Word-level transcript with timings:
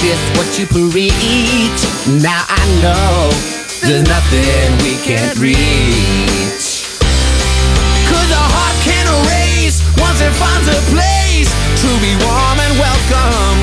practice 0.00 0.38
what 0.38 0.58
you 0.58 0.66
preach. 0.66 1.80
Now 2.22 2.44
I 2.48 2.62
know 2.80 3.28
there's 3.84 4.06
nothing 4.08 4.72
we 4.80 4.96
can't 5.04 5.36
reach. 5.38 6.88
Cause 8.08 8.30
a 8.32 8.44
heart 8.48 8.76
can 8.80 9.04
erase 9.04 9.84
once 10.00 10.20
it 10.20 10.32
finds 10.40 10.68
a 10.68 10.80
place 10.88 11.50
to 11.84 11.88
be 12.00 12.16
warm 12.24 12.58
and 12.64 12.74
welcome, 12.80 13.58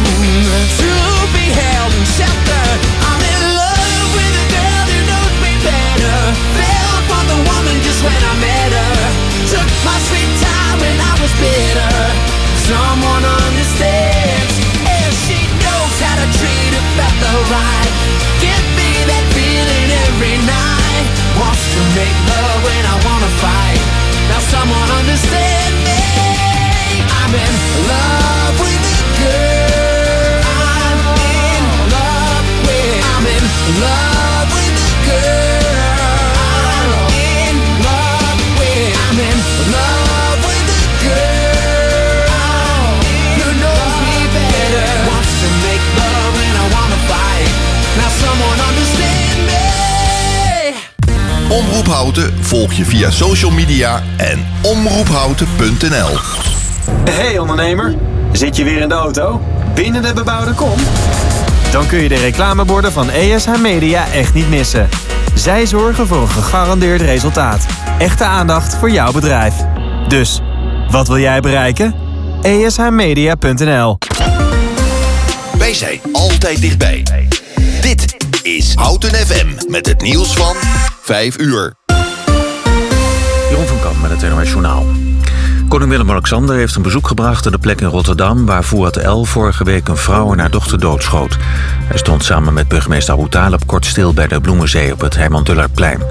to 0.77 0.91
be 1.33 1.45
held 1.49 1.91
and 1.97 2.07
sheltered. 2.07 2.79
I'm 3.01 3.21
in 3.21 3.41
love 3.57 4.09
with 4.13 4.33
a 4.37 4.45
girl 4.53 4.85
who 4.93 4.99
knows 5.09 5.35
me 5.41 5.53
better. 5.65 6.19
Fell 6.53 6.97
for 7.09 7.23
the 7.33 7.39
woman 7.49 7.75
just 7.81 8.01
when 8.05 8.21
I 8.21 8.33
met 8.37 8.71
her. 8.77 8.97
Took 9.57 9.69
my 9.81 9.97
sweet 10.05 10.31
time 10.37 10.77
when 10.85 10.97
I 11.01 11.13
was 11.17 11.33
bitter. 11.41 11.97
Someone 12.69 13.25
Give 17.37 18.65
me 18.73 18.89
that 19.05 19.25
feeling 19.37 19.89
every 20.09 20.37
night. 20.41 21.05
Wants 21.37 21.61
to 21.69 21.81
make 21.93 22.17
love 22.33 22.59
when 22.65 22.83
I 22.85 22.95
wanna 23.05 23.31
fight. 23.37 23.81
Now 24.29 24.41
someone 24.41 24.89
understand 24.97 25.73
me. 25.85 26.01
I'm 27.05 27.33
in 27.37 27.55
love 27.85 28.53
with 28.57 28.81
a 28.89 28.99
girl. 29.21 30.41
I'm 30.49 30.99
in 31.13 31.63
love 31.93 32.45
with. 32.65 33.05
I'm 33.13 33.25
in 33.29 33.45
love 33.81 34.06
Omroep 51.57 51.87
Houten 51.87 52.33
volg 52.39 52.73
je 52.73 52.85
via 52.85 53.11
social 53.11 53.51
media 53.51 54.03
en 54.17 54.47
omroephouten.nl. 54.61 56.17
Hey 57.09 57.37
ondernemer, 57.37 57.95
zit 58.31 58.55
je 58.55 58.63
weer 58.63 58.81
in 58.81 58.89
de 58.89 58.93
auto? 58.93 59.41
Binnen 59.73 60.01
de 60.01 60.13
bebouwde 60.13 60.53
kom? 60.53 60.79
Dan 61.71 61.87
kun 61.87 61.99
je 61.99 62.09
de 62.09 62.15
reclameborden 62.15 62.91
van 62.91 63.09
ESH 63.09 63.47
Media 63.61 64.11
echt 64.11 64.33
niet 64.33 64.49
missen. 64.49 64.89
Zij 65.33 65.65
zorgen 65.65 66.07
voor 66.07 66.21
een 66.21 66.29
gegarandeerd 66.29 67.01
resultaat. 67.01 67.65
Echte 67.97 68.23
aandacht 68.23 68.75
voor 68.75 68.91
jouw 68.91 69.11
bedrijf. 69.11 69.53
Dus, 70.07 70.41
wat 70.89 71.07
wil 71.07 71.19
jij 71.19 71.39
bereiken? 71.39 71.95
ESHmedia.nl 72.41 73.97
Wij 75.57 75.73
zijn 75.73 75.99
altijd 76.11 76.61
dichtbij. 76.61 77.03
Dit 77.81 78.15
is 78.41 78.73
Houten 78.75 79.15
FM 79.15 79.47
met 79.69 79.85
het 79.85 80.01
nieuws 80.01 80.33
van 80.33 80.55
5 81.07 81.37
uur. 81.39 81.73
Jeroen 83.49 83.65
van 83.65 83.79
Kamp 83.79 84.01
met 84.01 84.21
het 84.21 84.29
NOS 84.31 84.49
Journaal. 84.49 84.85
Koning 85.67 85.89
Willem-Alexander 85.89 86.55
heeft 86.55 86.75
een 86.75 86.81
bezoek 86.81 87.07
gebracht 87.07 87.45
aan 87.45 87.51
de 87.51 87.57
plek 87.57 87.81
in 87.81 87.87
Rotterdam... 87.87 88.45
waar 88.45 88.63
Fouad 88.63 88.97
El 88.97 89.25
vorige 89.25 89.63
week 89.63 89.87
een 89.87 89.97
vrouw 89.97 90.31
en 90.31 90.39
haar 90.39 90.51
dochter 90.51 90.79
doodschoot. 90.79 91.37
Hij 91.83 91.97
stond 91.97 92.23
samen 92.23 92.53
met 92.53 92.67
burgemeester 92.67 93.13
Abu 93.13 93.29
Talib 93.29 93.65
kort 93.65 93.85
stil 93.85 94.13
bij 94.13 94.27
de 94.27 94.41
Bloemenzee 94.41 94.93
op 94.93 95.01
het 95.01 95.15
Herman 95.15 95.43
Dullardplein. 95.43 96.01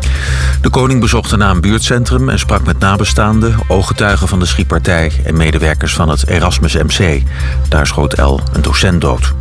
De 0.61 0.71
koning 0.71 1.01
bezocht 1.01 1.31
daarna 1.31 1.51
een 1.51 1.61
buurtcentrum 1.61 2.29
en 2.29 2.39
sprak 2.39 2.65
met 2.65 2.79
nabestaanden... 2.79 3.55
ooggetuigen 3.69 4.29
van 4.29 4.39
de 4.39 4.47
schietpartij 4.47 5.13
en 5.25 5.37
medewerkers 5.37 5.95
van 5.95 6.09
het 6.09 6.29
Erasmus 6.29 6.75
MC. 6.75 7.23
Daar 7.69 7.87
schoot 7.87 8.13
El 8.13 8.41
een 8.53 8.63
docent 8.63 9.01
dood. 9.01 9.35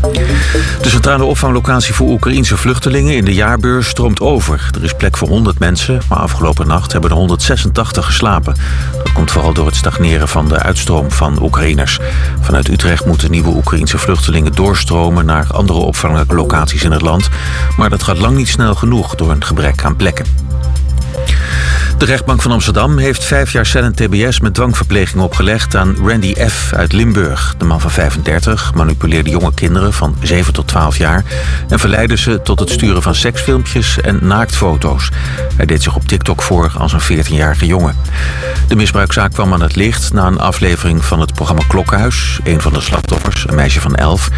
De 0.00 0.88
centrale 0.88 1.24
opvanglocatie 1.24 1.94
voor 1.94 2.08
Oekraïense 2.08 2.56
vluchtelingen 2.56 3.16
in 3.16 3.24
de 3.24 3.34
jaarbeurs 3.34 3.88
stroomt 3.88 4.20
over. 4.20 4.70
Er 4.74 4.84
is 4.84 4.94
plek 4.94 5.16
voor 5.16 5.28
100 5.28 5.58
mensen, 5.58 6.00
maar 6.08 6.18
afgelopen 6.18 6.66
nacht 6.66 6.92
hebben 6.92 7.10
er 7.10 7.16
186 7.16 8.06
geslapen. 8.06 8.54
Dat 9.02 9.12
komt 9.12 9.30
vooral 9.30 9.52
door 9.52 9.66
het 9.66 9.76
stagneren 9.76 10.28
van 10.28 10.48
de 10.48 10.58
uitstroom 10.58 11.10
van 11.10 11.42
Oekraïners. 11.42 11.98
Vanuit 12.40 12.68
Utrecht 12.68 13.06
moeten 13.06 13.30
nieuwe 13.30 13.56
Oekraïense 13.56 13.98
vluchtelingen 13.98 14.52
doorstromen 14.52 15.26
naar 15.26 15.46
andere 15.50 15.78
opvanglocaties 15.78 16.82
in 16.82 16.92
het 16.92 17.02
land. 17.02 17.28
Maar 17.76 17.90
dat 17.90 18.02
gaat 18.02 18.18
lang 18.18 18.36
niet 18.36 18.48
snel 18.48 18.74
genoeg 18.74 19.14
door 19.14 19.30
een 19.30 19.44
gebrek 19.44 19.84
aan 19.84 19.96
plekken. 19.96 20.47
De 21.98 22.04
rechtbank 22.04 22.42
van 22.42 22.52
Amsterdam 22.52 22.98
heeft 22.98 23.24
vijf 23.24 23.52
jaar 23.52 23.66
cel 23.66 23.82
en 23.82 23.94
tbs 23.94 24.40
met 24.40 24.54
dwangverpleging 24.54 25.22
opgelegd 25.22 25.76
aan 25.76 25.96
Randy 26.04 26.34
F. 26.34 26.72
uit 26.72 26.92
Limburg. 26.92 27.54
De 27.58 27.64
man 27.64 27.80
van 27.80 27.90
35 27.90 28.74
manipuleerde 28.74 29.30
jonge 29.30 29.54
kinderen 29.54 29.92
van 29.92 30.16
7 30.22 30.52
tot 30.52 30.66
12 30.66 30.96
jaar... 30.96 31.24
en 31.68 31.78
verleidde 31.78 32.16
ze 32.16 32.40
tot 32.42 32.60
het 32.60 32.70
sturen 32.70 33.02
van 33.02 33.14
seksfilmpjes 33.14 34.00
en 34.00 34.18
naaktfoto's. 34.22 35.10
Hij 35.56 35.66
deed 35.66 35.82
zich 35.82 35.96
op 35.96 36.08
TikTok 36.08 36.42
voor 36.42 36.72
als 36.78 36.92
een 36.92 37.24
14-jarige 37.24 37.66
jongen. 37.66 37.96
De 38.68 38.76
misbruikzaak 38.76 39.32
kwam 39.32 39.52
aan 39.52 39.62
het 39.62 39.76
licht 39.76 40.12
na 40.12 40.26
een 40.26 40.40
aflevering 40.40 41.04
van 41.04 41.20
het 41.20 41.34
programma 41.34 41.62
Klokkenhuis. 41.68 42.38
Een 42.44 42.60
van 42.60 42.72
de 42.72 42.80
slachtoffers, 42.80 43.48
een 43.48 43.54
meisje 43.54 43.80
van 43.80 43.94
11, 43.94 44.28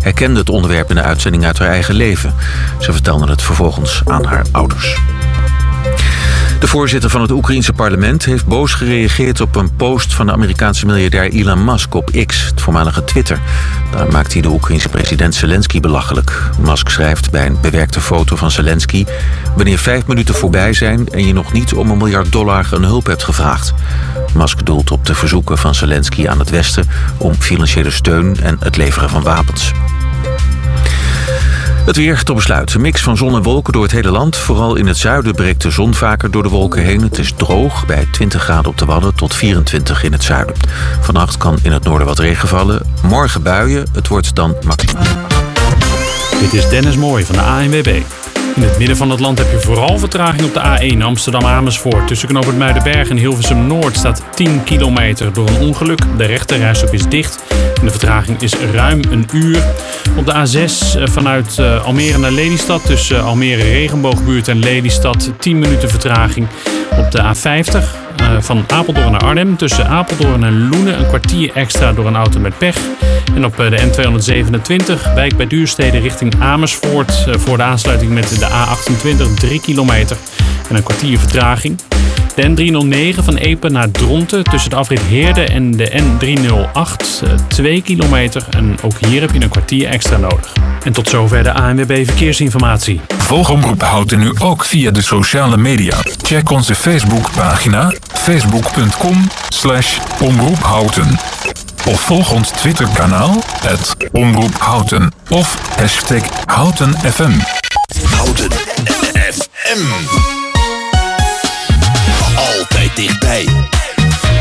herkende 0.00 0.38
het 0.38 0.50
onderwerp 0.50 0.88
in 0.88 0.96
de 0.96 1.02
uitzending 1.02 1.44
uit 1.44 1.58
haar 1.58 1.68
eigen 1.68 1.94
leven. 1.94 2.34
Ze 2.78 2.92
vertelde 2.92 3.30
het 3.30 3.42
vervolgens 3.42 4.02
aan 4.04 4.24
haar 4.24 4.44
ouders. 4.52 4.98
De 6.60 6.66
voorzitter 6.66 7.10
van 7.10 7.20
het 7.20 7.30
Oekraïense 7.30 7.72
parlement 7.72 8.24
heeft 8.24 8.46
boos 8.46 8.74
gereageerd 8.74 9.40
op 9.40 9.56
een 9.56 9.76
post 9.76 10.14
van 10.14 10.26
de 10.26 10.32
Amerikaanse 10.32 10.86
miljardair 10.86 11.30
Elon 11.30 11.64
Musk 11.64 11.94
op 11.94 12.10
X, 12.26 12.46
het 12.46 12.60
voormalige 12.60 13.04
Twitter. 13.04 13.40
Daar 13.90 14.12
maakt 14.12 14.32
hij 14.32 14.42
de 14.42 14.48
Oekraïense 14.48 14.88
president 14.88 15.34
Zelensky 15.34 15.80
belachelijk. 15.80 16.50
Musk 16.58 16.88
schrijft 16.88 17.30
bij 17.30 17.46
een 17.46 17.58
bewerkte 17.60 18.00
foto 18.00 18.36
van 18.36 18.50
Zelensky: 18.50 19.04
Wanneer 19.56 19.78
vijf 19.78 20.06
minuten 20.06 20.34
voorbij 20.34 20.72
zijn 20.72 21.08
en 21.08 21.26
je 21.26 21.32
nog 21.32 21.52
niet 21.52 21.74
om 21.74 21.90
een 21.90 21.98
miljard 21.98 22.32
dollar 22.32 22.68
een 22.70 22.84
hulp 22.84 23.06
hebt 23.06 23.24
gevraagd. 23.24 23.74
Musk 24.34 24.66
doelt 24.66 24.90
op 24.90 25.06
de 25.06 25.14
verzoeken 25.14 25.58
van 25.58 25.74
Zelensky 25.74 26.28
aan 26.28 26.38
het 26.38 26.50
Westen 26.50 26.88
om 27.16 27.34
financiële 27.34 27.90
steun 27.90 28.36
en 28.42 28.56
het 28.60 28.76
leveren 28.76 29.10
van 29.10 29.22
wapens. 29.22 29.72
Het 31.90 31.98
weer 31.98 32.22
tot 32.22 32.36
besluit. 32.36 32.74
Een 32.74 32.80
mix 32.80 33.02
van 33.02 33.16
zon 33.16 33.34
en 33.34 33.42
wolken 33.42 33.72
door 33.72 33.82
het 33.82 33.92
hele 33.92 34.10
land. 34.10 34.36
Vooral 34.36 34.76
in 34.76 34.86
het 34.86 34.96
zuiden 34.96 35.34
breekt 35.34 35.62
de 35.62 35.70
zon 35.70 35.94
vaker 35.94 36.30
door 36.30 36.42
de 36.42 36.48
wolken 36.48 36.82
heen. 36.82 37.02
Het 37.02 37.18
is 37.18 37.32
droog 37.36 37.86
bij 37.86 38.08
20 38.10 38.42
graden 38.42 38.70
op 38.70 38.78
de 38.78 38.84
Wadden 38.84 39.14
tot 39.14 39.34
24 39.34 40.02
in 40.02 40.12
het 40.12 40.22
zuiden. 40.22 40.54
Vannacht 41.00 41.36
kan 41.36 41.58
in 41.62 41.72
het 41.72 41.84
noorden 41.84 42.06
wat 42.06 42.18
regen 42.18 42.48
vallen. 42.48 42.82
Morgen 43.02 43.42
buien. 43.42 43.86
Het 43.92 44.08
wordt 44.08 44.34
dan 44.34 44.56
maximaal. 44.64 45.04
Dit 46.40 46.52
is 46.52 46.68
Dennis 46.68 46.96
Mooij 46.96 47.24
van 47.24 47.34
de 47.34 47.42
ANWB. 47.42 48.02
In 48.56 48.62
het 48.62 48.78
midden 48.78 48.96
van 48.96 49.10
het 49.10 49.20
land 49.20 49.38
heb 49.38 49.50
je 49.50 49.60
vooral 49.60 49.98
vertraging 49.98 50.42
op 50.42 50.54
de 50.54 50.94
A1 50.96 51.02
Amsterdam-Amersfoort. 51.02 52.06
Tussen 52.06 52.28
knooppunt 52.28 52.58
Muidenberg 52.58 53.08
en 53.08 53.16
Hilversum 53.16 53.66
Noord 53.66 53.96
staat 53.96 54.22
10 54.34 54.64
kilometer 54.64 55.32
door 55.32 55.48
een 55.48 55.60
ongeluk. 55.60 56.00
De 56.16 56.24
rechterrijstrook 56.24 56.92
is 56.92 57.08
dicht 57.08 57.42
de 57.84 57.90
vertraging 57.90 58.40
is 58.40 58.54
ruim 58.72 59.00
een 59.10 59.28
uur. 59.32 59.62
Op 60.16 60.26
de 60.26 60.32
A6 60.32 60.98
eh, 60.98 61.06
vanuit 61.08 61.58
eh, 61.58 61.84
Almere 61.84 62.18
naar 62.18 62.30
Lelystad 62.30 62.86
tussen 62.86 63.24
Almere 63.24 63.62
Regenboogbuurt 63.62 64.48
en 64.48 64.58
Lelystad 64.58 65.30
10 65.38 65.58
minuten 65.58 65.88
vertraging. 65.88 66.46
Op 66.98 67.10
de 67.10 67.18
A50 67.18 67.70
eh, 68.16 68.40
van 68.40 68.64
Apeldoorn 68.68 69.10
naar 69.10 69.20
Arnhem 69.20 69.56
tussen 69.56 69.88
Apeldoorn 69.88 70.44
en 70.44 70.68
Loenen 70.68 70.98
een 70.98 71.06
kwartier 71.06 71.50
extra 71.54 71.92
door 71.92 72.06
een 72.06 72.16
auto 72.16 72.40
met 72.40 72.58
pech. 72.58 72.76
En 73.34 73.44
op 73.44 73.56
de 73.56 73.78
N227 73.78 75.14
wijk 75.14 75.36
bij 75.36 75.46
Duurstede 75.46 75.98
richting 75.98 76.34
Amersfoort 76.40 77.26
voor 77.38 77.56
de 77.56 77.62
aansluiting 77.62 78.12
met 78.12 78.28
de 78.28 78.48
A28 78.48 79.34
3 79.34 79.60
kilometer 79.60 80.16
en 80.68 80.76
een 80.76 80.82
kwartier 80.82 81.18
vertraging. 81.18 81.78
De 82.40 82.48
N309 82.48 83.24
van 83.24 83.36
Epen 83.36 83.72
naar 83.72 83.90
Dronten 83.90 84.44
tussen 84.44 84.70
de 84.70 84.76
afrit 84.76 85.00
Heerde 85.00 85.44
en 85.44 85.70
de 85.70 86.02
N308 86.02 87.46
2 87.48 87.82
kilometer. 87.82 88.46
En 88.50 88.76
ook 88.82 88.98
hier 89.06 89.20
heb 89.20 89.32
je 89.32 89.42
een 89.42 89.48
kwartier 89.48 89.88
extra 89.88 90.16
nodig. 90.16 90.52
En 90.84 90.92
tot 90.92 91.08
zover 91.08 91.42
de 91.42 91.52
ANWB 91.52 92.04
Verkeersinformatie. 92.04 93.00
Volg 93.18 93.50
Omroep 93.50 93.82
Houten 93.82 94.18
nu 94.18 94.32
ook 94.38 94.64
via 94.64 94.90
de 94.90 95.02
sociale 95.02 95.56
media. 95.56 95.96
Check 96.22 96.50
onze 96.50 96.74
Facebookpagina 96.74 97.92
facebook.com 98.12 99.30
slash 99.48 99.98
omroephouten. 100.20 101.18
Of 101.86 102.00
volg 102.00 102.32
ons 102.32 102.50
Twitterkanaal, 102.50 103.42
het 103.62 103.96
Omroep 104.12 104.54
Houten. 104.58 105.12
Of 105.28 105.76
hashtag 105.76 106.22
HoutenFM. 106.46 107.32
Houten 108.16 108.50
FM. 109.32 110.39
Dichtbij. 112.94 113.48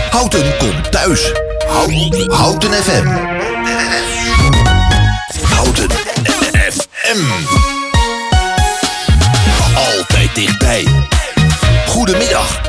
Houten 0.10 0.57
komt 0.57 0.92
thuis. 0.92 1.31
Houten, 1.68 2.31
Houten 2.31 2.74
FM. 2.74 3.07
Houten 5.44 5.92
FM. 6.69 7.19
Altijd 9.75 10.36
dichtbij. 10.36 10.88
Goedemiddag. 11.88 12.62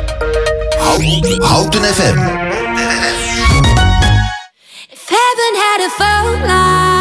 Houten, 0.78 1.42
Houten 1.42 1.84
FM. 1.84 2.18
Had 5.06 6.40
a 6.40 6.99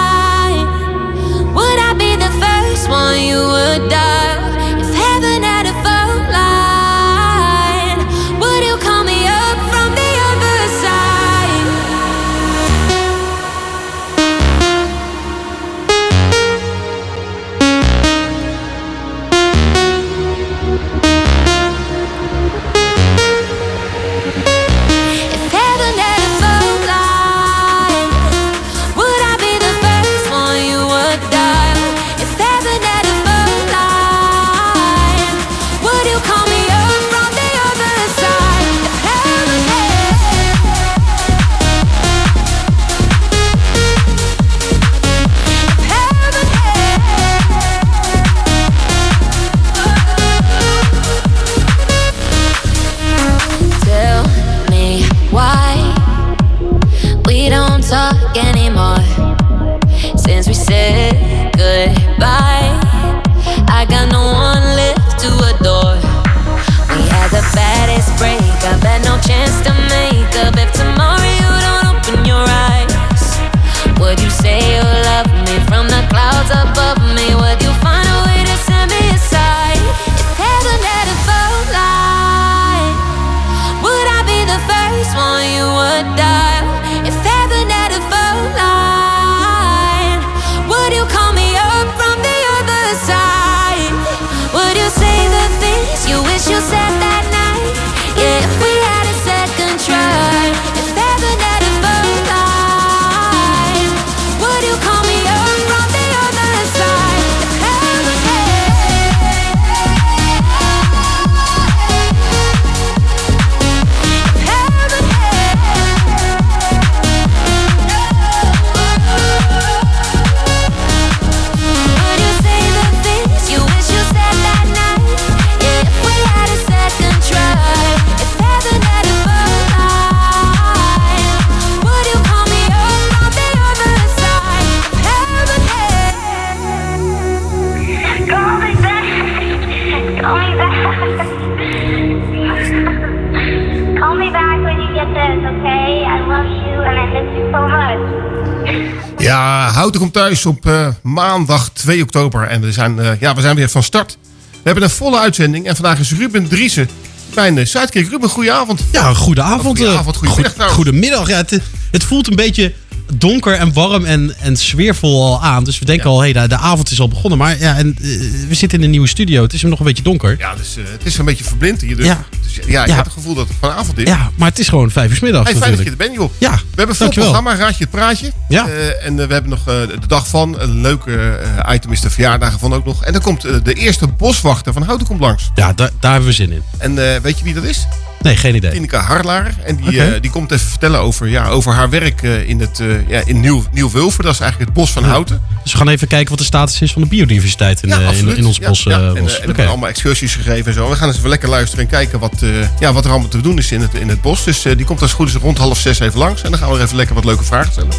thuis 150.29 150.45
op 150.45 150.65
eh, 150.65 150.87
maandag 151.01 151.69
2 151.73 152.01
oktober. 152.01 152.47
En 152.47 152.61
we 152.61 152.71
zijn, 152.71 152.99
eh, 152.99 153.19
ja, 153.19 153.35
we 153.35 153.41
zijn 153.41 153.55
weer 153.55 153.69
van 153.69 153.83
start. 153.83 154.17
We 154.51 154.59
hebben 154.63 154.83
een 154.83 154.89
volle 154.89 155.19
uitzending. 155.19 155.67
En 155.67 155.75
vandaag 155.75 155.99
is 155.99 156.11
Ruben 156.11 156.47
Driessen, 156.47 156.89
mijn 157.35 157.57
uh, 157.57 157.65
sidekick. 157.65 158.09
Ruben, 158.09 158.29
goedenavond. 158.29 158.81
Ja, 158.91 159.13
goedenavond. 159.13 159.61
Goedenavond, 159.61 160.15
eh, 160.15 160.21
goedemiddag 160.21 160.53
goed-. 160.53 160.71
Goedemiddag. 160.71 161.27
Ja, 161.27 161.37
het, 161.37 161.59
het 161.91 162.03
voelt 162.03 162.27
een 162.27 162.35
beetje 162.35 162.73
donker 163.13 163.53
en 163.53 163.73
warm 163.73 164.06
en, 164.06 164.35
en 164.39 164.57
sfeervol 164.57 165.23
al 165.25 165.44
aan. 165.44 165.63
Dus 165.63 165.79
we 165.79 165.85
denken 165.85 166.09
al, 166.09 166.19
hey, 166.21 166.33
de, 166.33 166.47
de 166.47 166.57
avond 166.57 166.91
is 166.91 167.00
al 167.00 167.07
begonnen. 167.07 167.38
Maar 167.39 167.59
ja, 167.59 167.75
en, 167.77 167.95
eh, 168.01 168.07
we 168.47 168.53
zitten 168.56 168.77
in 168.77 168.83
een 168.83 168.89
nieuwe 168.91 169.07
studio. 169.07 169.44
Het 169.44 169.53
is 169.53 169.61
nog 169.61 169.79
een 169.79 169.85
beetje 169.85 170.03
donker. 170.03 170.35
Ja, 170.38 170.56
dus, 170.56 170.75
het 170.91 171.06
is 171.06 171.17
een 171.17 171.25
beetje 171.25 171.44
verblind 171.44 171.81
hier. 171.81 171.95
Dus, 171.95 172.06
Ja. 172.06 172.23
dus 172.44 172.56
ja, 172.67 172.81
ik 172.81 172.88
Ja. 172.89 172.95
heb 172.95 173.03
het 173.06 173.13
gevoel 173.13 173.33
dat 173.33 173.47
het 173.47 173.57
vanavond 173.59 173.97
is. 173.97 174.07
Ja, 174.07 174.31
maar 174.35 174.50
het 174.50 174.59
is 174.59 174.67
gewoon 174.67 174.91
vijf 174.91 175.09
uur 175.09 175.15
's 175.15 175.19
middags 175.19 175.50
Hey, 175.50 175.59
fijn 175.59 175.75
dat 175.75 175.83
je 175.83 175.89
er 175.89 175.97
bent, 175.97 176.13
joh. 176.13 176.31
Ja, 176.38 176.51
We 176.51 176.57
hebben 176.75 176.95
veel 176.95 177.06
dankjewel. 177.06 177.31
programma, 177.31 177.63
Raadje 177.63 177.83
het 177.83 177.91
Praatje. 177.91 178.31
Ja. 178.50 178.67
Eh, 178.67 179.06
en 179.06 179.15
we 179.15 179.33
hebben 179.33 179.50
nog 179.50 179.63
de 179.63 179.97
dag 180.07 180.27
van. 180.27 180.59
Een 180.59 180.81
leuke 180.81 181.39
item 181.71 181.91
is 181.91 182.01
de 182.01 182.09
verjaardagen 182.09 182.59
van 182.59 182.73
ook 182.73 182.85
nog. 182.85 183.03
En 183.06 183.13
dan 183.13 183.21
komt 183.21 183.41
de 183.41 183.73
eerste 183.73 184.07
boswachter 184.07 184.73
van 184.73 184.81
Houten 184.83 185.07
komt 185.07 185.19
langs. 185.19 185.50
Ja, 185.56 185.73
daar, 185.73 185.89
daar 186.00 186.11
hebben 186.11 186.29
we 186.29 186.35
zin 186.35 186.51
in. 186.51 186.61
En 186.77 187.21
weet 187.21 187.38
je 187.38 187.44
wie 187.44 187.53
dat 187.53 187.63
is? 187.63 187.88
Nee, 188.21 188.36
geen 188.36 188.56
idee. 188.56 188.71
Tineke 188.71 188.95
Harlaar. 188.95 189.54
En 189.63 189.75
die, 189.75 190.01
eh, 190.01 190.21
die 190.21 190.31
komt 190.31 190.51
even 190.51 190.68
vertellen 190.69 191.00
over, 191.00 191.27
ja, 191.27 191.48
over 191.48 191.74
haar 191.74 191.89
werk 191.89 192.24
eh, 192.24 192.50
in, 192.50 192.60
het, 192.60 192.80
eh, 192.80 193.10
ja, 193.10 193.21
in 193.25 193.39
Nieuw, 193.39 193.63
Nieuw-Wulven. 193.71 194.24
Dat 194.24 194.33
is 194.33 194.39
eigenlijk 194.39 194.71
het 194.71 194.80
bos 194.80 194.92
van 194.92 195.04
Houten. 195.04 195.42
Dus 195.63 195.71
we 195.71 195.77
gaan 195.77 195.88
even 195.89 196.07
kijken 196.07 196.30
wat 196.30 196.38
de 196.38 196.45
status 196.45 196.81
is 196.81 196.92
van 196.92 197.01
de 197.01 197.07
biodiversiteit 197.07 197.83
in, 197.83 197.89
in, 197.89 198.38
in 198.38 198.45
ons 198.45 198.57
Ja, 198.57 198.68
bos. 198.68 198.83
ja. 198.83 199.00
En, 199.00 199.24
bos. 199.24 199.33
en 199.33 199.39
we 199.39 199.45
hebben 199.45 199.68
allemaal 199.68 199.89
excursies 199.89 200.36
gegeven 200.36 200.66
en 200.66 200.74
zo. 200.74 200.89
We 200.89 200.95
gaan 200.95 201.07
eens 201.07 201.18
even 201.18 201.30
lekker 201.30 201.50
luisteren 201.50 201.83
en 201.86 201.92
kijken 201.92 202.19
wat, 202.19 202.44
ja, 202.80 202.94
wat 202.94 203.06
er 203.06 203.12
allemaal 203.12 203.30
te 203.30 203.42
doen 203.42 203.57
is 203.57 203.71
in 203.71 203.81
het, 203.81 203.94
in 203.94 204.10
het 204.10 204.21
bos. 204.21 204.44
Dus 204.44 204.62
die 204.62 204.86
komt 204.86 205.01
als 205.01 205.13
goed 205.13 205.27
is 205.27 205.33
rond 205.36 205.57
half 205.57 205.80
zes 205.80 206.00
even 206.00 206.19
langs. 206.19 206.42
En 206.42 206.50
dan 206.50 206.60
gaan 206.60 206.69
we 206.69 206.77
er 206.77 206.83
even 206.83 206.95
lekker 206.95 207.16
wat 207.16 207.25
leuke 207.25 207.44
vragen 207.44 207.71
stellen. 207.71 207.92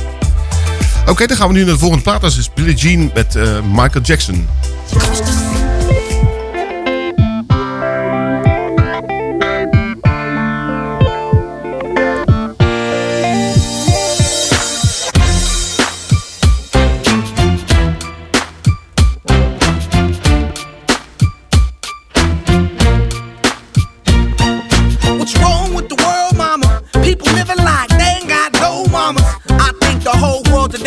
Oké, 1.06 1.26
dan 1.26 1.36
gaan 1.36 1.48
we 1.48 1.54
nu 1.54 1.64
naar 1.64 1.72
de 1.72 1.78
volgende 1.78 2.02
plaat. 2.04 2.20
Dat 2.20 2.36
is 2.36 2.50
Billie 2.54 2.74
Jean 2.74 3.10
met 3.14 3.34
Michael 3.72 4.04
Jackson. 4.04 4.46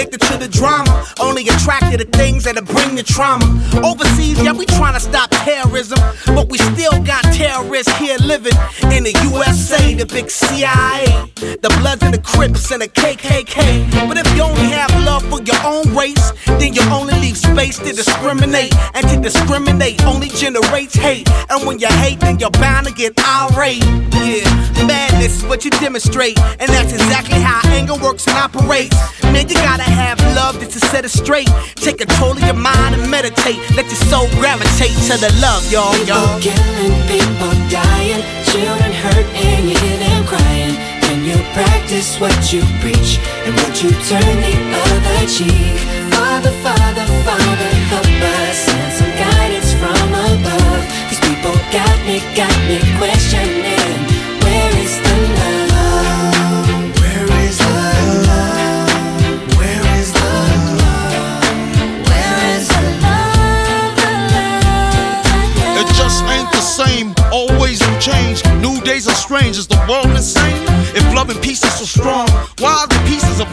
Addicted 0.03 0.22
to 0.27 0.38
the 0.38 0.48
drama. 0.48 1.05
Only 1.19 1.48
attracted 1.48 2.00
to 2.00 2.05
things 2.17 2.43
that'll 2.43 2.65
bring 2.65 2.95
the 2.95 3.03
trauma. 3.03 3.45
Overseas, 3.83 4.41
yeah, 4.41 4.51
we 4.51 4.65
trying 4.65 4.93
to 4.93 5.00
stop 5.00 5.29
terrorism. 5.31 6.00
But 6.27 6.50
we 6.50 6.57
still 6.57 7.01
got 7.03 7.24
terrorists 7.33 7.95
here 7.98 8.17
living 8.17 8.57
in 8.91 9.03
the 9.03 9.15
USA, 9.31 9.93
the 9.93 10.05
big 10.05 10.29
CIA. 10.29 11.05
The 11.36 11.69
Bloods 11.79 12.03
and 12.03 12.13
the 12.13 12.22
Crips 12.22 12.72
and 12.72 12.81
the 12.81 12.88
KKK. 12.88 14.07
But 14.07 14.17
if 14.17 14.27
you 14.36 14.43
only 14.43 14.69
have 14.72 14.91
love 15.03 15.24
for 15.29 15.41
your 15.41 15.62
own 15.63 15.95
race, 15.95 16.33
then 16.60 16.74
you 16.74 16.81
only 16.91 17.13
leave 17.19 17.38
space 17.38 17.77
to 17.79 17.93
discriminate. 17.93 18.74
And 18.93 19.07
to 19.10 19.19
discriminate 19.22 20.03
only 20.05 20.29
generates 20.29 20.95
hate. 20.95 21.29
And 21.50 21.65
when 21.65 21.79
you 21.79 21.88
hate, 21.88 22.19
then 22.19 22.39
you're 22.39 22.51
bound 22.51 22.88
to 22.88 22.93
get 22.93 23.13
irate. 23.19 23.83
Yeah, 24.13 24.33
madness 25.34 25.44
is 25.44 25.50
what 25.50 25.66
you 25.66 25.72
demonstrate. 25.72 26.38
And 26.60 26.70
that's 26.70 26.94
exactly 26.94 27.40
how 27.40 27.62
anger 27.72 27.96
works 27.96 28.28
and 28.28 28.38
operates. 28.38 28.96
Man, 29.24 29.48
you 29.48 29.56
gotta 29.56 29.84
have 29.84 30.20
love 30.36 30.60
just 30.60 30.74
to 30.74 30.80
set 30.88 31.06
it 31.06 31.10
straight. 31.12 31.50
Take 31.75 31.98
control 31.98 32.32
of 32.32 32.44
your 32.44 32.56
mind 32.56 32.96
and 32.96 33.10
meditate. 33.10 33.60
Let 33.75 33.86
your 33.86 34.02
soul 34.10 34.28
gravitate 34.40 34.96
to 35.10 35.18
the 35.18 35.32
love, 35.42 35.63
y'all, 35.72 35.96
y'all. 36.06 36.40
killing, 36.42 36.96
people 37.08 37.54
dying, 37.70 38.22
children 38.46 38.94
hurt, 39.04 39.28
and 39.34 39.70
you 39.70 39.78
hear 39.78 39.98
them 39.98 40.25
crying. 40.25 40.75
Can 41.02 41.24
you 41.25 41.38
practice 41.54 42.20
what 42.20 42.54
you 42.54 42.62
preach 42.82 43.20
and 43.46 43.54
would 43.56 43.75
you 43.82 43.92
turn 44.10 44.36
the 44.42 44.56
other 44.86 45.28
cheek? 45.28 45.78
Father, 46.13 46.54
Father, 46.66 47.06
Father, 47.25 47.72
help 47.92 48.08
us 48.42 48.70
and 48.70 48.92
some 48.94 49.13
guidance 49.18 49.74
from 49.74 50.10
above. 50.13 50.84
These 51.10 51.22
people 51.22 51.56
got 51.72 51.98
me, 52.06 52.20
got 52.36 52.58
me 52.68 52.80
questioning. 52.98 54.12
Is 69.53 69.67
the 69.67 69.77
world 69.88 70.10
insane? 70.10 70.65
If 70.98 71.05
love 71.13 71.29
and 71.29 71.39
peace 71.39 71.63
is 71.63 71.74
so 71.77 71.86
strong, 71.86 72.27
why 72.57 72.74
are 72.74 72.88
the 72.88 72.98
pieces 73.05 73.39
of 73.39 73.52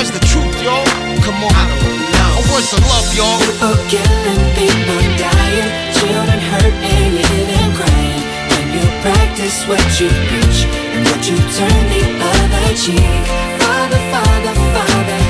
I 0.00 0.02
don't 0.02 0.12
know. 0.12 0.16
What's 0.16 0.16
the 0.16 0.24
truth, 0.32 0.62
y'all? 0.64 0.86
Come 1.20 1.44
on. 1.44 1.52
I 1.52 1.68
don't 1.68 2.08
know. 2.08 2.40
What's 2.48 2.72
the 2.72 2.80
love, 2.88 3.12
y'all? 3.12 3.36
People 3.36 3.76
killing, 3.92 4.40
people 4.56 5.00
dying, 5.20 5.68
children 5.92 6.40
hurt, 6.40 6.74
and 6.80 7.20
you 7.20 7.60
crying. 7.76 8.24
When 8.48 8.66
you 8.72 8.84
practice 9.04 9.68
what 9.68 9.84
you 10.00 10.08
preach, 10.08 10.64
and 10.96 11.04
would 11.04 11.20
you 11.28 11.36
turn 11.52 11.82
the 11.92 12.02
other 12.16 12.72
cheek? 12.80 13.24
Father, 13.60 14.00
Father, 14.08 14.54
Father, 14.72 15.29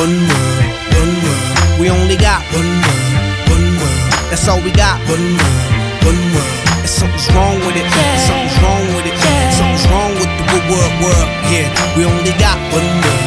One 0.00 0.16
world, 0.30 0.64
one 0.96 1.14
world. 1.24 1.78
We 1.78 1.90
only 1.90 2.16
got 2.16 2.40
one 2.56 2.72
world, 2.84 3.12
one 3.52 3.68
world. 3.80 4.00
That's 4.30 4.48
all 4.48 4.60
we 4.62 4.72
got. 4.72 4.96
One 5.00 5.36
world, 5.36 6.04
one 6.08 6.22
world. 6.32 6.56
And 6.80 6.88
something's 6.88 7.28
wrong 7.34 7.58
with 7.66 7.76
it. 7.76 7.84
Something's 8.26 8.56
wrong 8.62 8.86
with 8.96 9.06
it. 9.10 9.16
Something's 9.52 9.86
wrong 9.92 10.12
with 10.14 10.30
the 10.38 10.44
good 10.52 10.66
world, 10.72 10.94
world. 11.04 11.28
Yeah, 11.52 11.68
we 11.96 12.06
only 12.06 12.32
got 12.44 12.56
one 12.72 12.90
world, 13.04 13.24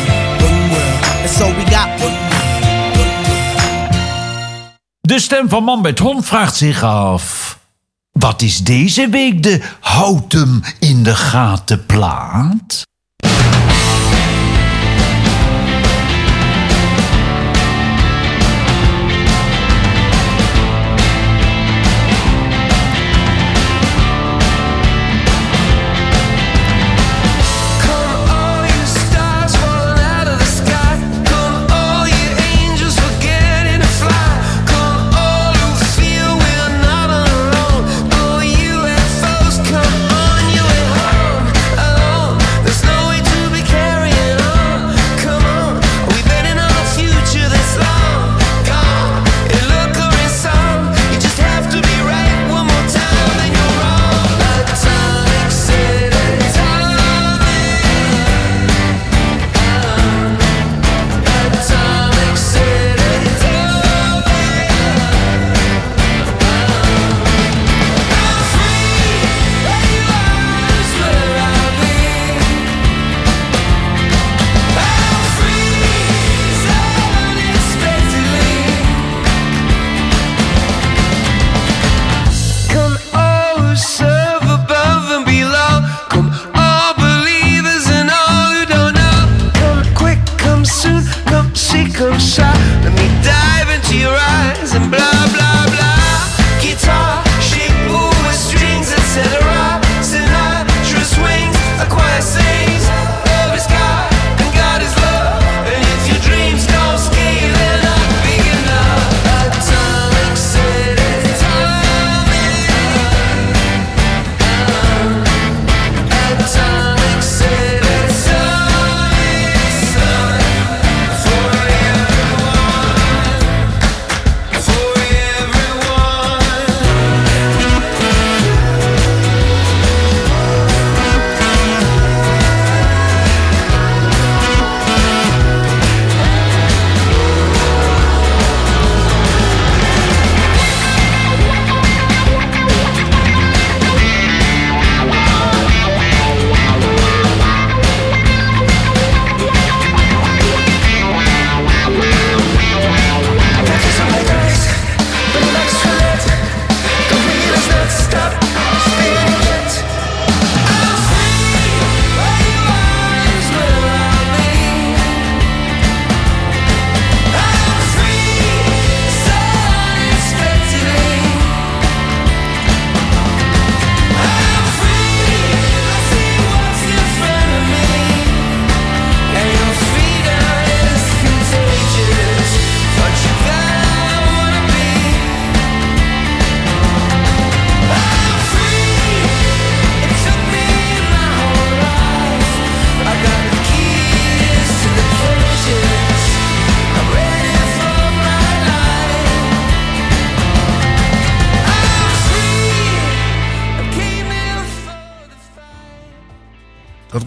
one 0.48 0.62
world. 0.74 0.98
That's 1.22 1.42
all 1.42 1.54
we 1.54 1.64
got. 1.70 1.88
One 2.02 2.18
world. 2.18 2.42
De 5.02 5.20
stem 5.20 5.50
van 5.50 5.64
Man 5.64 5.82
met 5.82 6.00
Hond 6.00 6.26
vraagt 6.26 6.56
zich 6.56 6.84
af... 6.84 7.60
Wat 8.12 8.42
is 8.42 8.58
deze 8.58 9.10
week 9.10 9.44
de 9.44 9.62
houd 9.80 10.32
hem 10.32 10.64
in 10.80 11.04
de 11.04 11.16
gaten 11.16 11.86
plaat? 11.86 12.84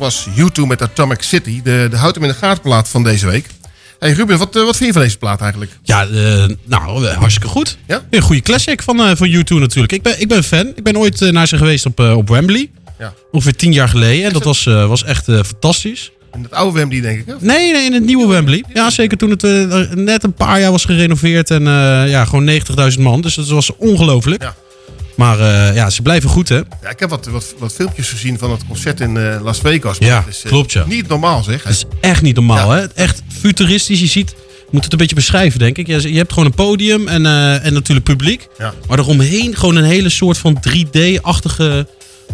Was 0.07 0.27
U2 0.29 0.67
met 0.67 0.83
Atomic 0.83 1.23
City. 1.23 1.63
De, 1.63 1.87
de 1.91 1.97
houd 1.97 2.15
hem 2.15 2.25
in 2.25 2.31
de 2.31 2.37
gatenplaat 2.37 2.89
van 2.89 3.03
deze 3.03 3.27
week. 3.27 3.47
Hey 3.99 4.13
Ruben, 4.13 4.39
wat, 4.39 4.57
eh, 4.57 4.63
wat 4.63 4.77
vind 4.77 4.89
je 4.89 4.93
van 4.93 5.03
deze 5.03 5.19
plaat 5.19 5.41
eigenlijk? 5.41 5.71
Ja, 5.83 6.07
eh, 6.07 6.45
nou, 6.65 7.07
eh, 7.07 7.17
hartstikke 7.17 7.49
goed. 7.49 7.79
Ja? 7.87 8.03
Een 8.11 8.21
goede 8.21 8.43
classic 8.43 8.83
van, 8.83 9.01
eh 9.01 9.17
van 9.17 9.29
U2 9.29 9.59
natuurlijk. 9.59 9.93
Ik 9.93 10.03
ben, 10.03 10.21
ik 10.21 10.29
ben 10.29 10.45
fan. 10.45 10.67
Ik 10.75 10.83
ben 10.83 10.97
ooit 10.97 11.21
naar 11.21 11.47
ze 11.47 11.57
geweest 11.57 11.87
op, 11.87 12.01
op 12.01 12.29
Wembley. 12.29 12.71
Ja. 12.99 13.13
Ongeveer 13.31 13.57
tien 13.57 13.73
jaar 13.73 13.89
geleden. 13.89 14.27
En 14.27 14.33
dat 14.33 14.45
was, 14.45 14.65
was 14.65 15.05
echt 15.05 15.25
fantastisch. 15.25 16.11
In 16.33 16.43
het 16.43 16.53
oude 16.53 16.79
Wembley, 16.79 17.01
denk 17.01 17.19
ik. 17.19 17.27
Hè? 17.27 17.35
Nee, 17.41 17.73
nee, 17.73 17.85
in 17.85 17.93
het 17.93 18.05
nieuwe 18.05 18.27
Wembley. 18.27 18.65
Ja, 18.75 18.91
zeker 18.91 19.17
toen 19.17 19.31
het 19.31 19.43
net 19.95 20.25
een 20.25 20.35
paar 20.35 20.61
jaar 20.61 20.71
was 20.71 20.85
gerenoveerd. 20.85 21.51
En 21.51 21.63
ja, 22.09 22.25
gewoon 22.25 22.51
90.000 22.95 23.01
man. 23.01 23.21
Dus 23.21 23.35
dat 23.35 23.49
was 23.49 23.77
ongelooflijk. 23.77 24.43
Ja. 24.43 24.55
Maar 25.17 25.41
eh, 25.41 25.75
ja, 25.75 25.91
ze 25.91 26.03
blijven 26.03 26.31
goed, 26.31 26.49
hè? 26.49 26.57
Ja, 26.57 26.91
ik 26.91 27.01
heb 27.01 27.11
wat, 27.11 27.27
wat, 27.27 27.55
wat 27.59 27.73
filmpjes 27.73 28.09
gezien 28.09 28.39
van 28.39 28.51
het 28.51 28.67
concert 28.69 29.01
in 29.01 29.17
eh, 29.17 29.41
Las 29.43 29.59
Vegas. 29.59 29.97
Ja, 29.99 30.19
het 30.19 30.35
is, 30.35 30.43
eh, 30.43 30.51
klopt, 30.51 30.73
ja. 30.73 30.85
Niet 30.87 31.09
normaal, 31.09 31.43
zeg. 31.43 31.63
Dat 31.63 31.73
is 31.73 31.85
echt 32.01 32.23
niet 32.23 32.35
normaal, 32.35 32.71
hè? 32.71 32.87
Echt 32.95 33.23
futuristisch. 33.41 34.01
Je 34.01 34.07
ziet, 34.07 34.31
je 34.31 34.69
moet 34.71 34.85
het 34.85 34.93
een 34.93 34.99
beetje 34.99 35.15
beschrijven, 35.15 35.59
denk 35.59 35.79
ik. 35.79 35.87
Je, 35.87 36.13
je 36.13 36.19
hebt 36.19 36.33
gewoon 36.33 36.49
een 36.49 36.55
podium 36.55 37.09
en, 37.09 37.27
en 37.63 37.73
natuurlijk 37.73 38.07
publiek. 38.07 38.49
Ja. 38.59 38.75
Maar 38.89 38.99
eromheen 38.99 39.57
gewoon 39.57 39.77
een 39.77 39.85
hele 39.85 40.09
soort 40.09 40.39
van 40.39 40.63
3D-achtige 40.69 41.87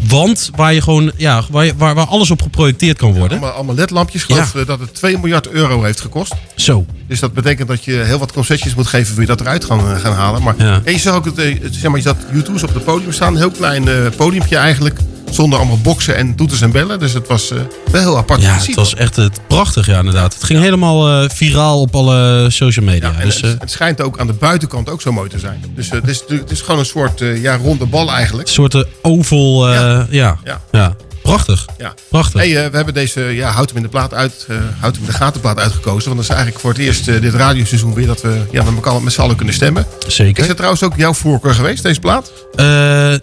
wand. 0.07 0.49
Waar, 0.55 0.73
je 0.73 0.81
gewoon, 0.81 1.11
ja, 1.17 1.43
waar, 1.51 1.65
je- 1.65 1.73
waar, 1.77 1.95
waar 1.95 2.05
alles 2.07 2.31
op 2.31 2.41
geprojecteerd 2.41 2.97
kan 2.97 3.13
worden. 3.13 3.37
Allemaal, 3.37 3.55
allemaal 3.55 3.75
ledlampjes. 3.75 4.23
Geloof 4.23 4.55
eh, 4.55 4.65
dat 4.65 4.79
het 4.79 4.93
2 4.95 5.17
miljard 5.17 5.47
euro 5.49 5.83
heeft 5.83 6.01
gekost. 6.01 6.33
Zo. 6.55 6.85
Dus 7.07 7.19
dat 7.19 7.33
betekent 7.33 7.67
dat 7.67 7.83
je 7.83 7.91
heel 7.91 8.19
wat 8.19 8.31
concessies 8.31 8.75
moet 8.75 8.87
geven... 8.87 9.11
voor 9.13 9.21
je 9.21 9.27
dat 9.27 9.41
eruit 9.41 9.65
gaan, 9.65 9.79
eh, 9.79 9.99
gaan 9.99 10.13
halen. 10.13 10.43
Maar 10.43 10.55
Ja. 10.57 10.81
en 10.83 10.91
je 10.91 10.99
zag 10.99 11.15
ook 11.15 11.25
het, 11.25 11.37
eh, 11.37 11.61
het- 11.61 11.73
zeg 11.75 11.83
maar, 11.89 11.97
je 11.99 12.05
zat 12.05 12.17
YouTube's 12.31 12.63
op 12.63 12.73
het 12.73 12.83
podium 12.83 13.11
staan. 13.11 13.31
Een 13.33 13.39
heel 13.39 13.51
klein 13.51 13.87
eh 13.87 13.95
podiumpje 14.17 14.57
eigenlijk. 14.57 14.99
Zonder 15.33 15.59
allemaal 15.59 15.77
boksen 15.77 16.15
en 16.15 16.35
toeters 16.35 16.61
en 16.61 16.71
bellen. 16.71 16.99
Dus 16.99 17.13
het 17.13 17.27
was 17.27 17.51
eh, 17.51 17.57
wel 17.91 18.01
heel 18.01 18.17
apart 18.17 18.41
Ja, 18.41 18.57
het 18.57 18.75
was 18.75 18.95
echt 18.95 19.15
het 19.15 19.39
prachtig, 19.47 19.85
ja, 19.85 19.97
inderdaad. 19.99 20.33
Het 20.33 20.43
ging 20.43 20.59
helemaal 20.59 21.09
eh, 21.09 21.29
viraal 21.29 21.81
op 21.81 21.95
alle 21.95 22.45
social 22.49 22.85
media. 22.85 23.13
En 23.19 23.25
dus, 23.25 23.41
eh, 23.41 23.49
het, 23.49 23.61
het 23.61 23.71
schijnt 23.71 24.01
ook 24.01 24.19
aan 24.19 24.27
de 24.27 24.33
buitenkant 24.33 24.89
ook 24.89 25.01
zo 25.01 25.11
mooi 25.11 25.29
te 25.29 25.39
zijn. 25.39 25.63
Dus 25.75 25.89
het, 25.89 26.07
is, 26.07 26.23
het 26.27 26.51
is 26.51 26.61
gewoon 26.61 26.79
een 26.79 26.85
soort 26.85 27.19
ja, 27.19 27.55
ronde 27.57 27.85
bal 27.85 28.11
eigenlijk. 28.11 28.47
een 28.47 28.53
soort 28.53 28.85
oval, 29.01 29.71
ja. 29.71 30.07
Ja. 30.09 30.37
Ja. 30.71 30.95
Prachtig. 31.23 31.65
Ja. 31.77 31.93
Prachtig. 32.09 32.41
Hey, 32.41 32.63
eh, 32.63 32.69
we 32.69 32.75
hebben 32.75 32.93
deze 32.93 33.21
ja, 33.21 33.51
Houd 33.51 33.67
hem 33.67 33.77
in 33.77 33.83
de 33.83 33.89
plaat 33.89 34.13
uit, 34.13 34.45
eh 34.49 34.57
Houd 34.79 34.95
hem 34.95 35.03
in 35.03 35.09
de 35.09 35.17
gatenplaat 35.17 35.59
uitgekozen. 35.59 36.03
Want 36.03 36.15
dat 36.15 36.23
is 36.23 36.29
eigenlijk 36.29 36.59
voor 36.59 36.69
het 36.69 36.79
eerst 36.79 37.07
eh, 37.07 37.21
dit 37.21 37.33
radioseizoen 37.33 37.93
weer 37.93 38.07
dat 38.07 38.21
we 38.21 38.41
ja, 38.51 38.63
met 38.63 38.73
elkaar 38.73 39.01
met 39.01 39.13
z'n 39.13 39.21
allen 39.21 39.35
kunnen 39.35 39.53
stemmen. 39.53 39.85
Zeker. 40.07 40.41
Is 40.41 40.47
het 40.47 40.55
trouwens 40.57 40.83
ook 40.83 40.95
jouw 40.95 41.13
voorkeur 41.13 41.53
geweest, 41.53 41.83
deze 41.83 41.99
plaat? 41.99 42.31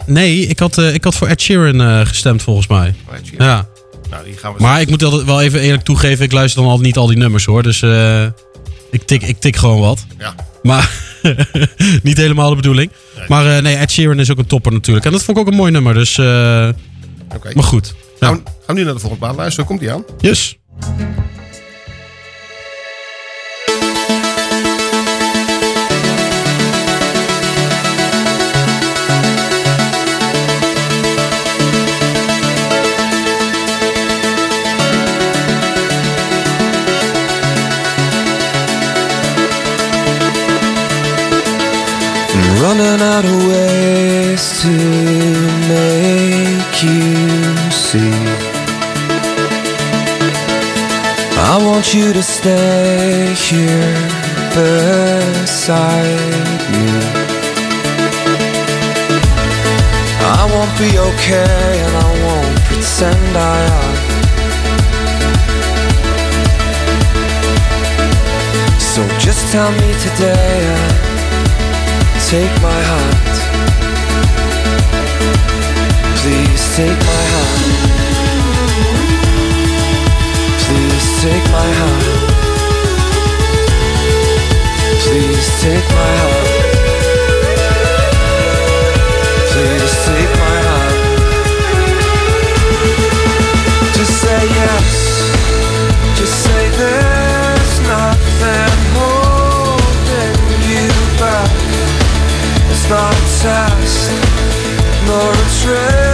Nee, 0.05 0.47
ik 0.47 0.59
had, 0.59 0.77
ik 0.77 1.03
had 1.03 1.15
voor 1.15 1.27
Ed 1.27 1.41
Sheeran 1.41 2.07
gestemd 2.07 2.41
volgens 2.41 2.67
mij. 2.67 2.93
Ed 3.13 3.25
Sheeran. 3.25 3.47
Ja. 3.47 3.67
Nou, 4.09 4.23
die 4.23 4.37
gaan 4.37 4.53
we 4.53 4.61
Maar 4.61 4.81
ik 4.81 4.89
moet 4.89 5.03
altijd 5.03 5.23
wel 5.23 5.41
even 5.41 5.59
eerlijk 5.59 5.83
toegeven, 5.83 6.25
ik 6.25 6.31
luister 6.31 6.61
dan 6.61 6.71
al 6.71 6.79
niet 6.79 6.97
al 6.97 7.07
die 7.07 7.17
nummers 7.17 7.45
hoor. 7.45 7.63
Dus 7.63 7.81
ik, 8.91 9.01
tik, 9.05 9.23
ik 9.23 9.39
tik 9.39 9.55
gewoon 9.55 9.79
wat. 9.79 10.05
Ja. 10.17 10.35
Maar 10.63 10.91
niet 12.03 12.17
helemaal 12.17 12.49
de 12.49 12.55
bedoeling. 12.55 12.91
Maar 13.27 13.61
nee, 13.61 13.75
Ed 13.75 13.91
Sheeran 13.91 14.19
is 14.19 14.31
ook 14.31 14.37
een 14.37 14.45
topper 14.45 14.71
natuurlijk. 14.71 15.05
En 15.05 15.11
dat 15.11 15.23
vond 15.23 15.37
ik 15.37 15.43
ook 15.43 15.49
een 15.51 15.57
mooi 15.57 15.71
nummer. 15.71 15.93
Dus, 15.93 16.19
Oké. 17.35 17.51
Maar 17.53 17.63
goed. 17.63 17.93
Ja. 18.19 18.27
Gaan, 18.27 18.35
we, 18.35 18.41
gaan 18.43 18.53
we 18.65 18.73
nu 18.73 18.83
naar 18.83 18.93
de 18.93 18.99
volgende 18.99 19.25
plaat 19.25 19.35
luisteren. 19.35 19.65
Komt 19.65 19.79
die 19.79 19.91
aan? 19.91 20.03
Yes. 20.19 20.59
Running 42.61 43.01
out 43.01 43.25
of 43.25 43.47
ways 43.47 44.61
to 44.61 44.69
make 45.67 46.83
you 46.83 47.20
see. 47.91 48.11
I 51.51 51.59
want 51.67 51.93
you 51.93 52.13
to 52.13 52.23
stay 52.23 53.33
here 53.35 53.95
beside 54.55 56.05
me. 56.71 56.87
I 60.39 60.41
won't 60.53 60.73
be 60.79 60.91
okay 61.09 61.71
and 61.85 61.93
I 62.07 62.09
won't 62.25 62.57
pretend 62.67 63.31
I 63.35 63.59
am. 63.79 63.95
So 68.91 69.01
just 69.19 69.51
tell 69.51 69.71
me 69.81 69.89
today 70.07 70.55
and 70.75 70.95
take 72.31 72.53
my 72.61 72.79
hand. 72.91 73.31
Please 76.21 76.75
take 76.75 76.99
my 76.99 77.23
hand. 77.33 77.80
Take 81.21 81.51
my 81.51 81.69
heart 81.79 82.05
Please 85.03 85.47
take 85.61 85.87
my 86.01 86.13
heart 86.21 86.47
Please 89.51 89.93
take 90.09 90.33
my 90.41 90.57
heart 90.67 90.97
Just 93.93 94.15
say 94.23 94.41
yes. 94.61 94.89
Just 96.17 96.35
say 96.43 96.63
there's 96.81 97.73
nothing 97.85 98.79
holding 98.97 100.37
you 100.71 100.89
back. 101.21 101.53
It's 102.71 102.89
not 102.89 103.13
a 103.13 103.25
test, 103.41 104.09
nor 105.05 105.29
a 105.29 105.45
trick 105.61 106.10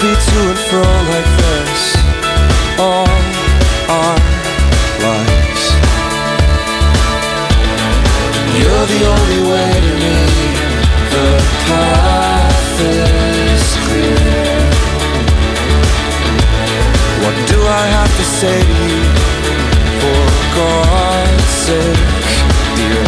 be 0.00 0.14
to 0.14 0.38
and 0.50 0.58
fro 0.70 0.82
like 1.10 1.30
this 1.42 1.82
all 2.78 3.08
our 3.90 4.18
lives. 5.02 5.62
You're 8.58 8.86
the 8.94 9.02
only 9.14 9.40
way 9.50 9.70
to 9.86 9.92
me. 10.02 10.18
The 11.14 11.30
path 11.66 12.80
is 12.80 13.62
clear. 13.86 14.58
What 17.22 17.36
do 17.50 17.58
I 17.66 17.84
have 17.98 18.12
to 18.20 18.24
say 18.38 18.58
to 18.70 18.76
you? 18.86 19.02
For 20.00 20.22
God's 20.58 21.48
sake, 21.66 22.06
dear. 22.78 23.04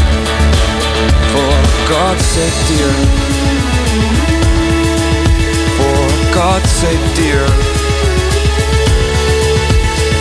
For 1.32 1.54
God's 1.88 2.24
sake, 2.34 2.58
dear. 2.66 3.19
God's 6.60 6.72
sake, 6.72 7.14
dear. 7.16 7.46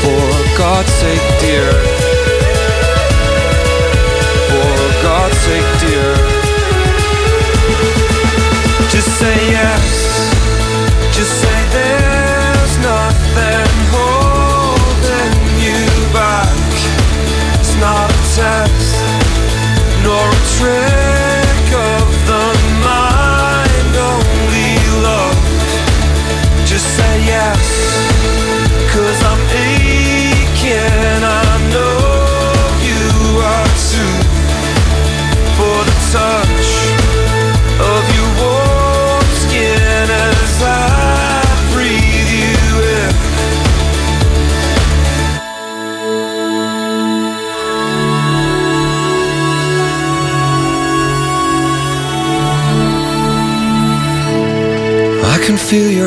For 0.01 0.57
God's 0.57 0.89
sake, 0.93 1.39
dear. 1.41 1.98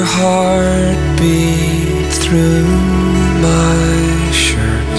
your 0.03 0.11
heartbeat 0.11 1.73
through 2.25 2.67
my 3.49 4.31
shirt. 4.33 4.99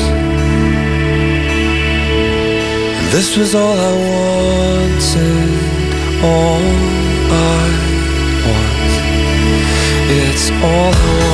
And 2.98 3.08
this 3.12 3.36
was 3.38 3.54
all 3.54 3.78
I 3.92 3.94
wanted, 4.10 5.50
all 6.32 6.64
I 7.32 7.64
want. 8.48 8.94
It's 10.22 10.46
all 10.72 11.33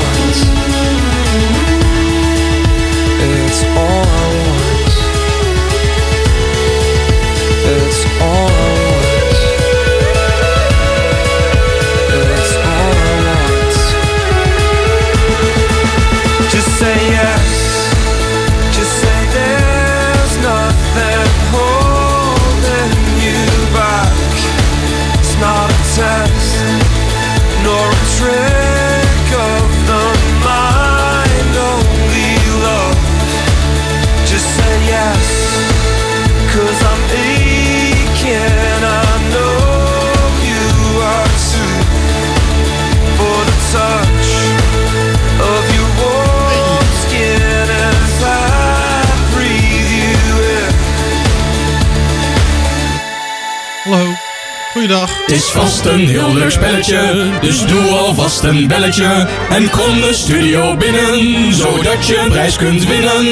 goeiedag. 54.89 55.25
Het 55.25 55.35
is 55.35 55.45
vast 55.45 55.85
een 55.85 56.07
heel 56.07 56.33
leuk 56.33 56.51
spelletje, 56.51 57.29
dus 57.41 57.65
doe 57.65 57.81
alvast 57.81 58.43
een 58.43 58.67
belletje. 58.67 59.27
En 59.49 59.69
kom 59.69 60.01
de 60.01 60.13
studio 60.13 60.77
binnen, 60.77 61.53
zodat 61.53 62.07
je 62.07 62.17
een 62.17 62.29
prijs 62.29 62.55
kunt 62.55 62.87
winnen. 62.87 63.25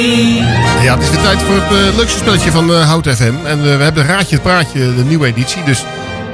Ja, 0.84 0.93
het 0.93 1.04
is 1.04 1.10
weer 1.10 1.22
tijd 1.22 1.41
voor 1.41 1.56
het 1.56 1.72
eh, 1.72 1.98
leukste 1.98 2.17
spelletje 2.17 2.52
van 2.52 2.74
eh, 2.74 2.88
Hout 2.88 3.08
FM. 3.08 3.34
En 3.46 3.58
eh, 3.58 3.78
we 3.78 3.84
hebben 3.84 4.06
Raadje 4.06 4.36
het 4.36 4.43
Praatje, 4.43 4.96
de 4.96 5.04
nieuwe 5.04 5.28
editie. 5.28 5.63
Dus 5.63 5.84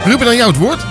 Ruben, 0.03 0.27
aan 0.27 0.36
jou 0.36 0.51
het 0.51 0.59
woord. 0.59 0.86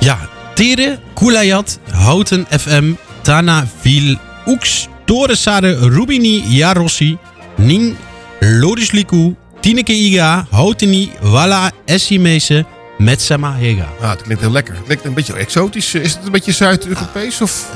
Ja, 0.00 0.18
Tere, 0.54 0.98
Kulayat, 1.14 1.78
Houten 1.92 2.46
FM, 2.60 2.92
Tana 3.22 3.66
Vil, 3.80 4.16
Ux, 4.46 4.88
Toresade, 5.04 5.78
Rubini, 5.78 6.42
Jarossi, 6.46 7.18
Ning, 7.56 7.96
Lorisliku, 8.40 9.34
Tineke 9.60 9.92
Iga, 9.92 10.46
Houteni, 10.50 11.10
Walla, 11.20 11.70
Essimese, 11.84 12.64
Metsama 12.98 13.54
Hega. 13.54 13.88
Ah, 14.00 14.10
het 14.10 14.22
klinkt 14.22 14.42
heel 14.42 14.52
lekker. 14.52 14.74
Het 14.74 14.84
klinkt 14.84 15.04
een 15.04 15.14
beetje 15.14 15.32
exotisch. 15.32 15.94
Is 15.94 16.12
het 16.12 16.24
een 16.24 16.32
beetje 16.32 16.52
Zuid-Europees? 16.52 17.40
Of? 17.40 17.66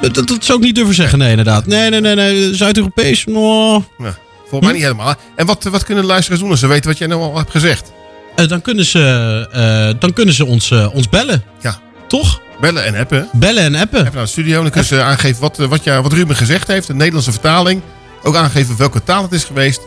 Dat, 0.00 0.28
dat 0.28 0.44
zou 0.44 0.58
ik 0.58 0.64
niet 0.64 0.74
durven 0.74 0.94
zeggen, 0.94 1.18
nee, 1.18 1.30
inderdaad. 1.30 1.66
Nee, 1.66 1.90
nee, 1.90 2.00
nee, 2.00 2.14
nee. 2.14 2.54
Zuid-Europees, 2.54 3.24
no. 3.24 3.74
Ja, 3.98 4.16
volgens 4.40 4.60
mij 4.60 4.72
niet 4.72 4.82
helemaal. 4.82 5.14
En 5.34 5.46
wat, 5.46 5.64
wat 5.64 5.84
kunnen 5.84 6.04
de 6.04 6.10
luisteraars 6.10 6.40
doen 6.40 6.50
als 6.50 6.60
ze 6.60 6.66
weten 6.66 6.90
wat 6.90 6.98
jij 6.98 7.06
nou 7.06 7.22
al 7.22 7.36
hebt 7.36 7.50
gezegd? 7.50 7.92
Eh, 8.36 8.48
dan 8.48 8.62
kunnen 8.62 8.84
ze, 8.84 9.48
eh, 9.52 10.00
dan 10.00 10.12
kunnen 10.12 10.34
ze 10.34 10.44
ons, 10.46 10.70
eh, 10.70 10.94
ons 10.94 11.08
bellen. 11.08 11.42
Ja. 11.60 11.78
Toch? 12.08 12.40
Bellen 12.60 12.84
en 12.84 12.94
appen. 12.94 13.28
Bellen 13.32 13.62
en 13.62 13.74
appen. 13.74 14.00
Even 14.00 14.14
naar 14.14 14.22
de 14.22 14.30
studio. 14.30 14.60
Dan 14.62 14.70
kunnen 14.70 14.88
ze 14.88 15.02
aangeven 15.02 15.40
wat, 15.40 15.58
eh, 15.58 15.66
wat, 15.66 15.84
ja, 15.84 16.02
wat 16.02 16.12
Ruben 16.12 16.36
gezegd 16.36 16.66
heeft. 16.66 16.86
De 16.86 16.94
Nederlandse 16.94 17.32
vertaling. 17.32 17.82
Ook 18.22 18.36
aangeven 18.36 18.76
welke 18.76 19.02
taal 19.04 19.22
het 19.22 19.32
is 19.32 19.44
geweest. 19.44 19.80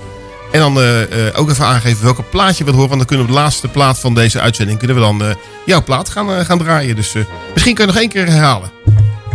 En 0.51 0.59
dan 0.59 0.77
eh, 0.79 1.27
eh, 1.27 1.39
ook 1.39 1.49
even 1.49 1.65
aangeven 1.65 2.03
welke 2.03 2.23
plaat 2.23 2.57
je 2.57 2.63
wilt 2.63 2.75
horen. 2.75 2.89
Want 2.89 2.99
dan 2.99 3.09
kunnen 3.09 3.25
we 3.25 3.33
de 3.33 3.39
laatste 3.39 3.67
plaat 3.67 3.99
van 3.99 4.13
deze 4.13 4.39
uitzending... 4.39 4.77
kunnen 4.77 4.95
we 4.97 5.03
dan 5.03 5.23
eh, 5.23 5.35
jouw 5.65 5.83
plaat 5.83 6.09
gaan, 6.09 6.45
gaan 6.45 6.57
draaien. 6.57 6.95
Dus 6.95 7.15
eh, 7.15 7.23
misschien 7.53 7.75
kun 7.75 7.85
je 7.85 7.91
nog 7.91 8.01
één 8.01 8.09
keer 8.09 8.25
herhalen. 8.25 8.71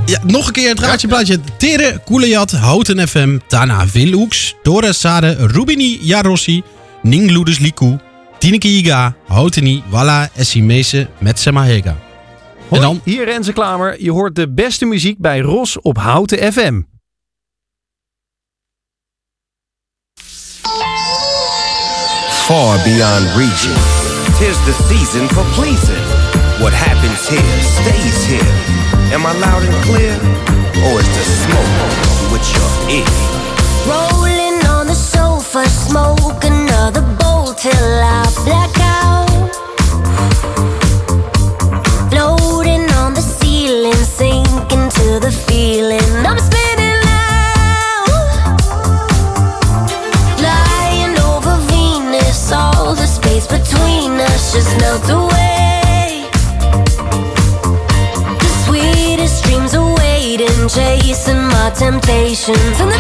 Ja, 0.07 0.21
nog 0.25 0.47
een 0.47 0.53
keer 0.53 0.69
het 0.69 0.81
raadje 0.81 1.09
plaatje. 1.09 1.41
Tere, 1.59 2.01
Koelejat, 2.05 2.51
Houten 2.51 3.09
FM, 3.09 3.39
Tana 3.47 3.87
Vilhoeks, 3.87 4.55
Dora 4.63 4.93
Sade, 4.93 5.37
Rubini, 5.39 5.99
Jarossi, 6.01 6.63
Ningloeders 7.03 7.59
Liku, 7.59 7.99
Tineke 8.39 8.69
Iga, 8.69 9.15
Houteni, 9.27 9.83
Walla, 9.89 10.29
Essimese, 10.35 11.09
Metsema 11.19 11.63
Hega. 11.63 11.97
En 12.71 12.81
dan? 12.81 13.01
Hier 13.05 13.25
Renze 13.25 13.53
Klamer. 13.53 14.03
Je 14.03 14.11
hoort 14.11 14.35
de 14.35 14.53
beste 14.53 14.85
muziek 14.85 15.19
bij 15.19 15.41
Ros 15.41 15.81
op 15.81 15.99
Houten 15.99 16.53
FM. 16.53 16.81
Far 22.47 22.79
beyond 22.85 23.27
reaching. 23.35 23.75
Tis 24.39 24.55
the 24.67 24.73
season 24.87 25.27
for 25.27 25.43
pleasing. 25.59 26.05
What 26.63 26.73
happens 26.73 27.27
here 27.27 27.59
stays 27.61 28.25
here. 28.25 28.55
Am 29.11 29.27
I 29.27 29.33
loud 29.35 29.65
and 29.65 29.75
clear? 29.83 30.15
Or 30.87 31.01
is 31.03 31.09
the 31.11 31.25
smoke 31.43 32.31
with 32.31 32.47
your 32.55 32.71
ear? 32.99 33.11
Rolling 33.91 34.65
on 34.67 34.87
the 34.87 34.95
sofa, 34.95 35.69
smoke 35.69 36.45
another 36.45 37.03
bowl 37.19 37.53
till 37.55 37.89
I 37.99 38.31
black 38.45 38.79
out. 38.79 39.27
身 62.47 62.96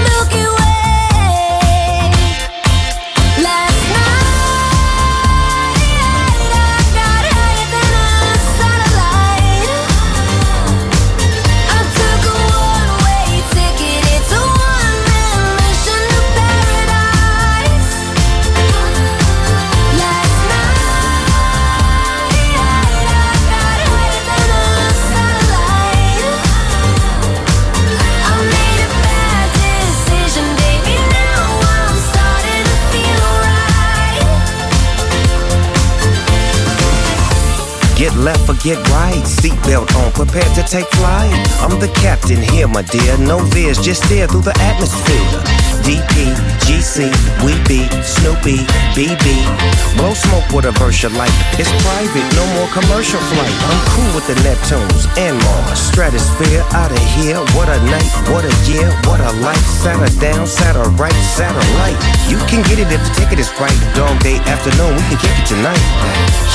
Seatbelt 39.66 39.90
on, 40.04 40.12
prepared 40.12 40.54
to 40.54 40.62
take 40.62 40.86
flight. 40.94 41.30
I'm 41.60 41.78
the 41.80 41.90
captain 41.98 42.40
here, 42.40 42.68
my 42.68 42.82
dear. 42.82 43.18
No 43.18 43.38
veers, 43.50 43.78
just 43.78 44.04
steer 44.04 44.26
through 44.26 44.42
the 44.42 44.56
atmosphere. 44.60 45.66
DP, 45.82 46.34
GC, 46.66 47.10
we 47.42 47.54
be 47.66 47.86
Snoopy, 48.02 48.62
BB. 48.94 49.26
Blow 49.98 50.14
smoke 50.14 50.46
with 50.54 50.66
a 50.66 50.74
you 50.74 51.10
like. 51.18 51.34
It's 51.58 51.70
private, 51.82 52.26
no 52.34 52.46
more 52.54 52.68
commercial 52.70 53.20
flight. 53.30 53.54
I'm 53.70 53.80
cool 53.94 54.10
with 54.14 54.26
the 54.26 54.34
Neptunes 54.46 55.06
and 55.18 55.38
Mars. 55.42 55.78
Stratosphere 55.78 56.62
out 56.74 56.90
of 56.90 57.02
here. 57.18 57.38
What 57.54 57.68
a 57.68 57.78
night, 57.90 58.10
what 58.30 58.44
a 58.44 58.54
year, 58.70 58.90
what 59.06 59.20
a 59.20 59.32
life. 59.42 59.66
Sat 59.82 59.98
her 59.98 60.20
down, 60.20 60.46
sat 60.46 60.76
her 60.76 60.90
right, 60.94 61.14
satellite. 61.34 61.98
You 62.30 62.38
can 62.46 62.62
get 62.66 62.78
it 62.78 62.90
if 62.90 63.02
the 63.02 63.12
ticket 63.14 63.38
is 63.38 63.50
right. 63.58 63.78
Dog 63.94 64.18
day 64.22 64.38
afternoon, 64.46 64.94
we 64.94 65.02
can 65.10 65.18
kick 65.18 65.34
it 65.38 65.46
tonight. 65.46 65.82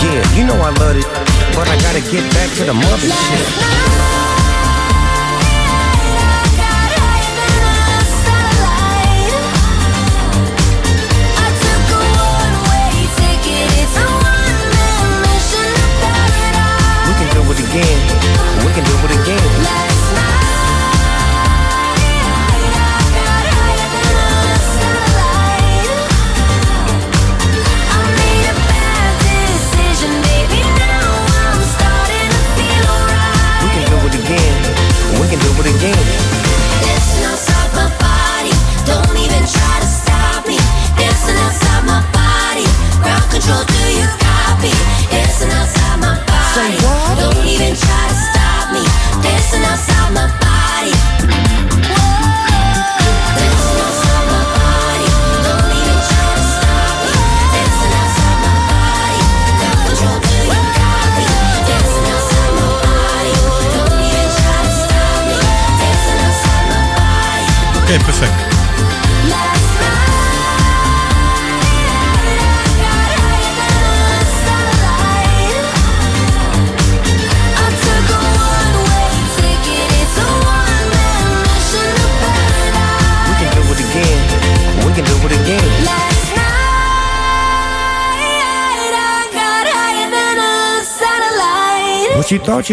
Yeah, 0.03 0.23
you 0.35 0.43
know 0.47 0.59
I 0.59 0.71
love 0.79 0.95
it, 0.95 1.07
but 1.55 1.67
I 1.67 1.77
gotta 1.77 2.01
get 2.11 2.23
back 2.33 2.49
to 2.57 2.63
the 2.63 2.73
mothership. 2.73 4.11
We 4.15 4.20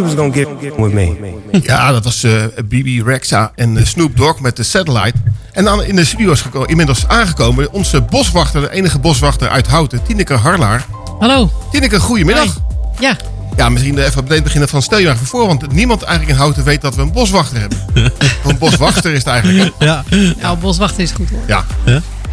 Was 0.03 0.15
gonna 0.15 0.33
get 0.33 0.49
with 0.77 0.93
me? 0.93 1.35
Ja, 1.63 1.93
dat 1.93 2.05
was 2.05 2.25
eh 2.25 2.43
Bibi 2.65 3.03
Rexa 3.03 3.53
en 3.55 3.77
eh, 3.77 3.85
Snoop 3.85 4.17
Dogg 4.17 4.41
met 4.41 4.57
de 4.57 4.63
Satellite. 4.63 5.19
En 5.53 5.65
dan 5.65 5.83
in 5.83 5.97
de 5.97 6.05
studio 6.05 6.33
is 6.33 6.45
inmiddels 6.67 7.09
aangekomen 7.09 7.73
onze 7.73 8.01
boswachter, 8.01 8.61
de 8.61 8.71
enige 8.71 8.99
boswachter 8.99 9.49
uit 9.49 9.67
Houten, 9.67 10.03
Tineke 10.03 10.35
Harlaar. 10.35 10.87
Hallo. 11.19 11.51
Tineke, 11.71 12.01
goedemiddag. 12.01 12.61
Ja. 12.99 13.17
Ja, 13.57 13.69
misschien 13.69 13.99
even 13.99 14.21
op 14.21 14.29
het 14.29 14.43
beginnen 14.43 14.69
van 14.69 14.83
stel 14.83 14.99
je 14.99 15.05
maar 15.05 15.15
even 15.15 15.27
voor, 15.27 15.47
want 15.47 15.73
niemand 15.73 16.03
eigenlijk 16.03 16.37
in 16.37 16.43
Houten 16.43 16.65
weet 16.65 16.81
dat 16.81 16.95
we 16.95 17.03
een 17.03 17.13
boswachter 17.13 17.61
hebben. 17.61 17.79
een 18.45 18.59
boswachter 18.59 19.11
is 19.11 19.19
het 19.19 19.27
eigenlijk. 19.27 19.73
hè? 19.79 19.85
Ja. 19.85 20.05
Nou, 20.41 20.59
boswachter 20.59 21.03
is 21.03 21.11
goed 21.11 21.31
hoor. 21.31 21.41
Ja. 21.47 21.65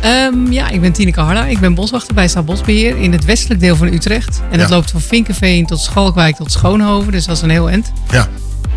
Ehm, 0.05 0.51
ja, 0.51 0.69
ik 0.69 0.81
ben 0.81 0.91
Tineke 0.91 1.19
Harla. 1.19 1.45
Ik 1.45 1.59
ben 1.59 1.73
boswachter 1.73 2.13
bij 2.13 2.27
Staatsbosbeheer 2.27 2.97
in 2.97 3.11
het 3.11 3.25
westelijk 3.25 3.59
deel 3.59 3.75
van 3.75 3.87
Utrecht. 3.87 4.41
En 4.51 4.57
dat 4.59 4.69
Ja. 4.69 4.75
loopt 4.75 4.91
van 4.91 5.01
Vinkenveen 5.01 5.65
tot 5.65 5.79
Schalkwijk 5.79 6.35
tot 6.35 6.51
Schoonhoven. 6.51 7.11
Dus 7.11 7.25
dat 7.25 7.35
is 7.35 7.41
een 7.41 7.49
heel 7.49 7.69
eind. 7.69 7.91
Ja. 8.11 8.27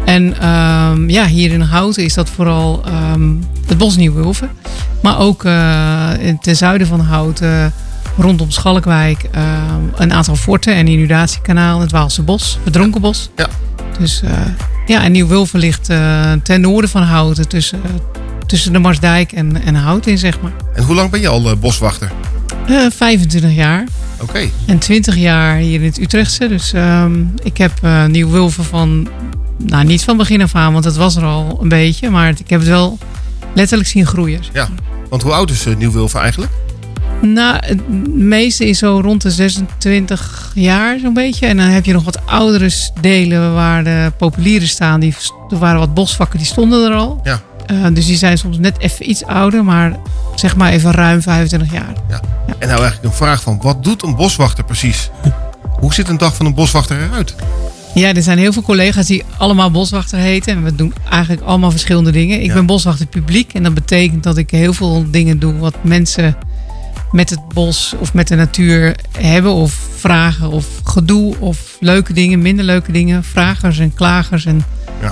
En 0.05 0.41
ehm, 0.41 1.09
ja, 1.11 1.27
hier 1.27 1.53
in 1.53 1.61
Houten 1.61 2.05
is 2.05 2.15
dat 2.15 2.29
vooral 2.31 2.83
ehm, 2.87 3.31
het 3.67 3.79
bos 3.79 3.97
Nieuw-Wulven. 3.97 4.51
Maar 5.03 5.19
ook 5.19 5.45
eh, 5.45 6.09
ten 6.41 6.57
zuiden 6.57 6.87
van 6.87 7.01
Houten, 7.01 7.73
rondom 8.17 8.51
Schalkwijk, 8.51 9.29
een 9.97 10.13
aantal 10.13 10.37
forten 10.37 10.75
en 10.75 10.89
inundatiekanaal, 10.89 11.81
het 11.81 11.91
Waalse 11.91 12.23
bos, 12.23 12.59
het 12.65 12.73
Dronkenbos. 12.73 13.31
Ja. 13.37 13.49
Dus 13.99 14.23
eh, 14.23 14.31
ja, 14.87 15.03
en 15.03 15.13
Nieuw-Wulven 15.13 15.59
ligt 15.59 15.89
eh, 15.89 16.33
ten 16.43 16.61
noorden 16.61 16.91
van 16.91 17.03
Houten, 17.03 17.49
tussen, 17.49 17.81
tussen 18.49 18.73
de 18.73 18.79
Marsdijk 18.79 19.33
en, 19.33 19.63
en 19.63 19.75
Houten 19.75 20.11
in, 20.11 20.19
zeg 20.19 20.41
maar. 20.41 20.53
En 20.75 20.83
hoe 20.85 20.95
lang 20.95 21.11
ben 21.11 21.21
je 21.21 21.29
al 21.29 21.51
eh, 21.51 21.57
boswachter? 21.57 22.13
Eh, 22.67 22.87
25 22.91 23.55
jaar. 23.55 23.85
Oké. 24.21 24.49
En 24.67 24.79
20 24.79 25.17
jaar 25.17 25.57
hier 25.57 25.81
in 25.81 25.87
het 25.87 25.99
Utrechtse. 25.99 26.49
Dus 26.49 26.73
ehm, 26.73 27.25
ik 27.43 27.57
heb 27.57 27.73
eh 27.83 28.05
Nieuw-Wulven 28.05 28.65
van, 28.65 29.09
nou 29.57 29.85
niet 29.85 30.05
van 30.05 30.17
begin 30.17 30.43
af 30.43 30.55
aan, 30.55 30.73
want 30.73 30.85
dat 30.85 30.97
was 30.97 31.17
er 31.17 31.25
al 31.25 31.59
een 31.63 31.69
beetje. 31.69 32.11
Maar 32.11 32.29
ik 32.29 32.51
heb 32.51 32.61
het 32.61 32.69
wel 32.69 32.99
letterlijk 33.55 33.89
zien 33.89 34.07
groeien. 34.07 34.41
Ja. 34.53 34.69
Want 35.09 35.23
hoe 35.23 35.33
oud 35.33 35.51
is 35.51 35.67
Nieuw-Wulven 35.79 36.21
eigenlijk? 36.21 36.53
Nou, 37.21 37.57
het 37.61 37.89
meeste 38.15 38.69
is 38.69 38.79
zo 38.79 39.01
rond 39.03 39.23
de 39.23 39.31
26 39.31 40.51
jaar 40.55 40.99
zo'n 40.99 41.15
beetje. 41.15 41.47
En 41.47 41.57
dan 41.57 41.67
heb 41.67 41.85
je 41.85 41.93
nog 41.93 42.05
wat 42.05 42.27
oudere 42.27 42.71
delen 43.01 43.55
waar 43.55 43.85
de 43.85 44.13
populieren 44.19 44.69
staan. 44.69 45.01
Die, 45.01 45.15
er 45.51 45.59
waren 45.59 45.79
wat 45.79 45.95
bosvakken, 45.95 46.39
die 46.39 46.47
stonden 46.47 46.91
er 46.91 46.97
al. 46.97 47.21
Ja. 47.23 47.43
Eh, 47.69 47.87
dus 47.93 48.07
die 48.07 48.17
zijn 48.17 48.39
soms 48.39 48.59
net 48.59 48.79
even 48.79 49.11
iets 49.11 49.25
ouder, 49.25 49.65
maar 49.65 49.97
zeg 50.35 50.57
maar 50.57 50.73
even 50.73 50.91
ruim 50.93 51.23
25 51.23 51.73
jaar. 51.73 51.93
Ja. 52.09 52.21
En 52.59 52.69
nou 52.69 52.81
eigenlijk 52.81 53.05
een 53.05 53.13
vraag 53.19 53.43
van, 53.43 53.59
wat 53.63 53.85
doet 53.85 54.03
een 54.03 54.17
boswachter 54.17 54.65
precies? 54.65 55.11
Hoe 55.81 55.95
ziet 55.95 56.09
een 56.09 56.19
dag 56.19 56.35
van 56.37 56.47
een 56.47 56.55
boswachter 56.55 57.03
eruit? 57.03 57.35
Ja, 57.95 58.15
er 58.15 58.23
zijn 58.23 58.39
heel 58.39 58.53
veel 58.53 58.63
collega's 58.63 59.07
die 59.07 59.25
allemaal 59.39 59.71
boswachter 59.71 60.19
heten. 60.19 60.53
En 60.57 60.65
we 60.65 60.75
doen 60.75 60.95
eigenlijk 61.11 61.43
allemaal 61.43 61.71
verschillende 61.71 62.11
dingen. 62.11 62.41
Ik 62.41 62.47
Ja. 62.47 62.55
ben 62.55 62.67
boswachter 62.67 63.07
publiek. 63.07 63.55
En 63.55 63.63
dat 63.63 63.75
betekent 63.75 64.23
dat 64.23 64.37
ik 64.37 64.51
heel 64.51 64.73
veel 64.73 65.05
dingen 65.11 65.39
doe 65.39 65.59
wat 65.59 65.75
mensen 65.83 66.37
met 67.13 67.31
het 67.31 67.49
bos 67.55 67.95
of 67.99 68.15
met 68.15 68.29
de 68.29 68.35
natuur 68.35 68.97
hebben. 69.19 69.53
Of 69.53 69.73
vragen 69.97 70.51
of 70.51 70.67
gedoe 70.85 71.35
of 71.39 71.77
leuke 71.81 72.13
dingen, 72.13 72.43
minder 72.43 72.65
leuke 72.65 72.93
dingen. 72.93 73.25
Vragers 73.25 73.79
en 73.79 73.95
klagers. 73.95 74.45
En, 74.45 74.65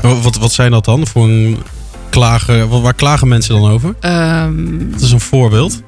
Wat, 0.02 0.22
wat, 0.22 0.36
wat 0.36 0.52
zijn 0.52 0.70
dat 0.70 0.84
dan 0.84 1.06
voor 1.06 1.24
een 1.24 1.58
klager? 2.10 2.68
Waar, 2.68 2.80
waar 2.80 2.94
klagen 2.94 3.28
mensen 3.28 3.54
dan 3.60 3.70
over? 3.70 3.94
ehm, 4.00 4.90
Dat 4.90 5.00
is 5.00 5.12
een 5.12 5.20
voorbeeld. 5.20 5.82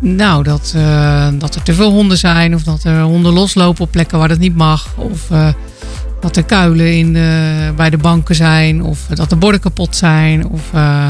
nou, 0.00 0.42
dat, 0.42 0.72
eh, 0.76 1.28
dat 1.38 1.54
er 1.54 1.62
te 1.62 1.74
veel 1.74 1.90
honden 1.90 2.18
zijn. 2.18 2.54
Of 2.54 2.62
dat 2.62 2.84
er 2.84 3.00
honden 3.02 3.32
loslopen 3.32 3.84
op 3.84 3.90
plekken 3.90 4.18
waar 4.18 4.28
dat 4.28 4.38
niet 4.38 4.56
mag. 4.56 4.86
Of 4.96 5.30
eh, 5.30 5.48
dat 6.20 6.36
er 6.36 6.44
kuilen 6.44 6.96
in 6.96 7.12
de, 7.12 7.72
bij 7.76 7.90
de 7.90 7.96
banken 7.96 8.34
zijn. 8.34 8.82
Of 8.82 8.98
dat 9.14 9.30
de 9.30 9.36
borden 9.36 9.60
kapot 9.60 9.96
zijn. 9.96 10.46
Of 10.48 10.60
eh, 10.72 11.08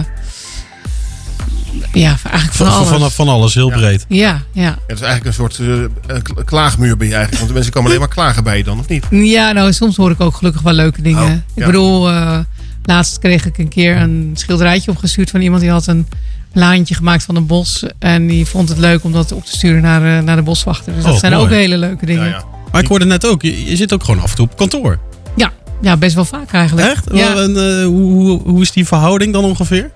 ja, 1.92 2.16
eigenlijk 2.30 2.52
van, 2.54 2.66
Van, 2.66 2.76
alles. 2.76 2.88
van, 2.88 3.10
van 3.10 3.28
alles, 3.28 3.54
heel 3.54 3.70
breed. 3.70 4.04
Ja, 4.08 4.42
ja. 4.52 4.78
Het 4.86 4.96
is 4.96 5.00
eigenlijk 5.06 5.24
een 5.26 5.32
soort 5.32 5.58
eh, 6.06 6.16
kla- 6.22 6.42
klaagmuur 6.44 6.96
ben 6.96 7.06
je 7.08 7.12
eigenlijk. 7.14 7.36
Want 7.36 7.48
de 7.48 7.54
mensen 7.54 7.72
komen 7.72 7.88
alleen 7.88 8.00
maar 8.02 8.14
klagen 8.14 8.44
bij 8.44 8.56
je 8.56 8.64
dan, 8.64 8.78
of 8.78 8.88
niet? 8.88 9.06
Ja, 9.10 9.52
nou, 9.52 9.72
soms 9.72 9.96
hoor 9.96 10.10
ik 10.10 10.20
ook 10.20 10.34
gelukkig 10.34 10.62
wel 10.62 10.72
leuke 10.72 11.02
dingen. 11.02 11.22
Oh, 11.22 11.30
ik 11.54 11.64
bedoel, 11.66 12.10
eh, 12.10 12.38
laatst 12.84 13.18
kreeg 13.18 13.46
ik 13.46 13.58
een 13.58 13.68
keer 13.68 13.96
een 13.96 14.30
schilderijtje 14.34 14.90
opgestuurd 14.90 15.30
van 15.30 15.40
iemand 15.40 15.60
die 15.62 15.70
had 15.70 15.86
een 15.86 16.06
laantje 16.52 16.94
gemaakt 16.94 17.22
van 17.24 17.36
een 17.36 17.46
bos. 17.46 17.84
En 17.98 18.26
die 18.26 18.46
vond 18.46 18.68
het 18.68 18.78
leuk 18.78 19.04
om 19.04 19.12
dat 19.12 19.32
op 19.32 19.44
te 19.44 19.52
sturen 19.52 19.82
naar, 19.82 20.18
eh, 20.18 20.24
naar 20.24 20.36
de 20.36 20.42
boswachter. 20.42 20.94
Dus 20.94 21.02
dat 21.04 21.12
Oh, 21.12 21.18
zijn 21.18 21.32
mooi. 21.32 21.44
ook 21.44 21.50
hele 21.50 21.78
leuke 21.78 22.06
dingen. 22.06 22.44
Maar 22.72 22.82
ik 22.82 22.88
hoorde 22.88 23.04
net 23.04 23.26
ook, 23.26 23.42
je, 23.42 23.64
je 23.64 23.76
zit 23.76 23.92
ook 23.92 24.04
gewoon 24.04 24.20
af 24.22 24.30
en 24.30 24.36
toe 24.36 24.46
op 24.46 24.56
kantoor. 24.56 24.98
Ja, 25.36 25.52
ja, 25.80 25.96
best 25.96 26.14
wel 26.14 26.24
vaak 26.24 26.52
eigenlijk. 26.52 26.88
Echt? 26.88 27.04
Ja. 27.12 27.34
En, 27.36 27.56
eh, 27.56 27.84
hoe, 27.86 28.40
hoe, 28.42 28.62
is 28.62 28.72
die 28.72 28.86
verhouding 28.86 29.32
dan 29.32 29.44
ongeveer? 29.44 29.90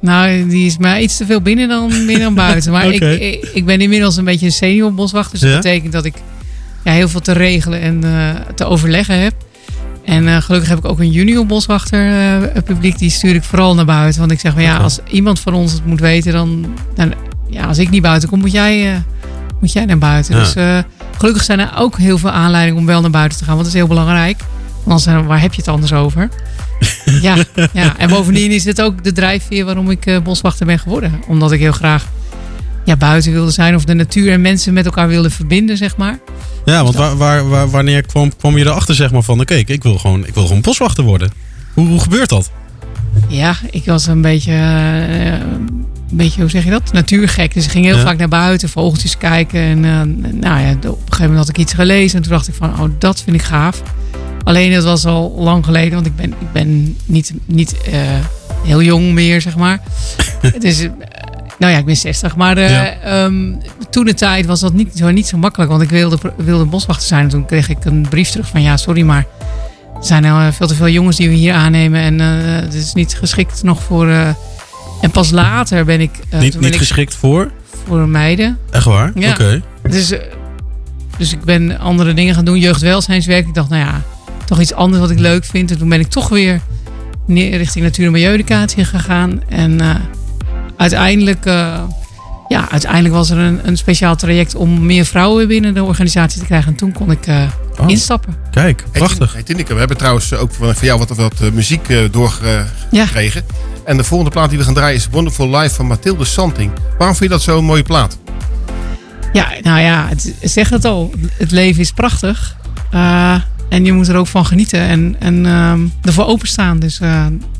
Nou, 0.00 0.48
die 0.48 0.66
is 0.66 0.78
mij 0.78 1.02
iets 1.02 1.16
te 1.16 1.26
veel 1.26 1.40
binnen 1.40 1.68
dan, 1.68 1.88
binnen 2.06 2.20
dan 2.20 2.34
buiten. 2.34 2.72
Maar 2.72 2.86
ik, 2.92 3.40
ik, 3.54 3.64
ben 3.64 3.80
inmiddels 3.80 4.16
een 4.16 4.24
beetje 4.24 4.46
een 4.46 4.52
senior 4.52 4.94
boswachter. 4.94 5.32
Dus 5.32 5.40
dat 5.40 5.50
Ja? 5.50 5.56
betekent 5.56 5.92
dat 5.92 6.04
ik 6.04 6.14
ja, 6.84 6.92
heel 6.92 7.08
veel 7.08 7.20
te 7.20 7.32
regelen 7.32 7.80
en 7.80 8.04
eh, 8.04 8.40
te 8.54 8.64
overleggen 8.64 9.20
heb. 9.20 9.34
En 10.10 10.28
eh, 10.28 10.36
gelukkig 10.36 10.68
heb 10.68 10.78
ik 10.78 10.84
ook 10.84 10.98
een 10.98 11.10
junior 11.10 11.46
boswachter 11.46 12.32
eh, 12.32 12.62
publiek. 12.62 12.98
Die 12.98 13.10
stuur 13.10 13.34
ik 13.34 13.42
vooral 13.42 13.74
naar 13.74 13.84
buiten. 13.84 14.20
Want 14.20 14.32
ik 14.32 14.40
zeg 14.40 14.54
maar 14.54 14.62
ja, 14.62 14.76
als 14.76 14.98
iemand 15.10 15.40
van 15.40 15.54
ons 15.54 15.72
het 15.72 15.86
moet 15.86 16.00
weten, 16.00 16.32
dan, 16.32 16.74
dan 16.94 17.14
ja, 17.48 17.66
als 17.66 17.78
ik 17.78 17.90
niet 17.90 18.02
buiten 18.02 18.28
kom, 18.28 18.38
moet 18.38 18.52
jij, 18.52 18.92
eh, 18.92 18.98
moet 19.60 19.72
jij 19.72 19.84
naar 19.84 19.98
buiten. 19.98 20.36
Ja. 20.36 20.40
Dus 20.40 20.84
gelukkig 21.18 21.44
zijn 21.44 21.58
er 21.58 21.72
ook 21.76 21.98
heel 21.98 22.18
veel 22.18 22.30
aanleidingen 22.30 22.80
om 22.80 22.86
wel 22.86 23.00
naar 23.00 23.10
buiten 23.10 23.38
te 23.38 23.44
gaan. 23.44 23.54
Want 23.54 23.66
dat 23.66 23.74
is 23.74 23.80
heel 23.80 23.88
belangrijk. 23.88 24.40
Want 24.84 25.06
anders, 25.06 25.26
waar 25.26 25.40
heb 25.40 25.54
je 25.54 25.60
het 25.60 25.70
anders 25.70 25.92
over? 25.92 26.28
ja, 27.22 27.36
ja, 27.72 27.96
en 27.98 28.08
bovendien 28.08 28.50
is 28.50 28.64
het 28.64 28.82
ook 28.82 29.04
de 29.04 29.12
drijfveer 29.12 29.64
waarom 29.64 29.90
ik 29.90 30.20
boswachter 30.22 30.66
ben 30.66 30.78
geworden. 30.78 31.22
Omdat 31.28 31.52
ik 31.52 31.60
heel 31.60 31.72
graag 31.72 32.06
ja, 32.90 32.96
buiten 32.96 33.32
wilde 33.32 33.50
zijn 33.50 33.74
of 33.74 33.84
de 33.84 33.94
natuur 33.94 34.32
en 34.32 34.40
mensen 34.40 34.72
met 34.72 34.84
elkaar 34.84 35.08
wilde 35.08 35.30
verbinden, 35.30 35.76
zeg 35.76 35.96
maar. 35.96 36.18
Ja, 36.64 36.82
want 36.82 36.94
waar, 36.94 37.16
waar, 37.16 37.48
waar- 37.48 37.70
wanneer 37.70 38.06
kwam, 38.06 38.36
kwam 38.36 38.58
je 38.58 38.64
erachter 38.64 38.94
zeg 38.94 39.10
maar 39.12 39.22
van... 39.22 39.40
Oké, 39.40 39.54
ik 39.54 39.82
wil 39.82 39.98
gewoon, 39.98 40.26
ik 40.26 40.34
wil 40.34 40.46
gewoon 40.46 40.60
boswachter 40.62 41.04
worden. 41.04 41.30
Hoe, 41.74 41.86
hoe 41.86 42.00
gebeurt 42.00 42.28
dat? 42.28 42.50
Ja, 43.28 43.56
ik 43.70 43.84
was 43.84 44.06
een 44.06 44.20
beetje, 44.20 44.52
eh, 44.52 45.32
een 45.32 46.16
beetje, 46.16 46.40
hoe 46.40 46.50
zeg 46.50 46.64
je 46.64 46.70
dat? 46.70 46.92
Natuurgek. 46.92 47.54
Dus 47.54 47.64
ik 47.64 47.70
ging 47.70 47.84
heel 47.84 47.96
Ja. 47.96 48.02
vaak 48.02 48.18
naar 48.18 48.28
buiten, 48.28 48.68
vogeltjes 48.68 49.18
kijken. 49.18 49.60
En 49.60 49.84
eh, 49.84 50.30
nou 50.40 50.60
ja, 50.60 50.70
op 50.70 50.82
een 50.84 50.90
gegeven 50.98 51.18
moment 51.20 51.36
had 51.38 51.48
ik 51.48 51.58
iets 51.58 51.72
gelezen. 51.72 52.16
En 52.16 52.22
toen 52.22 52.32
dacht 52.32 52.48
ik 52.48 52.54
van, 52.54 52.80
oh, 52.80 52.88
dat 52.98 53.22
vind 53.22 53.36
ik 53.36 53.42
gaaf. 53.42 53.82
Alleen 54.44 54.72
dat 54.72 54.84
was 54.84 55.04
al 55.06 55.34
lang 55.38 55.64
geleden, 55.64 55.94
want 55.94 56.06
ik 56.06 56.16
ben, 56.16 56.30
ik 56.30 56.52
ben 56.52 56.96
niet, 57.06 57.32
niet 57.46 57.80
eh, 57.80 58.00
heel 58.64 58.82
jong 58.82 59.12
meer, 59.12 59.40
zeg 59.40 59.56
maar. 59.56 59.80
Het 60.40 60.64
is, 60.64 60.80
eh, 60.82 60.90
nou 61.60 61.72
ja, 61.72 61.78
ik 61.78 61.84
ben 61.84 61.96
60. 61.96 62.36
Maar 62.36 62.56
eh, 62.56 62.70
Ja. 62.70 62.92
ehm, 63.00 63.52
toen 63.90 64.04
de 64.04 64.14
tijd 64.14 64.46
was 64.46 64.60
dat 64.60 64.72
niet 64.72 64.90
zo, 64.96 65.10
niet 65.10 65.26
zo 65.26 65.38
makkelijk. 65.38 65.70
Want 65.70 65.82
ik 65.82 65.90
wilde, 65.90 66.18
wilde 66.36 66.64
boswachter 66.64 67.06
zijn. 67.06 67.22
En 67.22 67.28
toen 67.28 67.46
kreeg 67.46 67.68
ik 67.68 67.84
een 67.84 68.06
brief 68.08 68.28
terug 68.30 68.48
van, 68.48 68.62
ja, 68.62 68.76
sorry, 68.76 69.02
maar 69.02 69.26
er 69.94 70.06
zijn 70.06 70.24
uh, 70.24 70.46
veel 70.50 70.66
te 70.66 70.74
veel 70.74 70.88
jongens 70.88 71.16
die 71.16 71.28
we 71.28 71.34
hier 71.34 71.54
aannemen. 71.54 72.00
En 72.00 72.20
uh, 72.20 72.60
het 72.62 72.74
is 72.74 72.92
niet 72.92 73.14
geschikt 73.14 73.62
nog 73.62 73.82
voor. 73.82 74.08
En 75.00 75.10
pas 75.12 75.30
later 75.30 75.84
ben 75.84 76.00
ik. 76.00 76.10
Niet 76.10 76.52
ben 76.52 76.60
niet 76.60 76.64
ik 76.64 76.76
geschikt 76.76 77.14
voor? 77.14 77.50
Voor 77.86 78.08
meiden. 78.08 78.58
Echt 78.70 78.84
waar? 78.84 79.10
Ja. 79.14 79.30
Oké. 79.30 79.42
Okay. 79.42 79.62
Dus, 79.82 80.12
dus 81.18 81.32
ik 81.32 81.44
ben 81.44 81.78
andere 81.78 82.14
dingen 82.14 82.34
gaan 82.34 82.44
doen. 82.44 82.58
Jeugdwelzijnswerk. 82.58 83.46
Ik 83.46 83.54
dacht, 83.54 83.68
nou 83.68 83.84
ja, 83.84 84.02
toch 84.46 84.60
iets 84.60 84.74
anders 84.74 85.00
wat 85.00 85.10
ik 85.10 85.18
leuk 85.18 85.44
vind. 85.44 85.70
En 85.70 85.78
toen 85.78 85.88
ben 85.88 86.00
ik 86.00 86.08
toch 86.08 86.28
weer 86.28 86.60
richting 87.26 87.84
natuur- 87.84 88.06
en 88.06 88.12
milieueducatie 88.12 88.84
gegaan. 88.84 89.42
En 89.48 89.82
uh, 89.82 89.94
uiteindelijk. 90.80 91.44
ja, 92.48 92.70
uiteindelijk 92.70 93.14
was 93.14 93.30
er 93.30 93.38
een, 93.38 93.60
een 93.62 93.76
speciaal 93.76 94.16
traject 94.16 94.54
om 94.54 94.86
meer 94.86 95.04
vrouwen 95.04 95.48
binnen 95.48 95.74
de 95.74 95.82
organisatie 95.82 96.40
te 96.40 96.46
krijgen. 96.46 96.70
En 96.70 96.76
toen 96.76 96.92
kon 96.92 97.10
ik 97.10 97.26
oh. 97.80 97.88
instappen. 97.88 98.36
Kijk, 98.50 98.84
prachtig. 98.92 99.32
Hey, 99.32 99.42
Tineke, 99.42 99.72
we 99.72 99.78
hebben 99.78 99.96
trouwens 99.96 100.34
ook 100.34 100.52
van 100.52 100.74
jou 100.80 100.98
wat, 100.98 101.08
wat 101.08 101.34
uh, 101.42 101.50
muziek 101.50 101.88
uh, 101.88 102.00
doorgekregen. 102.10 103.42
Ja. 103.46 103.54
En 103.84 103.96
de 103.96 104.04
volgende 104.04 104.32
plaat 104.32 104.48
die 104.48 104.58
we 104.58 104.64
gaan 104.64 104.74
draaien 104.74 104.96
is 104.96 105.08
Wonderful 105.10 105.58
Life 105.58 105.74
van 105.74 105.86
Mathilde 105.86 106.24
Santing. 106.24 106.72
Waarom 106.98 107.16
vind 107.16 107.30
je 107.30 107.36
dat 107.36 107.42
zo'n 107.42 107.64
mooie 107.64 107.82
plaat? 107.82 108.18
Ja, 109.32 109.48
nou 109.62 109.80
ja, 109.80 110.06
het, 110.08 110.34
zeg 110.42 110.68
het 110.68 110.84
al. 110.84 111.12
Het 111.36 111.50
leven 111.50 111.80
is 111.80 111.92
prachtig. 111.92 112.56
Uh, 112.94 113.40
en 113.68 113.84
je 113.84 113.92
moet 113.92 114.08
er 114.08 114.16
ook 114.16 114.26
van 114.26 114.46
genieten 114.46 114.80
en, 114.80 115.16
en 115.18 115.44
uh, 115.44 115.72
ervoor 116.02 116.26
openstaan. 116.26 116.78
Dus 116.78 116.98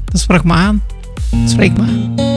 dat 0.05 0.21
sprak 0.21 0.45
me 0.45 0.53
aan. 0.53 0.83
Dat 1.31 1.51
spreekt 1.51 1.77
me 1.77 1.83
aan. 1.83 2.30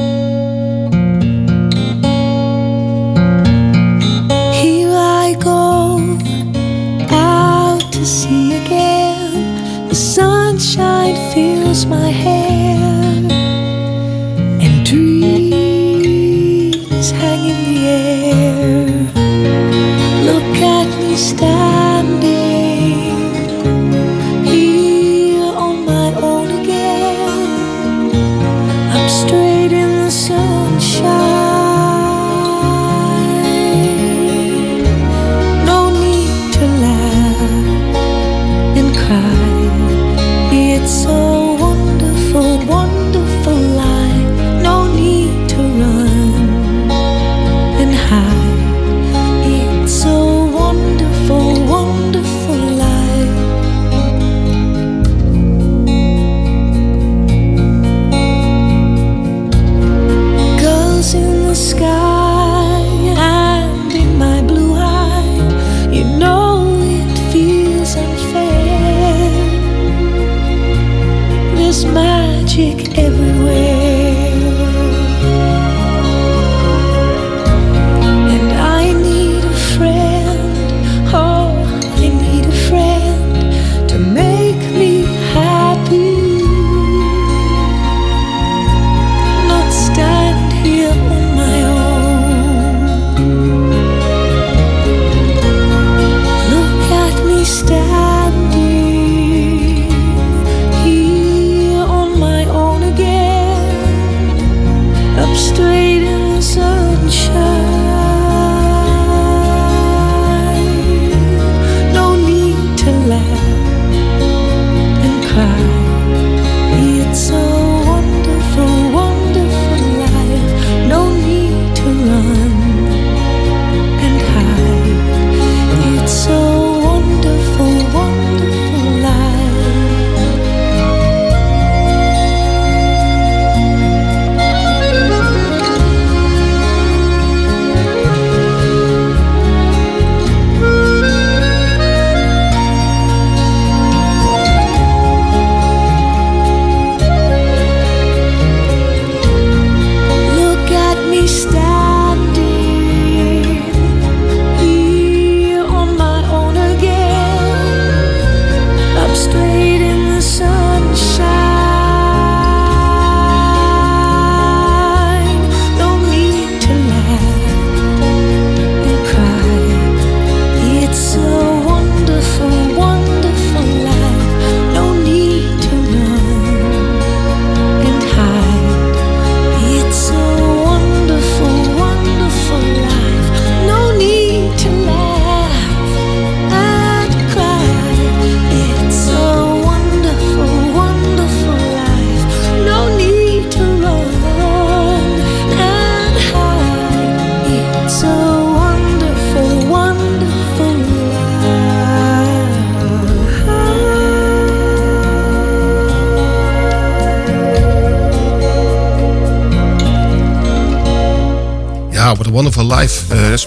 fills 11.33 11.87
my 11.87 12.11
head. 12.11 12.42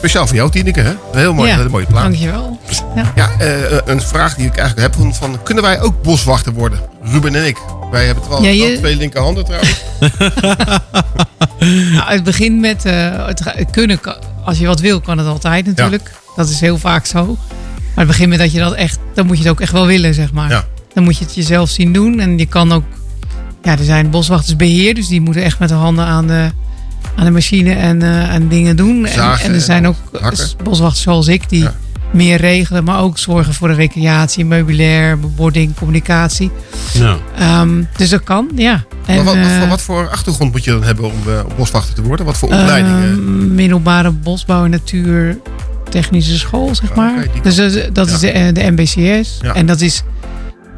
Speciaal 0.08 0.26
voor 0.26 0.36
jou, 0.36 0.50
Tineke. 0.50 0.80
Hè? 0.80 0.90
Een 0.90 1.18
heel 1.18 1.34
mooi, 1.34 1.50
Ja, 1.50 1.56
hele 1.56 1.68
mooie 1.68 1.86
plaat. 1.86 2.02
Dankjewel. 2.02 2.58
Ja. 2.94 3.12
Ja, 3.14 3.30
eh, 3.38 3.78
een 3.84 4.00
vraag 4.00 4.34
die 4.34 4.46
ik 4.46 4.56
eigenlijk 4.56 4.80
heb. 4.94 5.02
Van, 5.02 5.14
van, 5.14 5.42
kunnen 5.42 5.64
wij 5.64 5.80
ook 5.80 6.02
boswachter 6.02 6.52
worden? 6.52 6.78
Ruben 7.02 7.34
en 7.34 7.46
ik. 7.46 7.56
Wij 7.90 8.06
hebben 8.06 8.24
het 8.30 8.42
Ja, 8.44 8.48
je- 8.50 8.78
twee 8.78 8.96
linkerhanden 8.96 9.44
trouwens. 9.44 9.82
Nou, 11.92 12.10
het 12.12 12.24
begint 12.24 12.60
met 12.60 12.84
eh, 12.84 13.26
het, 13.26 13.70
kunnen. 13.70 14.00
Als 14.44 14.58
je 14.58 14.66
wat 14.66 14.80
wil, 14.80 15.00
kan 15.00 15.18
het 15.18 15.26
altijd 15.26 15.66
natuurlijk. 15.66 16.10
Dat 16.36 16.48
is 16.48 16.60
heel 16.60 16.78
vaak 16.78 17.06
zo. 17.06 17.24
Maar 17.24 18.04
het 18.04 18.06
begint 18.06 18.28
met 18.28 18.38
dat 18.38 18.52
je 18.52 18.58
dat 18.58 18.72
echt. 18.74 18.98
Dan 19.14 19.26
moet 19.26 19.36
je 19.36 19.42
het 19.42 19.52
ook 19.52 19.60
echt 19.60 19.72
wel 19.72 19.86
willen, 19.86 20.14
zeg 20.14 20.32
maar. 20.32 20.64
Dan 20.94 21.04
moet 21.04 21.18
je 21.18 21.24
het 21.24 21.34
jezelf 21.34 21.68
zien 21.70 21.92
doen. 21.92 22.20
En 22.20 22.38
je 22.38 22.46
kan 22.46 22.72
ook. 22.72 22.84
Ja, 23.62 23.72
er 23.78 23.84
zijn 23.84 24.10
boswachtersbeheer, 24.10 24.94
dus 24.94 25.08
die 25.08 25.20
moeten 25.20 25.42
echt 25.42 25.58
met 25.58 25.68
de 25.68 25.74
handen 25.74 26.04
aan 26.04 26.26
de, 26.26 26.50
aan 27.16 27.24
de 27.24 27.30
machine 27.30 27.74
en, 27.74 28.02
eh, 28.02 28.34
en 28.34 28.48
dingen 28.48 28.76
doen. 28.76 29.06
En, 29.06 29.12
Zagen 29.12 29.44
en 29.44 29.48
er 29.50 29.54
en 29.56 29.62
zijn 29.62 29.86
ook 29.86 29.96
hakken. 30.20 30.48
boswachters 30.64 31.02
zoals 31.02 31.26
ik 31.28 31.48
die 31.48 31.68
meer 32.12 32.36
regelen, 32.40 32.84
maar 32.84 33.00
ook 33.00 33.18
zorgen 33.18 33.54
voor 33.54 33.68
de 33.68 33.74
recreatie, 33.74 34.44
meubilair, 34.44 35.18
bebording, 35.20 35.74
communicatie. 35.76 36.50
Ja. 36.92 37.16
Ehm, 37.38 37.82
dus 37.96 38.08
dat 38.08 38.22
kan, 38.22 38.48
ja. 38.54 38.84
Maar 39.06 39.16
wat, 39.16 39.24
wat, 39.24 39.34
eh, 39.36 39.58
voor, 39.58 39.68
wat 39.68 39.82
voor 39.82 40.08
achtergrond 40.10 40.52
moet 40.52 40.64
je 40.64 40.70
dan 40.70 40.82
hebben 40.84 41.04
om 41.04 41.12
eh, 41.28 41.40
boswachter 41.56 41.94
te 41.94 42.02
worden? 42.02 42.26
Wat 42.26 42.36
voor 42.38 42.48
opleidingen? 42.48 43.02
Ehm, 43.10 43.54
middelbare 43.54 44.10
bosbouw 44.10 44.64
en 44.64 44.70
natuur 44.70 45.38
technische 45.90 46.38
school, 46.38 46.74
zeg 46.74 46.94
maar. 46.94 47.26
dus 47.42 47.56
dat, 47.92 48.08
is- 48.08 48.20
de, 48.20 48.50
de 48.52 48.70
MBCS. 48.70 49.38
Ja. 49.42 49.54
En 49.54 49.66
dat 49.66 49.80
is, 49.80 50.02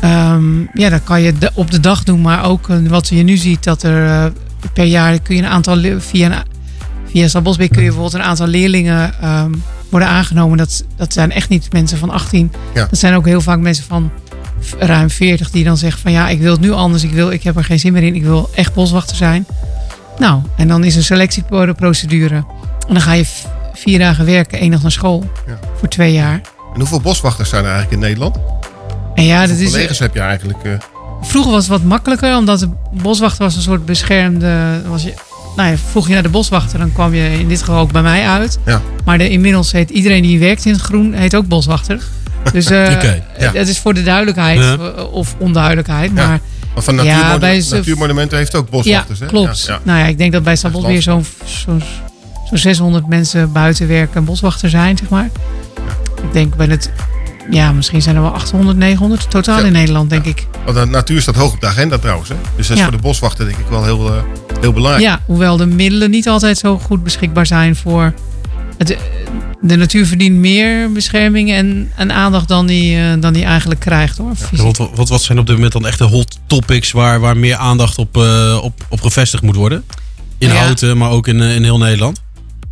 ehm, 0.00 0.60
ja, 0.74 0.88
dat 0.88 1.04
kan 1.04 1.22
je 1.22 1.38
de- 1.38 1.50
op 1.54 1.70
de 1.70 1.80
dag 1.80 2.02
doen, 2.04 2.20
maar 2.20 2.44
ook 2.44 2.66
wat 2.88 3.08
je 3.08 3.22
nu 3.22 3.36
ziet, 3.36 3.64
dat 3.64 3.82
er 3.82 4.06
eh, 4.06 4.24
per 4.72 4.84
jaar 4.84 5.20
kun 5.20 5.36
je 5.36 5.42
een 5.42 5.48
aantal, 5.48 5.76
via, 5.98 6.26
een, 6.26 6.42
via 7.06 7.42
kun 7.54 7.66
je 7.66 7.68
bijvoorbeeld 7.68 8.12
een 8.14 8.22
aantal 8.22 8.46
leerlingen 8.46 9.14
ehm, 9.20 9.52
worden 9.88 10.08
aangenomen. 10.08 10.58
Dat, 10.58 10.84
dat 10.96 11.12
zijn 11.12 11.32
echt 11.32 11.48
niet 11.48 11.72
mensen 11.72 11.98
van 11.98 12.10
18. 12.10 12.52
Ja. 12.74 12.86
Dat 12.90 12.98
zijn 12.98 13.14
ook 13.14 13.26
heel 13.26 13.40
vaak 13.40 13.58
mensen 13.58 13.84
van 13.84 14.10
ruim 14.78 15.10
40 15.10 15.50
die 15.50 15.64
dan 15.64 15.76
zeggen 15.76 16.00
van 16.00 16.12
ja, 16.12 16.28
ik 16.28 16.40
wil 16.40 16.52
het 16.52 16.60
nu 16.60 16.72
anders, 16.72 17.02
ik, 17.04 17.10
wil, 17.10 17.30
ik 17.30 17.42
heb 17.42 17.56
er 17.56 17.64
geen 17.64 17.78
zin 17.78 17.92
meer 17.92 18.02
in, 18.02 18.14
ik 18.14 18.24
wil 18.24 18.50
echt 18.54 18.74
boswachter 18.74 19.16
zijn. 19.16 19.46
Nou, 20.18 20.42
en 20.56 20.68
dan 20.68 20.84
is 20.84 20.96
een 20.96 21.02
selectieprocedure. 21.02 22.34
En 22.88 22.94
dan 22.94 23.00
ga 23.00 23.12
je 23.12 23.24
vier 23.72 23.98
dagen 23.98 24.24
werken, 24.24 24.58
één 24.58 24.70
dag 24.70 24.82
naar 24.82 24.92
school. 24.92 25.30
Ja. 25.46 25.58
Voor 25.78 25.88
twee 25.88 26.12
jaar. 26.12 26.40
En 26.74 26.78
hoeveel 26.78 27.00
boswachters 27.00 27.48
zijn 27.48 27.64
er 27.64 27.70
eigenlijk 27.70 28.02
in 28.02 28.08
Nederland? 28.08 28.36
En 29.14 29.24
ja, 29.24 29.46
dat 29.46 29.56
is, 29.56 29.70
collega's 29.70 29.98
heb 29.98 30.14
je 30.14 30.20
eigenlijk? 30.20 30.64
eh? 30.64 30.72
Vroeger 31.22 31.52
was 31.52 31.62
het 31.62 31.72
wat 31.72 31.82
makkelijker, 31.82 32.36
omdat 32.36 32.58
de 32.60 32.68
boswachter 32.92 33.44
was 33.44 33.56
een 33.56 33.62
soort 33.62 33.84
beschermde. 33.86 34.82
Was 34.88 35.02
je, 35.02 35.14
nou 35.56 35.70
ja, 35.70 35.76
vroeg 35.90 36.06
je 36.08 36.12
naar 36.14 36.22
de 36.22 36.28
boswachter, 36.28 36.78
dan 36.78 36.92
kwam 36.92 37.14
je 37.14 37.38
in 37.38 37.48
dit 37.48 37.58
geval 37.58 37.80
ook 37.80 37.92
bij 37.92 38.02
mij 38.02 38.26
uit. 38.28 38.58
Ja. 38.66 38.80
Maar 39.04 39.18
de, 39.18 39.28
inmiddels 39.28 39.72
heet 39.72 39.90
iedereen 39.90 40.22
die 40.22 40.38
werkt 40.38 40.64
in 40.64 40.72
het 40.72 40.80
groen, 40.80 41.12
heet 41.12 41.36
ook 41.36 41.46
boswachter. 41.46 42.02
Dus 42.52 42.68
ja. 42.68 43.52
dat 43.52 43.68
is 43.68 43.78
voor 43.78 43.94
de 43.94 44.02
duidelijkheid 44.02 44.58
Ja. 44.58 44.76
eh, 44.96 45.12
of 45.12 45.34
onduidelijkheid. 45.38 46.14
Maar 46.14 46.40
Maar 46.74 46.82
van 46.82 46.94
natuurmonu- 46.94 47.38
bij 47.38 47.64
natuurmonumenten 47.70 48.38
heeft 48.38 48.54
ook 48.54 48.70
boswachters, 48.70 49.18
ja, 49.18 49.24
hè? 49.24 49.30
klopt. 49.30 49.70
Nou 49.82 49.98
ja, 49.98 50.04
ik 50.06 50.18
denk 50.18 50.32
dat 50.32 50.42
bij 50.42 50.56
Stadbos 50.56 50.84
weer 50.84 51.02
zo'n 51.02 51.24
zo'n 51.44 51.82
zo'n 52.48 52.58
600 52.58 53.06
mensen 53.08 53.52
buiten 53.52 53.88
werken 53.88 54.14
en 54.16 54.24
boswachter 54.24 54.70
zijn, 54.70 54.96
zeg 54.96 55.08
maar. 55.08 55.28
Ik 56.22 56.32
denk 56.32 56.56
bij 56.56 56.66
het, 56.66 56.90
ja, 57.50 57.72
misschien 57.72 58.02
zijn 58.02 58.16
er 58.16 58.22
wel 58.22 58.30
800, 58.30 58.76
900 58.76 59.30
totaal 59.30 59.64
in 59.64 59.72
Nederland, 59.72 60.10
denk 60.10 60.24
ik. 60.24 60.46
Want 60.64 60.76
de 60.76 60.84
natuur 60.84 61.20
staat 61.20 61.34
hoog 61.34 61.52
op 61.52 61.60
de 61.60 61.66
agenda 61.66 61.98
trouwens. 61.98 62.28
Hè? 62.28 62.34
Dus 62.56 62.66
dat 62.66 62.76
is 62.76 62.82
Ja. 62.82 62.88
voor 62.88 62.96
de 62.96 63.02
boswachter 63.02 63.44
denk 63.46 63.58
ik 63.58 63.66
wel 63.66 63.84
heel, 63.84 64.08
eh, 64.08 64.22
heel 64.60 64.72
belangrijk. 64.72 65.04
Ja, 65.04 65.20
hoewel 65.26 65.56
de 65.56 65.66
middelen 65.66 66.10
niet 66.10 66.28
altijd 66.28 66.58
zo 66.58 66.78
goed 66.78 67.02
beschikbaar 67.04 67.46
zijn 67.46 67.76
voor. 67.76 68.12
Het, 68.78 68.96
de 69.60 69.76
natuur 69.76 70.06
verdient 70.06 70.36
meer 70.36 70.92
bescherming 70.92 71.50
en, 71.50 71.92
en 71.96 72.12
aandacht 72.12 72.48
dan 72.48 72.66
die, 72.66 72.96
eh, 72.98 73.20
dan 73.20 73.32
die 73.32 73.44
eigenlijk 73.44 73.80
krijgt 73.80 74.18
hoor. 74.18 74.32
Ja, 74.50 74.62
wat, 74.62 74.76
wat, 74.94 75.08
wat 75.08 75.22
zijn 75.22 75.38
op 75.38 75.46
dit 75.46 75.54
moment 75.54 75.72
dan 75.72 75.86
echt 75.86 75.98
de 75.98 76.04
hot 76.04 76.38
topics 76.46 76.90
waar, 76.92 77.20
waar 77.20 77.36
meer 77.36 77.56
aandacht 77.56 77.98
op, 77.98 78.16
eh, 78.16 78.58
op, 78.62 78.84
op 78.88 79.00
gevestigd 79.00 79.42
moet 79.42 79.56
worden? 79.56 79.84
In 80.38 80.48
Ja. 80.48 80.54
Houten, 80.54 80.96
maar 80.98 81.10
ook 81.10 81.28
in, 81.28 81.40
in 81.40 81.62
heel 81.62 81.78
Nederland. 81.78 82.22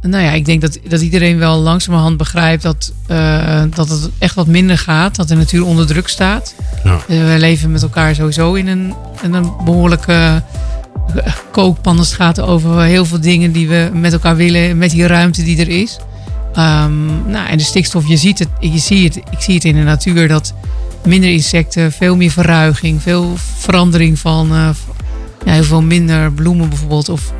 Nou 0.06 0.24
ja, 0.24 0.30
ik 0.30 0.44
denk 0.44 0.60
dat, 0.60 0.78
dat 0.88 1.00
iedereen 1.00 1.38
wel 1.38 1.58
langzamerhand 1.58 2.16
begrijpt 2.16 2.62
dat, 2.62 2.92
eh, 3.06 3.62
dat 3.74 3.88
het 3.88 4.10
echt 4.18 4.34
wat 4.34 4.46
minder 4.46 4.78
gaat. 4.78 5.16
Dat 5.16 5.28
de 5.28 5.34
natuur 5.34 5.64
onder 5.64 5.86
druk 5.86 6.08
staat. 6.08 6.54
Ja. 6.84 6.98
Eh, 7.08 7.18
we 7.18 7.34
leven 7.38 7.70
met 7.70 7.82
elkaar 7.82 8.14
sowieso 8.14 8.54
in 8.54 8.66
een, 8.66 8.94
in 9.22 9.34
een 9.34 9.52
behoorlijke 9.64 10.42
eh, 11.14 11.32
kookpan. 11.50 11.98
Het 11.98 12.12
gaat 12.12 12.40
over 12.40 12.82
heel 12.82 13.04
veel 13.04 13.20
dingen 13.20 13.52
die 13.52 13.68
we 13.68 13.90
met 13.92 14.12
elkaar 14.12 14.36
willen. 14.36 14.78
Met 14.78 14.90
die 14.90 15.06
ruimte 15.06 15.42
die 15.42 15.60
er 15.60 15.68
is. 15.68 15.98
Ehm, 16.54 17.30
nou, 17.30 17.48
en 17.48 17.58
de 17.58 17.64
stikstof, 17.64 18.08
je 18.08 18.16
ziet 18.16 18.38
het, 18.38 18.48
je 18.60 18.78
ziet 18.78 19.14
het. 19.14 19.24
Ik 19.30 19.40
zie 19.40 19.54
het 19.54 19.64
in 19.64 19.74
de 19.74 19.82
natuur 19.82 20.28
dat 20.28 20.54
minder 21.04 21.30
insecten, 21.30 21.92
veel 21.92 22.16
meer 22.16 22.30
verruiging, 22.30 23.02
veel 23.02 23.32
verandering 23.58 24.18
van 24.18 24.48
ja, 25.44 25.52
heel 25.52 25.64
veel 25.64 25.82
minder 25.82 26.32
bloemen 26.32 26.68
bijvoorbeeld. 26.68 27.08
Of, 27.08 27.32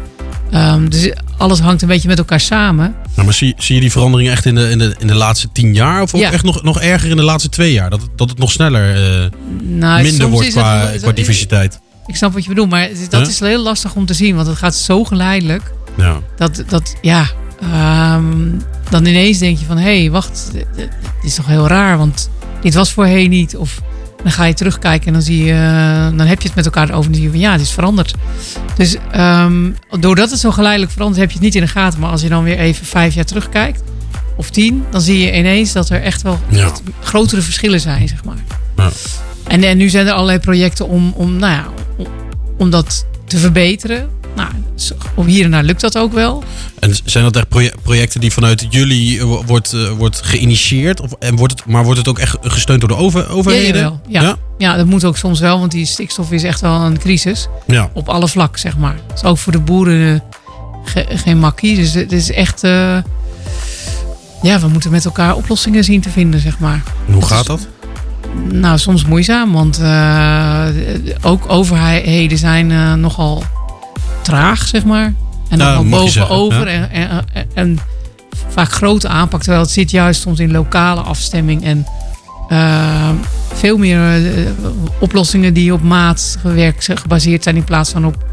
ehm, 0.51 0.89
dus 0.89 1.13
alles 1.37 1.59
hangt 1.61 1.83
een 1.83 1.89
beetje 1.89 2.09
met 2.09 2.19
elkaar 2.19 2.41
samen. 2.41 2.95
Nou, 3.15 3.25
maar 3.25 3.35
zie, 3.37 3.55
zie 3.59 3.75
je 3.75 3.81
die 3.81 3.91
verandering 3.93 4.31
echt 4.31 4.45
in 4.45 4.55
de, 4.55 4.71
in 4.71 4.79
de, 4.79 4.95
in 4.99 5.07
de 5.07 5.15
laatste 5.15 5.49
tien 5.53 5.75
jaar? 5.75 6.03
Of 6.03 6.15
ook 6.15 6.21
Ja. 6.21 6.33
echt 6.33 6.45
nog, 6.45 6.63
nog 6.63 6.81
erger 6.81 7.11
in 7.11 7.17
de 7.17 7.23
laatste 7.23 7.49
twee 7.49 7.73
jaar? 7.73 7.91
Dat 7.91 8.01
het, 8.03 8.11
dat 8.17 8.29
het 8.29 8.39
nog 8.39 8.51
sneller 8.53 8.95
eh, 9.23 9.31
Nou, 9.63 10.03
minder 10.03 10.27
wordt 10.29 10.47
het- 10.47 10.55
qua, 10.55 10.91
qua 11.01 11.13
diversiteit? 11.13 11.81
Ik 12.07 12.17
snap 12.17 12.33
wat 12.33 12.43
je 12.43 12.49
bedoelt, 12.49 12.71
maar 12.71 12.89
dat 13.11 13.21
Ja? 13.21 13.27
is 13.29 13.41
heel 13.41 13.63
lastig 13.63 13.95
om 13.95 14.07
te 14.07 14.15
zien, 14.15 14.35
want 14.35 14.47
het 14.47 14.57
gaat 14.57 14.75
zo 14.75 15.05
geleidelijk. 15.05 15.73
Ja. 15.97 16.21
Dat, 16.37 16.63
dat 16.69 16.95
ja, 17.03 17.27
ehm, 17.61 18.25
dan 18.91 19.05
ineens 19.07 19.39
denk 19.39 19.59
je 19.59 19.65
van, 19.65 19.77
hé, 19.79 20.01
hey, 20.01 20.11
wacht, 20.11 20.51
dit 20.77 20.89
is 21.23 21.35
toch 21.35 21.47
heel 21.47 21.67
raar, 21.69 21.99
want 21.99 22.31
dit 22.61 22.75
was 22.75 22.93
voorheen 22.93 23.31
niet. 23.31 23.57
Of 23.57 23.81
dan 24.23 24.33
ga 24.33 24.45
je 24.45 24.55
terugkijken 24.55 25.07
en 25.07 25.13
dan 25.13 25.23
zie 25.23 25.45
je, 25.45 25.53
dan 26.17 26.27
heb 26.27 26.41
je 26.41 26.47
het 26.47 26.57
met 26.57 26.65
elkaar 26.65 26.91
over 26.91 26.97
en 26.97 27.03
dan 27.03 27.15
zie 27.15 27.23
je 27.23 27.31
van, 27.31 27.39
ja, 27.39 27.53
het 27.53 27.61
is 27.61 27.71
veranderd. 27.71 28.15
Dus 28.77 28.97
ehm, 29.13 29.71
doordat 30.01 30.31
het 30.31 30.41
zo 30.41 30.51
geleidelijk 30.51 30.93
verandert, 30.93 31.21
heb 31.21 31.29
je 31.29 31.35
het 31.37 31.45
niet 31.45 31.55
in 31.55 31.61
de 31.61 31.69
gaten. 31.69 32.01
Maar 32.01 32.11
als 32.11 32.23
je 32.23 32.29
dan 32.29 32.45
weer 32.45 32.59
even 32.59 32.87
vijf 32.87 33.15
jaar 33.15 33.25
terugkijkt, 33.25 33.83
of 34.37 34.51
tien, 34.51 34.85
dan 34.91 35.01
zie 35.01 35.19
je 35.19 35.37
ineens 35.37 35.73
dat 35.73 35.89
er 35.89 36.03
echt 36.03 36.23
wel 36.23 36.41
Ja. 36.49 36.65
echt 36.65 36.83
grotere 37.03 37.41
verschillen 37.43 37.81
zijn, 37.81 38.09
zeg 38.09 38.25
maar. 38.25 38.37
Ja. 38.77 38.91
En, 39.47 39.63
en 39.63 39.77
nu 39.77 39.89
zijn 39.89 40.07
er 40.07 40.13
allerlei 40.13 40.39
projecten 40.39 40.89
om, 40.89 41.13
om, 41.17 41.37
nou 41.37 41.53
ja, 41.53 41.65
om, 41.97 42.07
om 42.59 42.71
dat 42.71 43.07
te 43.25 43.39
verbeteren. 43.39 44.09
Nou, 44.37 44.49
hier 45.27 45.45
en 45.45 45.51
daar 45.51 45.63
lukt 45.63 45.81
dat 45.81 45.99
ook 45.99 46.13
wel. 46.13 46.45
En 46.79 46.95
zijn 47.05 47.25
dat 47.25 47.37
echt 47.37 47.49
proje- 47.49 47.73
projecten 47.83 48.21
die 48.21 48.33
vanuit 48.33 48.67
jullie 48.71 49.19
eh, 49.19 49.25
wo- 49.25 49.43
wordt, 49.47 49.73
eh, 49.73 49.89
wordt 49.91 50.21
geïnitieerd? 50.25 51.01
Of, 51.01 51.13
en 51.19 51.37
wordt 51.37 51.53
het, 51.53 51.67
maar 51.67 51.85
wordt 51.85 51.99
het 51.99 52.09
ook 52.09 52.19
echt 52.19 52.37
gesteund 52.41 52.81
door 52.81 52.89
de 52.89 52.97
over, 52.97 53.29
overheden? 53.31 54.01
Ja, 54.09 54.21
ja. 54.23 54.37
Ja? 54.59 54.77
dat 54.77 54.87
moet 54.87 55.05
ook 55.05 55.17
soms 55.17 55.41
wel, 55.41 55.59
want 55.59 55.71
die 55.73 55.87
stikstof 55.87 56.33
is 56.33 56.43
echt 56.43 56.61
wel 56.61 56.81
een 56.81 56.99
crisis. 56.99 57.49
Ja. 57.67 57.91
Op 57.93 58.09
alle 58.09 58.29
vlakken, 58.29 58.61
zeg 58.61 58.77
maar. 58.77 58.95
Het 59.07 59.17
is 59.17 59.25
ook 59.25 59.39
voor 59.39 59.53
de 59.53 59.61
boeren 59.61 60.15
eh, 60.15 60.21
ge- 60.93 61.07
geen 61.17 61.39
makkie. 61.39 61.77
Dus 61.77 61.95
het 61.95 62.13
is 62.13 62.31
echt... 62.31 62.61
ja, 64.43 64.61
we 64.61 64.69
moeten 64.73 64.91
met 64.91 65.05
elkaar 65.05 65.37
oplossingen 65.37 65.85
zien 65.85 66.01
te 66.01 66.11
vinden, 66.11 66.41
zeg 66.41 66.59
maar. 66.59 66.83
En 67.07 67.13
hoe 67.15 67.25
gaat 67.27 67.47
dat? 67.47 67.67
Nou, 68.53 68.79
soms 68.79 69.05
moeizaam, 69.05 69.53
want 69.53 69.81
ook 71.23 71.45
overheden 71.51 72.39
zijn 72.39 73.01
nogal 73.01 73.43
traag, 74.27 74.67
zeg 74.67 74.85
maar. 74.85 75.15
En 75.49 75.87
mag 75.87 76.03
je 76.03 76.11
zeggen, 76.11 76.37
bovenover. 76.37 76.73
ja. 76.73 76.89
En, 76.89 77.11
en, 77.11 77.25
en, 77.33 77.47
en 77.55 77.79
vaak 78.49 78.73
grote 78.73 79.09
aanpak, 79.09 79.41
terwijl 79.43 79.63
het 79.63 79.71
zit 79.73 79.91
juist 79.91 80.21
soms 80.21 80.39
in 80.39 80.51
lokale 80.51 81.01
afstemming. 81.01 81.65
En 81.65 81.87
eh, 82.49 83.09
veel 83.55 83.77
meer 83.77 84.27
eh, 84.27 84.43
oplossingen 85.01 85.55
die 85.55 85.73
op 85.73 85.83
maat 85.83 86.37
gewerkt, 86.41 86.85
zijn- 86.85 86.99
gebaseerd 86.99 87.43
zijn 87.43 87.57
in 87.57 87.65
plaats 87.65 87.91
van 87.91 88.05
op... 88.07 88.25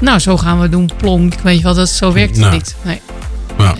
Nou, 0.00 0.18
zo 0.18 0.36
gaan 0.36 0.60
we 0.60 0.68
doen, 0.68 0.90
plonk. 0.96 1.34
Weet 1.42 1.56
je 1.56 1.62
wel, 1.62 1.74
dat, 1.74 1.88
zo 1.88 2.12
werkt 2.12 2.30
het 2.36 2.40
Nou. 2.40 2.52
niet. 2.54 2.74
Nee. 2.84 3.00
Ja. 3.58 3.74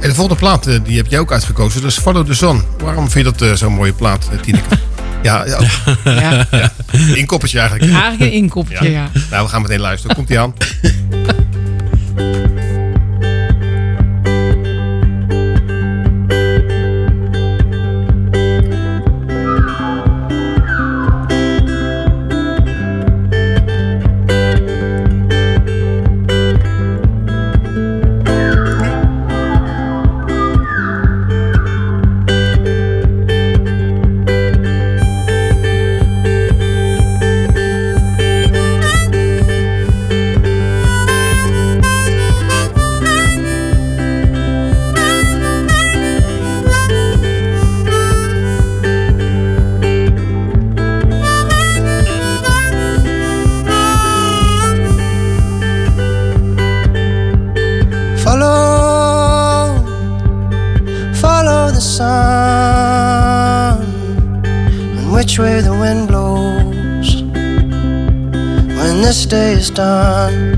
En 0.00 0.08
de 0.08 0.14
volgende 0.14 0.40
plaat, 0.40 0.66
eh, 0.66 0.78
die 0.84 0.96
heb 0.96 1.06
jij 1.06 1.18
ook 1.18 1.32
uitgekozen. 1.32 1.80
Dat 1.82 1.90
is 1.90 1.98
Follow 1.98 2.26
the 2.26 2.34
Sun. 2.34 2.62
Waarom 2.82 3.10
vind 3.10 3.26
je 3.26 3.46
dat 3.46 3.58
zo'n 3.58 3.72
mooie 3.74 3.92
plaat, 3.92 4.28
Tineke? 4.42 4.78
Ja, 5.26 5.44
ja. 5.46 5.58
Ja. 6.04 6.46
ja. 6.50 6.72
Inkoppertje 7.14 7.58
eigenlijk. 7.58 7.92
Eigenlijk 7.92 8.20
een 8.20 8.32
inkoppertje, 8.32 8.90
ja. 8.90 9.10
Nou, 9.30 9.44
we 9.44 9.50
gaan 9.50 9.62
meteen 9.62 9.80
luisteren. 9.80 10.16
Komt 10.16 10.30
ie 10.30 10.38
aan. 10.40 10.54
done. 69.76 70.56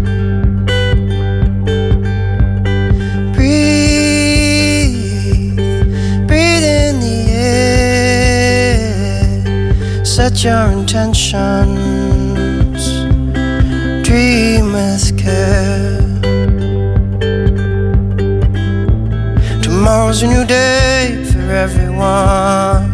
Breathe, 3.35 4.97
breathe 6.29 6.63
in 6.63 7.01
the 7.01 7.19
air, 7.33 8.85
set 10.05 10.45
your 10.45 10.71
intentions, 10.71 11.73
dream 14.07 14.73
with 14.73 15.19
care. 15.19 15.99
Tomorrow's 19.61 20.23
a 20.23 20.29
new 20.29 20.45
day 20.45 21.25
for 21.33 21.51
everyone. 21.51 22.88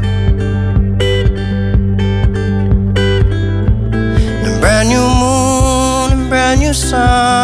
Sun. 6.94 7.43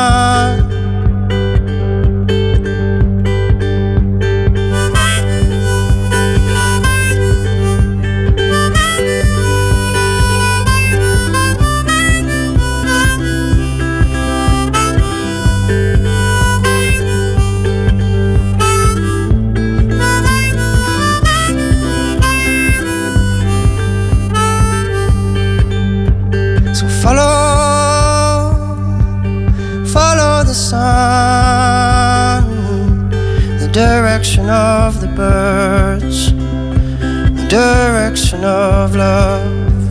direction 37.51 38.45
of 38.45 38.95
love. 38.95 39.91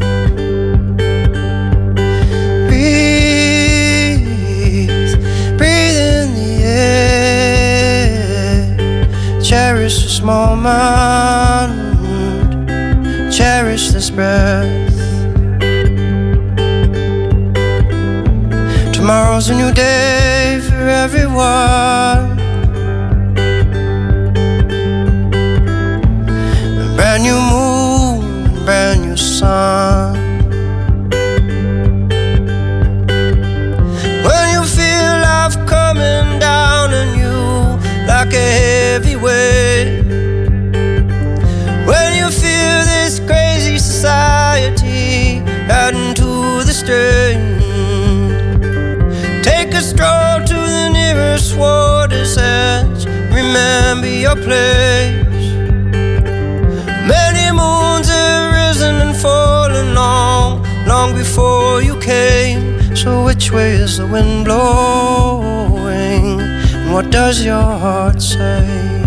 Breathe, 2.70 4.24
breathe 5.58 5.98
in 5.98 6.34
the 6.36 6.64
air, 6.64 7.42
cherish 9.42 10.04
this 10.04 10.22
moment. 10.22 10.99
Before 61.20 61.82
you 61.82 62.00
came. 62.00 62.96
So 62.96 63.26
which 63.26 63.52
way 63.52 63.72
is 63.72 63.98
the 63.98 64.08
wind 64.08 64.46
blowing? 64.46 66.40
And 66.76 66.94
what 66.94 67.12
does 67.12 67.44
your 67.44 67.68
heart 67.84 68.22
say? 68.22 68.99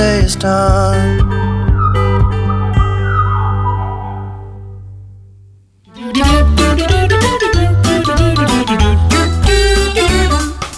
When 0.00 0.22
this 0.22 0.24
day 0.24 0.24
is 0.24 0.36
done. 0.36 1.28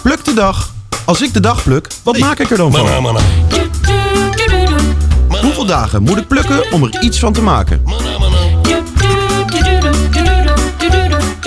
Pluk 0.01 0.25
de 0.25 0.33
dag. 0.33 0.71
Als 1.05 1.21
ik 1.21 1.33
de 1.33 1.39
dag 1.39 1.63
pluk, 1.63 1.87
wat 2.03 2.17
maak 2.17 2.39
ik 2.39 2.51
er 2.51 2.57
dan 2.57 2.71
van? 2.71 3.17
Hoeveel 5.41 5.65
dagen 5.65 6.03
moet 6.03 6.17
ik 6.17 6.27
plukken 6.27 6.71
om 6.71 6.83
er 6.83 7.01
iets 7.01 7.19
van 7.19 7.33
te 7.33 7.41
maken? 7.41 7.81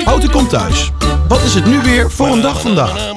Houten 0.05 0.31
komt 0.31 0.51
thuis. 0.51 0.91
Wat 1.29 1.43
is 1.43 1.55
het 1.55 1.66
nu 1.66 1.81
weer 1.83 2.11
voor 2.11 2.27
een 2.27 2.41
dag 2.41 2.61
vandaag? 2.61 3.14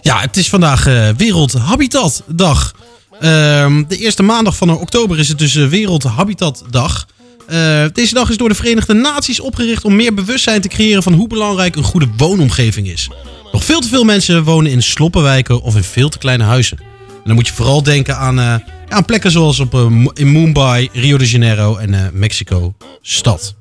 Ja, 0.00 0.20
het 0.20 0.36
is 0.36 0.48
vandaag 0.48 0.86
eh, 0.86 1.08
Wereld 1.16 1.52
Habitatdag. 1.52 2.72
Ehm, 2.72 2.77
de 3.20 3.96
eerste 3.98 4.22
maandag 4.22 4.56
van 4.56 4.70
oktober 4.70 5.18
is 5.18 5.28
het 5.28 5.38
dus 5.38 5.56
eh, 5.56 5.66
Wereld 5.66 6.02
Habitatdag. 6.02 7.06
Eh, 7.48 7.84
deze 7.92 8.14
dag 8.14 8.30
is 8.30 8.36
door 8.36 8.48
de 8.48 8.54
Verenigde 8.54 8.94
Naties 8.94 9.40
opgericht 9.40 9.84
om 9.84 9.96
meer 9.96 10.14
bewustzijn 10.14 10.60
te 10.60 10.68
creëren 10.68 11.02
van 11.02 11.12
hoe 11.12 11.28
belangrijk 11.28 11.76
een 11.76 11.82
goede 11.82 12.08
woonomgeving 12.16 12.88
is. 12.88 13.10
Nog 13.52 13.64
veel 13.64 13.80
te 13.80 13.88
veel 13.88 14.04
mensen 14.04 14.44
wonen 14.44 14.70
in 14.70 14.82
sloppenwijken 14.82 15.62
of 15.62 15.76
in 15.76 15.82
veel 15.82 16.08
te 16.08 16.18
kleine 16.18 16.44
huizen. 16.44 16.78
En 16.78 17.24
dan 17.24 17.34
moet 17.34 17.46
je 17.46 17.52
vooral 17.52 17.82
denken 17.82 18.16
aan, 18.16 18.38
eh, 18.38 18.54
aan 18.88 19.04
plekken 19.04 19.30
zoals 19.30 19.60
op, 19.60 19.74
in 20.14 20.32
Mumbai, 20.32 20.88
Rio 20.92 21.18
de 21.18 21.28
Janeiro 21.28 21.76
en 21.76 21.94
eh, 21.94 22.00
Mexico 22.12 22.74
stad. 23.02 23.54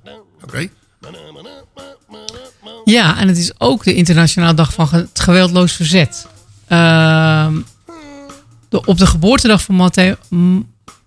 Oké. 0.43 0.67
Ja, 2.85 3.19
en 3.19 3.27
het 3.27 3.37
is 3.37 3.51
ook 3.57 3.83
de 3.83 3.93
internationale 3.93 4.53
dag 4.53 4.73
van 4.73 4.87
het 4.91 5.19
geweldloos 5.19 5.73
verzet. 5.73 6.27
Op 8.69 8.97
de 8.97 9.05
geboortedag 9.05 9.61
van 9.61 9.75
Matteo- 9.75 10.15
M- 10.29 10.59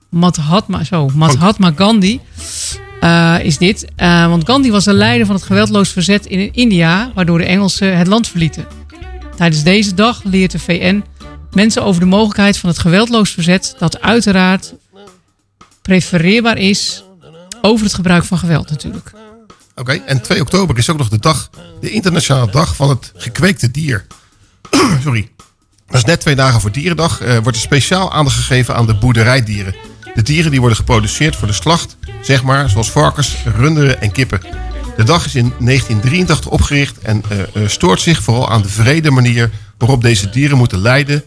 Mahatma, 0.08 0.84
zo, 0.84 1.08
Mahatma 1.14 1.72
Gandhi 1.76 2.20
eh, 3.00 3.36
is 3.42 3.58
dit. 3.58 3.86
Eh, 3.96 4.28
want 4.28 4.46
Gandhi 4.46 4.70
was 4.70 4.84
de 4.84 4.92
leider 4.92 5.26
van 5.26 5.34
het 5.34 5.44
geweldloos 5.44 5.88
verzet 5.88 6.26
in 6.26 6.52
India, 6.52 7.12
waardoor 7.14 7.38
de 7.38 7.44
Engelsen 7.44 7.96
het 7.98 8.06
land 8.06 8.28
verlieten. 8.28 8.66
Tijdens 9.36 9.62
deze 9.62 9.94
dag 9.94 10.22
leert 10.24 10.50
de 10.50 10.58
VN 10.58 11.04
mensen 11.52 11.84
over 11.84 12.00
de 12.00 12.06
mogelijkheid 12.06 12.58
van 12.58 12.68
het 12.68 12.78
geweldloos 12.78 13.30
verzet, 13.30 13.74
dat 13.78 14.00
uiteraard 14.00 14.74
prefereerbaar 15.82 16.58
is 16.58 17.04
over 17.62 17.84
het 17.84 17.94
gebruik 17.94 18.24
van 18.24 18.38
geweld 18.38 18.70
natuurlijk. 18.70 19.12
Oké, 19.74 19.92
en 19.92 20.22
2 20.22 20.40
oktober 20.40 20.78
is 20.78 20.90
ook 20.90 20.98
nog 20.98 21.08
de 21.08 21.18
dag, 21.18 21.50
de 21.80 21.90
internationale 21.90 22.50
dag 22.50 22.76
van 22.76 22.88
het 22.88 23.12
gekweekte 23.16 23.70
dier. 23.70 24.06
Sorry. 25.04 25.28
Dat 25.91 25.99
is 26.01 26.05
net 26.05 26.20
twee 26.20 26.34
dagen 26.34 26.61
voor 26.61 26.72
Dierendag. 26.72 27.20
eh, 27.20 27.32
wordt 27.38 27.57
er 27.57 27.62
speciaal 27.62 28.12
aandacht 28.12 28.36
gegeven 28.36 28.74
aan 28.74 28.86
de 28.86 28.95
boerderijdieren. 28.95 29.74
De 30.14 30.22
dieren 30.22 30.51
die 30.51 30.61
worden 30.61 30.78
geproduceerd 30.78 31.36
voor 31.36 31.47
de 31.49 31.55
slacht, 31.55 31.97
zeg 32.22 32.43
maar, 32.43 32.68
zoals 32.70 32.91
varkens, 32.91 33.36
runderen 33.57 34.01
en 34.01 34.12
kippen. 34.12 34.41
De 34.97 35.05
dag 35.05 35.24
is 35.26 35.34
in 35.34 35.53
1983 35.59 36.51
opgericht 36.51 36.99
en 36.99 37.22
eh, 37.28 37.41
eh, 37.41 37.68
stoort 37.68 38.01
zich 38.01 38.22
vooral 38.22 38.51
aan 38.51 38.62
de 38.62 38.68
vrede 38.68 39.11
manier 39.11 39.51
waarop 39.78 40.03
deze 40.03 40.30
dieren 40.30 40.57
moeten 40.57 40.78
lijden 40.78 41.24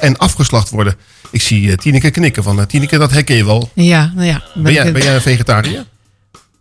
en 0.00 0.16
afgeslacht 0.18 0.70
worden. 0.70 0.94
Ik 1.30 1.42
zie 1.42 1.76
Tineke 1.76 2.10
knikken 2.10 2.42
van, 2.42 2.66
Tineke, 2.66 2.98
dat 2.98 3.10
herken 3.10 3.36
je 3.36 3.44
wel. 3.44 3.70
Ja, 3.74 4.12
nou 4.14 4.26
ja. 4.26 4.42
Ben 4.54 4.72
jij, 4.72 4.92
ben 4.92 5.02
jij 5.02 5.14
een 5.14 5.20
vegetariër? 5.20 5.84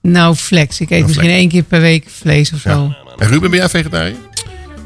Nou, 0.02 0.36
flex. 0.36 0.80
Ik 0.80 0.90
eet 0.90 1.00
Oh, 1.02 1.06
misschien 1.06 1.28
flex. 1.28 1.40
één 1.42 1.50
keer 1.50 1.64
per 1.64 1.82
week 1.82 2.06
vlees 2.20 2.54
of 2.54 2.60
zo. 2.60 2.94
En 3.18 3.28
Ruben, 3.28 3.50
ben 3.50 3.60
jij 3.60 3.70
vegetariër? 3.70 4.16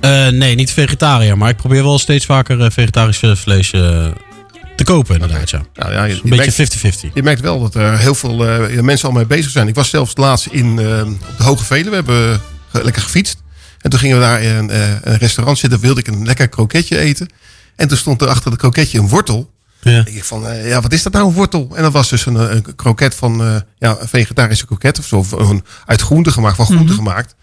Eh, 0.02 0.28
nee, 0.28 0.56
niet 0.56 0.72
vegetariër, 0.72 1.38
maar 1.38 1.50
ik 1.50 1.56
probeer 1.56 1.84
wel 1.84 2.00
steeds 2.00 2.26
vaker 2.26 2.62
eh, 2.62 2.70
vegetarisch 2.72 3.22
eh, 3.22 3.36
vlees 3.36 3.70
te 3.70 4.84
kopen 4.84 5.14
inderdaad. 5.14 5.50
Ja. 5.50 5.62
Nou 5.74 5.92
ja, 5.92 6.04
je, 6.04 6.14
een 6.14 6.20
je 6.24 6.30
beetje 6.36 6.54
merkt- 6.82 7.06
50-50. 7.08 7.14
Je 7.14 7.24
merkt 7.24 7.42
wel 7.42 7.60
dat 7.62 7.76
er 7.76 7.98
heel 7.98 8.16
veel 8.16 8.36
mensen 8.82 9.08
al 9.08 9.14
mee 9.14 9.26
bezig 9.26 9.52
zijn. 9.52 9.68
Ik 9.68 9.76
was 9.76 9.90
zelfs 9.90 10.18
laatst 10.18 10.46
in, 10.46 10.72
op 10.72 11.38
de 11.38 11.44
Hoge 11.44 11.64
Veluwe. 11.64 11.90
We 11.90 11.96
hebben 11.96 12.42
lekker 12.72 13.02
gefietst. 13.02 13.38
En 13.82 13.90
toen 13.90 14.00
gingen 14.00 14.18
we 14.18 14.24
daar 14.24 14.42
in 14.42 14.56
een, 14.56 14.70
een 15.04 15.18
restaurant 15.18 15.58
zitten. 15.58 15.80
Wilde 15.80 16.00
ik 16.00 16.08
een 16.08 16.26
lekker 16.26 16.48
kroketje 16.50 16.98
eten. 16.98 17.30
En 17.76 17.88
toen 17.88 17.98
stond 17.98 18.22
er 18.22 18.28
achter 18.28 18.52
het 18.52 18.60
kroketje 18.60 19.00
een 19.00 19.08
wortel. 19.08 19.52
Ja. 19.82 20.06
Ik 20.06 20.24
van, 20.24 20.46
ja, 20.64 20.82
wat 20.82 20.94
is 20.94 21.04
dat 21.04 21.14
nou, 21.14 21.28
een 21.28 21.34
wortel? 21.34 21.72
En 21.76 21.84
dat 21.84 21.92
was 21.92 22.10
dus 22.10 22.26
een, 22.26 22.36
een 22.56 22.76
kroket 22.76 23.16
van, 23.16 23.64
ja, 23.78 23.98
een 24.00 24.08
vegetarische 24.08 24.66
kroket 24.66 25.00
of 25.00 25.06
zo. 25.06 25.18
Of 25.18 25.32
een, 25.32 25.64
uit 25.86 26.02
groente 26.02 26.32
gemaakt, 26.32 26.56
van 26.56 26.66
groente 26.66 26.94
gemaakt. 26.94 27.36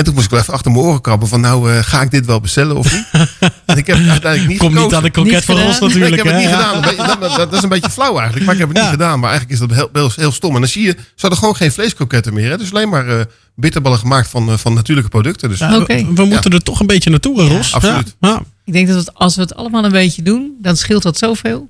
En 0.00 0.06
toen 0.06 0.14
moest 0.14 0.24
ik 0.26 0.32
wel 0.32 0.40
even 0.40 0.54
achter 0.54 0.70
mijn 0.70 0.84
oren 0.84 1.00
krabben 1.00 1.28
van, 1.28 1.40
nou, 1.40 1.72
eh, 1.72 1.78
ga 1.82 2.02
ik 2.02 2.10
dit 2.10 2.26
wel 2.26 2.40
bestellen 2.40 2.76
of 2.76 2.92
niet? 2.92 3.06
en 3.66 3.76
ik 3.76 3.86
heb 3.86 3.96
het 3.98 4.08
uiteindelijk 4.08 4.50
niet 4.50 4.58
Komt 4.58 4.74
niet 4.74 4.94
aan 4.94 5.02
de 5.02 5.10
kroket 5.10 5.32
Niet 5.32 5.44
van 5.44 5.54
Ros 5.56 5.74
gedaan? 5.74 5.88
natuurlijk, 5.88 6.10
Nee, 6.10 6.20
ik 6.20 6.24
heb 6.24 6.26
het 6.26 6.34
hè? 6.34 6.40
niet 6.40 6.50
Ja. 6.50 6.80
gedaan. 6.80 6.96
Dat, 7.18 7.20
dat, 7.20 7.36
dat 7.36 7.52
is 7.52 7.62
een 7.62 7.68
beetje 7.68 7.90
flauw 7.90 8.16
eigenlijk, 8.16 8.44
maar 8.46 8.54
ik 8.54 8.60
heb 8.60 8.68
het 8.68 8.78
niet 8.78 8.86
gedaan. 8.90 9.20
Maar 9.20 9.30
eigenlijk 9.30 9.60
is 9.60 9.66
dat 9.68 9.76
heel, 9.76 9.88
heel, 9.92 10.10
heel 10.16 10.32
stom. 10.32 10.54
En 10.54 10.60
dan 10.60 10.70
zie 10.70 10.82
je, 10.82 10.90
ze 10.98 11.20
hadden 11.20 11.38
gewoon 11.38 11.56
geen 11.56 11.72
vleeskroketten 11.72 12.34
meer. 12.34 12.50
Hè? 12.50 12.56
Dus 12.58 12.70
alleen 12.70 12.88
maar 12.88 13.08
eh, 13.08 13.24
bitterballen 13.56 13.98
gemaakt 13.98 14.28
van, 14.28 14.48
eh, 14.50 14.56
van 14.56 14.74
natuurlijke 14.74 15.10
producten. 15.10 15.48
Dus, 15.48 15.58
Ja, 15.58 15.78
we- 15.84 16.06
We, 16.14 16.24
moeten 16.24 16.50
er 16.52 16.62
toch 16.62 16.80
een 16.80 16.86
beetje 16.86 17.10
naartoe, 17.10 17.40
hè, 17.42 17.48
Ros. 17.56 17.74
absoluut. 17.74 18.16
Ja, 18.20 18.28
ja. 18.28 18.42
Ik 18.64 18.72
denk 18.72 18.88
dat 18.88 18.96
het, 18.96 19.14
als 19.14 19.34
we 19.36 19.40
het 19.42 19.54
allemaal 19.54 19.84
een 19.84 19.90
beetje 19.92 20.22
doen, 20.22 20.52
dan 20.62 20.76
scheelt 20.76 21.02
dat 21.02 21.18
zoveel. 21.18 21.68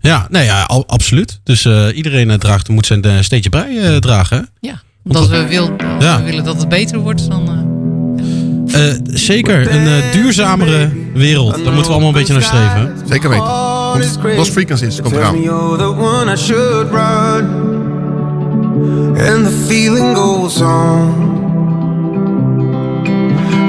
Ja, 0.00 0.26
nee, 0.30 0.44
ja, 0.44 0.62
al- 0.62 0.84
absoluut. 0.86 1.40
Dus 1.44 1.64
eh, 1.64 1.86
iedereen 1.96 2.30
eh, 2.30 2.36
draagt, 2.38 2.68
moet 2.68 2.86
zijn 2.86 3.24
steentje 3.24 3.50
bij 3.50 3.78
eh, 3.78 3.96
dragen. 3.96 4.48
Ja, 4.60 4.82
omdat 5.10 5.28
we, 5.28 5.46
wil, 5.48 5.70
als 5.96 6.04
Ja. 6.04 6.18
we 6.18 6.24
willen 6.24 6.44
dat 6.44 6.56
het 6.58 6.68
beter 6.68 6.98
wordt, 6.98 7.28
dan... 7.30 7.48
eh, 7.48 8.88
Eh, 8.88 8.94
zeker, 9.04 9.72
een 9.74 9.86
eh, 9.86 10.12
duurzamere 10.12 10.90
wereld. 11.14 11.50
Daar 11.54 11.62
moeten 11.72 11.82
we 11.82 11.88
allemaal 11.88 12.08
een 12.08 12.14
beetje 12.14 12.32
naar 12.32 12.42
streven. 12.42 12.94
Zeker 13.08 13.28
weten. 13.30 13.46
Lost 14.36 14.50
Frequencies 14.52 15.00
komt 15.00 15.14
eraan. 15.14 15.34
And 19.28 19.44
the 19.46 19.64
feeling 19.68 20.16
goes 20.16 20.60
on. 20.60 21.28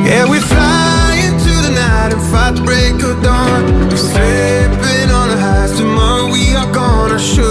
Yeah, 0.05 0.29
we 0.29 0.39
fly 0.39 1.17
into 1.27 1.53
the 1.61 1.71
night 1.71 2.13
and 2.13 2.21
fight 2.31 2.55
the 2.55 2.61
break 2.63 2.93
of 3.03 3.21
dawn. 3.21 3.87
We're 3.89 3.97
slipping 3.97 5.11
on 5.11 5.27
the 5.29 5.37
highs 5.37 5.75
tomorrow. 5.75 6.31
We 6.31 6.55
are 6.57 6.73
gonna 6.73 7.17
shoot. 7.19 7.50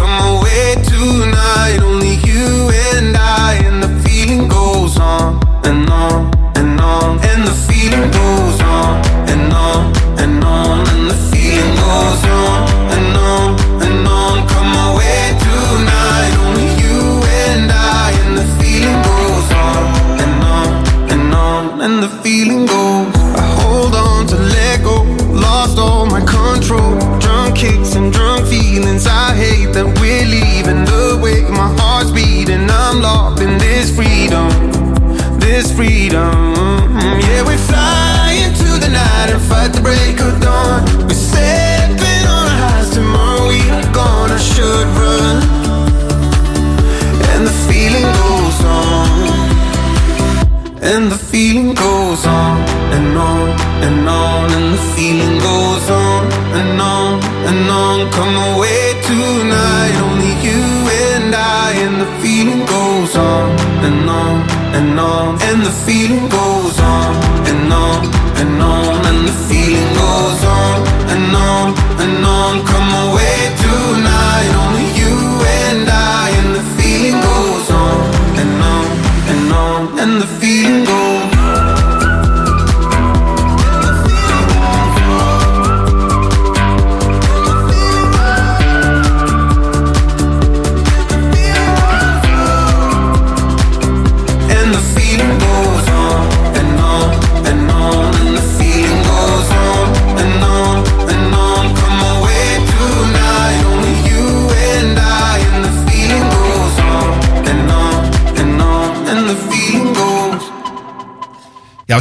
The 65.71 65.77
feeling 65.85 66.27
goes 66.27 66.60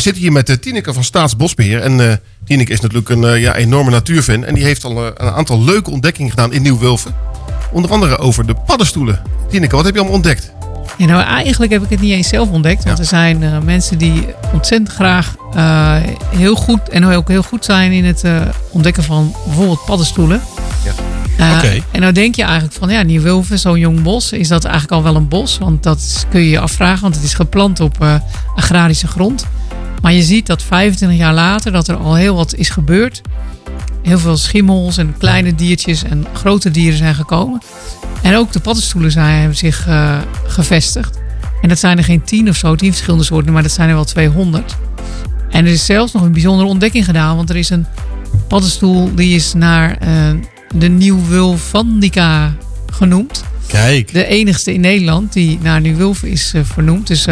we 0.01 0.07
zitten 0.07 0.23
hier 0.23 0.33
met 0.33 0.49
uh, 0.49 0.57
Tineke 0.57 0.93
van 0.93 1.05
Staatsbosbeheer. 1.05 1.81
En 1.83 2.11
eh 2.11 2.17
Tineke 2.45 2.73
is 2.73 2.81
natuurlijk 2.81 3.09
een 3.09 3.25
eh, 3.25 3.41
ja, 3.41 3.55
enorme 3.55 3.91
natuurfan. 3.91 4.45
En 4.45 4.55
die 4.55 4.65
heeft 4.65 4.85
al 4.85 5.07
eh, 5.07 5.11
een 5.15 5.33
aantal 5.33 5.65
leuke 5.65 5.91
ontdekkingen 5.91 6.31
gedaan 6.31 6.53
in 6.53 6.63
Nieuw-Wulven. 6.63 7.15
Onder 7.73 7.91
andere 7.91 8.19
over 8.19 8.47
de 8.47 8.55
paddenstoelen. 8.67 9.23
Tineke, 9.51 9.77
wat 9.77 9.85
heb 9.85 9.95
je 9.95 10.01
allemaal 10.01 10.17
ontdekt? 10.17 10.53
Ja, 10.99 11.07
nou, 11.07 11.23
eigenlijk 11.23 11.73
heb 11.73 11.83
ik 11.83 11.91
het 11.91 12.01
niet 12.01 12.13
eens 12.13 12.29
zelf 12.29 12.51
ontdekt. 12.51 12.85
Want 12.85 12.99
er 12.99 13.05
zijn 13.05 13.43
eh, 13.43 13.59
mensen 13.59 13.99
die 13.99 14.27
ontzettend 14.53 14.91
graag 14.91 15.35
eh, 15.55 15.97
heel 16.37 16.55
goed 16.55 16.89
en 16.89 17.05
ook 17.05 17.29
heel 17.29 17.43
goed 17.43 17.65
zijn 17.65 17.93
in 17.93 18.05
het 18.05 18.25
eh, 18.25 18.41
ontdekken 18.71 19.05
van 19.05 19.35
bijvoorbeeld 19.47 19.85
paddenstoelen. 19.85 20.43
Eh, 21.41 21.57
Oké. 21.57 21.83
En 21.91 22.01
nou 22.01 22.13
denk 22.13 22.35
je 22.35 22.43
eigenlijk 22.43 22.75
van 22.75 22.89
ja, 22.89 23.03
Nieuw-Wulven, 23.03 23.59
zo'n 23.59 23.79
jong 23.79 24.03
bos, 24.03 24.33
is 24.33 24.49
dat 24.49 24.65
eigenlijk 24.65 24.95
al 24.95 25.03
wel 25.03 25.17
een 25.17 25.29
bos? 25.29 25.59
Want 25.59 25.83
dat 25.83 26.27
kun 26.31 26.41
je 26.41 26.51
je 26.51 26.59
afvragen, 26.59 27.03
want 27.03 27.15
het 27.15 27.25
is 27.25 27.35
geplant 27.35 27.81
op 27.81 28.03
eh, 28.03 28.15
agrarische 28.55 29.07
grond. 29.07 29.47
Maar 30.03 30.13
je 30.13 30.23
ziet 30.23 30.47
dat 30.47 30.63
25 30.63 31.19
jaar 31.19 31.35
later 31.35 31.73
dat 31.73 31.89
er 31.89 31.97
al 31.97 32.15
heel 32.15 32.35
wat 32.35 32.55
is 32.55 32.69
gebeurd. 32.69 33.21
Heel 34.03 34.19
veel 34.19 34.37
schimmels 34.37 34.97
en 34.97 35.15
kleine 35.19 35.55
diertjes 35.55 36.03
en 36.03 36.27
grote 36.33 36.71
dieren 36.71 36.99
zijn 36.99 37.15
gekomen. 37.15 37.61
En 38.23 38.37
ook 38.37 38.53
de 38.53 38.61
paddenstoelen 38.61 39.11
zijn, 39.11 39.39
hebben 39.39 39.57
zich 39.57 39.87
eh, 39.87 40.19
gevestigd. 40.47 41.19
En 41.63 41.69
dat 41.69 41.79
zijn 41.79 41.99
er 41.99 42.05
geen 42.05 42.23
tien 42.23 42.49
of 42.49 42.57
zo, 42.57 42.75
tien 42.75 42.91
verschillende 42.91 43.25
soorten, 43.25 43.53
maar 43.53 43.63
dat 43.63 43.73
zijn 43.73 43.89
er 43.89 43.95
wel 43.95 44.05
200. 44.05 44.77
En 45.51 45.65
er 45.65 45.73
is 45.73 45.85
zelfs 45.85 46.13
nog 46.13 46.23
een 46.23 46.33
bijzondere 46.33 46.69
ontdekking 46.69 47.05
gedaan, 47.05 47.37
want 47.37 47.51
er 47.51 47.57
is 47.57 47.71
een 47.71 47.87
paddenstoel 48.49 49.15
die 49.15 49.35
is 49.35 49.53
naar 49.53 49.97
eh, 49.99 50.09
de 50.75 50.89
Nieuw-Wulvandica 50.89 52.55
genoemd. 52.93 53.45
Kijk. 53.67 54.13
De 54.13 54.27
enigste 54.27 54.75
in 54.75 54.81
Nederland 54.81 55.33
die 55.33 55.59
naar 55.63 55.81
Nieuw-Wulf 55.81 56.23
is 56.23 56.53
eh, 56.55 56.63
vernoemd. 56.65 57.07
Dus 57.07 57.27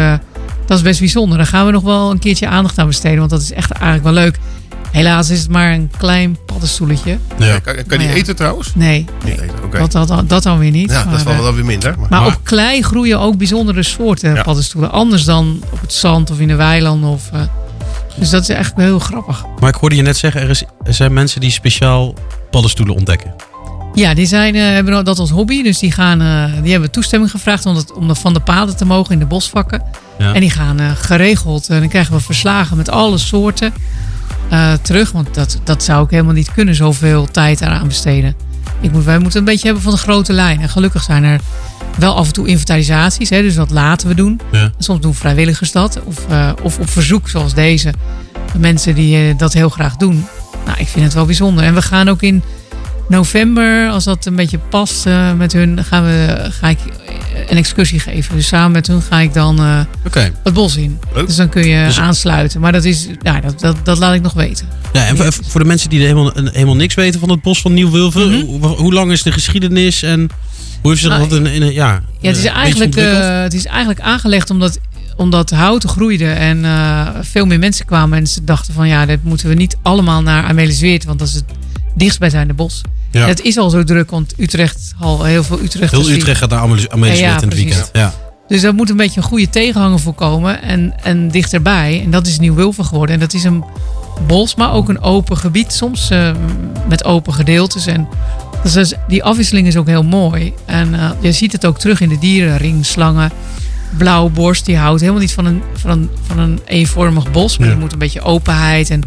dat 0.69 0.77
is 0.77 0.83
best 0.83 0.99
bijzonder. 0.99 1.37
Daar 1.37 1.47
gaan 1.47 1.65
we 1.65 1.71
nog 1.71 1.83
wel 1.83 2.11
een 2.11 2.19
keertje 2.19 2.47
aandacht 2.47 2.77
aan 2.77 2.87
besteden, 2.87 3.17
want 3.19 3.29
dat 3.29 3.41
is 3.41 3.51
echt 3.51 3.71
eigenlijk 3.71 4.03
wel 4.03 4.13
leuk. 4.13 4.39
Helaas 4.91 5.29
is 5.29 5.39
het 5.39 5.49
maar 5.49 5.73
een 5.73 5.91
klein 5.97 6.37
paddenstoeletje. 6.45 7.17
Ja. 7.37 7.59
Kan, 7.59 7.73
kan 7.73 7.83
je 7.87 7.97
die 7.97 8.07
ja. 8.07 8.13
eten 8.13 8.35
trouwens? 8.35 8.71
Nee, 8.75 9.05
Niet 9.25 9.39
eten, 9.39 9.63
oké. 9.63 9.87
dat, 9.87 10.07
dat, 10.07 10.29
dat 10.29 10.43
dan 10.43 10.59
weer 10.59 10.71
niet. 10.71 10.91
Ja, 10.91 11.03
dat 11.03 11.17
is 11.17 11.23
wel, 11.23 11.33
eh, 11.33 11.39
wel 11.39 11.53
weer 11.53 11.65
minder. 11.65 11.95
Maar, 11.99 12.09
maar 12.09 12.25
op 12.25 12.39
klei 12.43 12.81
groeien 12.81 13.19
ook 13.19 13.37
bijzondere 13.37 13.83
soorten 13.83 14.35
Ja. 14.35 14.41
paddenstoelen. 14.41 14.91
Anders 14.91 15.23
dan 15.23 15.63
op 15.71 15.81
het 15.81 15.93
zand 15.93 16.31
of 16.31 16.39
in 16.39 16.47
de 16.47 16.55
weilanden. 16.55 17.09
Of, 17.09 17.29
eh, 17.33 17.41
dus 18.19 18.29
dat 18.29 18.49
is 18.49 18.55
wel 18.75 18.85
heel 18.85 18.99
grappig. 18.99 19.45
Maar 19.59 19.69
ik 19.69 19.75
hoorde 19.75 19.95
je 19.95 20.01
net 20.01 20.17
zeggen, 20.17 20.41
er, 20.41 20.49
is, 20.49 20.63
er 20.83 20.93
zijn 20.93 21.13
mensen 21.13 21.41
die 21.41 21.51
speciaal 21.51 22.13
paddenstoelen 22.51 22.95
ontdekken. 22.95 23.33
Ja, 23.93 24.13
die 24.13 24.25
zijn, 24.25 24.55
eh, 24.55 24.61
hebben 24.61 25.05
dat 25.05 25.19
als 25.19 25.29
hobby. 25.29 25.63
Dus 25.63 25.79
die, 25.79 25.91
gaan, 25.91 26.21
eh, 26.21 26.61
die 26.61 26.71
hebben 26.71 26.91
toestemming 26.91 27.31
gevraagd 27.31 27.65
om, 27.65 27.73
dat, 27.73 27.93
om 27.93 28.15
van 28.15 28.33
de 28.33 28.39
paden 28.39 28.77
te 28.77 28.85
mogen 28.85 29.13
in 29.13 29.19
de 29.19 29.25
bosvakken. 29.25 29.83
Ja. 30.17 30.33
En 30.33 30.39
die 30.39 30.49
gaan 30.49 30.79
eh, 30.79 30.91
geregeld. 30.95 31.69
En 31.69 31.79
dan 31.79 31.89
krijgen 31.89 32.13
we 32.13 32.19
verslagen 32.19 32.77
met 32.77 32.89
alle 32.89 33.17
soorten 33.17 33.73
terug. 34.81 35.11
Want 35.11 35.33
dat, 35.33 35.59
dat 35.63 35.83
zou 35.83 36.03
ik 36.03 36.09
helemaal 36.09 36.33
niet 36.33 36.51
kunnen, 36.51 36.75
zoveel 36.75 37.25
tijd 37.31 37.61
eraan 37.61 37.87
besteden. 37.87 38.35
Ik 38.81 38.91
moet, 38.91 39.03
wij 39.03 39.19
moeten 39.19 39.39
een 39.39 39.45
beetje 39.45 39.65
hebben 39.65 39.83
van 39.83 39.91
de 39.91 39.97
grote 39.97 40.33
lijn. 40.33 40.61
En 40.61 40.69
gelukkig 40.69 41.03
zijn 41.03 41.23
er 41.23 41.39
wel 41.97 42.15
af 42.15 42.27
en 42.27 42.33
toe 42.33 42.47
inventarisaties. 42.47 43.29
Hè, 43.29 43.41
dus 43.41 43.55
dat 43.55 43.69
laten 43.69 44.07
we 44.07 44.15
doen. 44.15 44.39
Ja. 44.51 44.71
Soms 44.77 45.01
doen 45.01 45.13
vrijwilligers 45.15 45.71
dat. 45.71 45.99
Of, 46.03 46.25
of 46.63 46.79
op 46.79 46.89
verzoek 46.89 47.29
zoals 47.29 47.53
deze. 47.53 47.93
Mensen 48.57 48.95
die 48.95 49.35
dat 49.35 49.53
heel 49.53 49.69
graag 49.69 49.95
doen. 49.95 50.25
Nou, 50.65 50.79
ik 50.79 50.87
vind 50.87 51.05
het 51.05 51.13
wel 51.13 51.25
bijzonder. 51.25 51.63
En 51.63 51.73
we 51.73 51.81
gaan 51.81 52.09
ook 52.09 52.21
in 52.21 52.43
november, 53.09 53.89
als 53.89 54.03
dat 54.03 54.25
een 54.25 54.35
beetje 54.35 54.57
past 54.69 55.05
eh, 55.05 55.33
met 55.33 55.53
hun, 55.53 55.83
gaan 55.83 56.03
we, 56.03 56.47
ga 56.49 56.67
ik 56.69 56.77
een 57.47 57.57
excursie 57.57 57.99
geven. 57.99 58.35
Dus 58.35 58.47
samen 58.47 58.71
met 58.71 58.87
hun 58.87 59.01
ga 59.01 59.19
ik 59.19 59.33
dan 59.33 59.59
eh, 59.59 60.21
het 60.43 60.53
bos 60.53 60.75
in. 60.75 60.99
Leuk. 61.13 61.27
Dus 61.27 61.35
dan 61.35 61.49
kun 61.49 61.67
je 61.67 61.85
Dus- 61.85 61.99
aansluiten. 61.99 62.59
Maar 62.61 62.71
dat, 62.71 62.83
is, 62.83 63.07
ja, 63.21 63.39
dat, 63.39 63.59
dat, 63.59 63.75
dat 63.83 63.97
laat 63.97 64.13
ik 64.13 64.21
nog 64.21 64.33
weten. 64.33 64.67
Ja, 64.93 65.05
en 65.05 65.17
voor- 65.17 65.33
voor 65.33 65.59
de 65.59 65.65
mensen 65.67 65.89
die 65.89 65.99
helemaal, 66.01 66.31
helemaal 66.35 66.75
niks 66.75 66.93
weten 66.95 67.19
van 67.19 67.29
het 67.29 67.41
bos 67.41 67.61
van 67.61 67.73
Nieuw-Wulven. 67.73 68.29
Mhm. 68.29 68.45
hoe, 68.45 68.67
hoe 68.67 68.93
lang 68.93 69.11
is 69.11 69.23
de 69.23 69.31
geschiedenis 69.31 70.03
en 70.03 70.29
hoe 70.81 70.91
heeft 70.91 71.03
Nou, 71.07 71.27
dat 71.29 71.39
in, 71.39 71.45
in 71.45 71.61
een 71.61 71.73
ja, 71.73 72.01
Ja, 72.19 72.27
het 72.27 72.37
is, 72.37 72.43
eh, 72.45 72.55
eigenlijk, 72.55 72.95
eh, 72.95 73.41
het 73.41 73.53
is 73.53 73.65
eigenlijk 73.65 73.99
aangelegd 73.99 74.49
omdat, 74.49 74.79
omdat 75.15 75.49
houten 75.49 75.89
groeide 75.89 76.31
en 76.31 76.65
eh, 76.65 77.07
veel 77.21 77.45
meer 77.45 77.59
mensen 77.59 77.85
kwamen. 77.85 78.17
En 78.17 78.27
ze 78.27 78.43
dachten 78.43 78.73
van 78.73 78.87
ja, 78.87 79.05
dit 79.05 79.23
moeten 79.23 79.47
we 79.49 79.53
niet 79.55 79.77
allemaal 79.81 80.21
naar 80.21 80.43
Amelisweert, 80.43 81.03
want 81.05 81.19
dat 81.19 81.27
is 81.27 81.33
het 81.33 81.45
dichtstbijzijnde 81.95 82.53
bos. 82.53 82.81
Ja. 83.11 83.27
Het 83.27 83.41
is 83.41 83.57
al 83.57 83.69
zo 83.69 83.83
druk, 83.83 84.09
want 84.11 84.33
Utrecht, 84.37 84.93
al 84.99 85.23
heel 85.23 85.43
veel 85.43 85.59
Utrecht. 85.61 85.91
Heel 85.91 86.09
Utrecht 86.09 86.39
gaat 86.39 86.49
naar 86.49 86.59
Ja, 87.17 87.41
in 87.41 87.47
het 87.49 87.53
weekend. 87.53 87.89
Ja. 87.93 88.13
Dus 88.47 88.61
daar 88.61 88.73
moet 88.73 88.89
een 88.89 88.97
beetje 88.97 89.21
een 89.21 89.27
goede 89.27 89.49
tegenhanger 89.49 89.99
voor 89.99 90.13
komen. 90.13 90.61
En, 90.61 90.93
en 91.03 91.27
dichterbij. 91.29 92.01
En 92.03 92.11
dat 92.11 92.27
is 92.27 92.39
Nieuw-Wulven 92.39 92.85
geworden. 92.85 93.15
En 93.15 93.21
dat 93.21 93.33
is 93.33 93.43
een 93.43 93.63
bos, 94.27 94.55
maar 94.55 94.73
ook 94.73 94.89
een 94.89 95.01
open 95.01 95.37
gebied. 95.37 95.73
Soms 95.73 96.09
eh, 96.09 96.31
met 96.87 97.03
open 97.05 97.33
gedeeltes. 97.33 97.85
En 97.85 98.07
dus 98.63 98.75
is- 98.75 98.93
die 99.07 99.23
afwisseling 99.23 99.67
is 99.67 99.77
ook 99.77 99.87
heel 99.87 100.03
mooi. 100.03 100.53
En 100.65 100.93
eh, 100.93 101.09
je 101.19 101.31
ziet 101.31 101.51
het 101.51 101.65
ook 101.65 101.79
terug 101.79 102.01
in 102.01 102.09
de 102.09 102.19
dieren. 102.19 102.57
Ringslangen, 102.57 103.31
blauwborst. 103.97 104.65
Die 104.65 104.77
houdt 104.77 104.99
helemaal 105.01 105.21
niet 105.21 105.31
van 105.33 105.45
een, 105.45 105.61
van 105.73 105.89
een, 105.91 106.09
van 106.27 106.39
een 106.39 106.59
eenvormig 106.65 107.31
bos. 107.31 107.57
Maar 107.57 107.69
Ja. 107.69 107.75
moet 107.75 107.93
een 107.93 107.99
beetje 107.99 108.21
openheid 108.21 108.89
en 108.89 109.03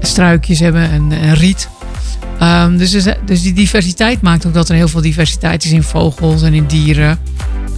struikjes 0.00 0.58
hebben 0.58 0.90
en, 0.90 1.12
en 1.12 1.34
riet. 1.34 1.68
Ehm, 2.38 2.76
dus, 2.76 2.90
dus, 3.24 3.42
die 3.42 3.52
diversiteit 3.52 4.20
maakt 4.22 4.46
ook 4.46 4.54
dat 4.54 4.68
er 4.68 4.74
heel 4.74 4.88
veel 4.88 5.00
diversiteit 5.00 5.64
is 5.64 5.70
in 5.70 5.82
vogels 5.82 6.42
en 6.42 6.54
in 6.54 6.66
dieren. 6.66 7.18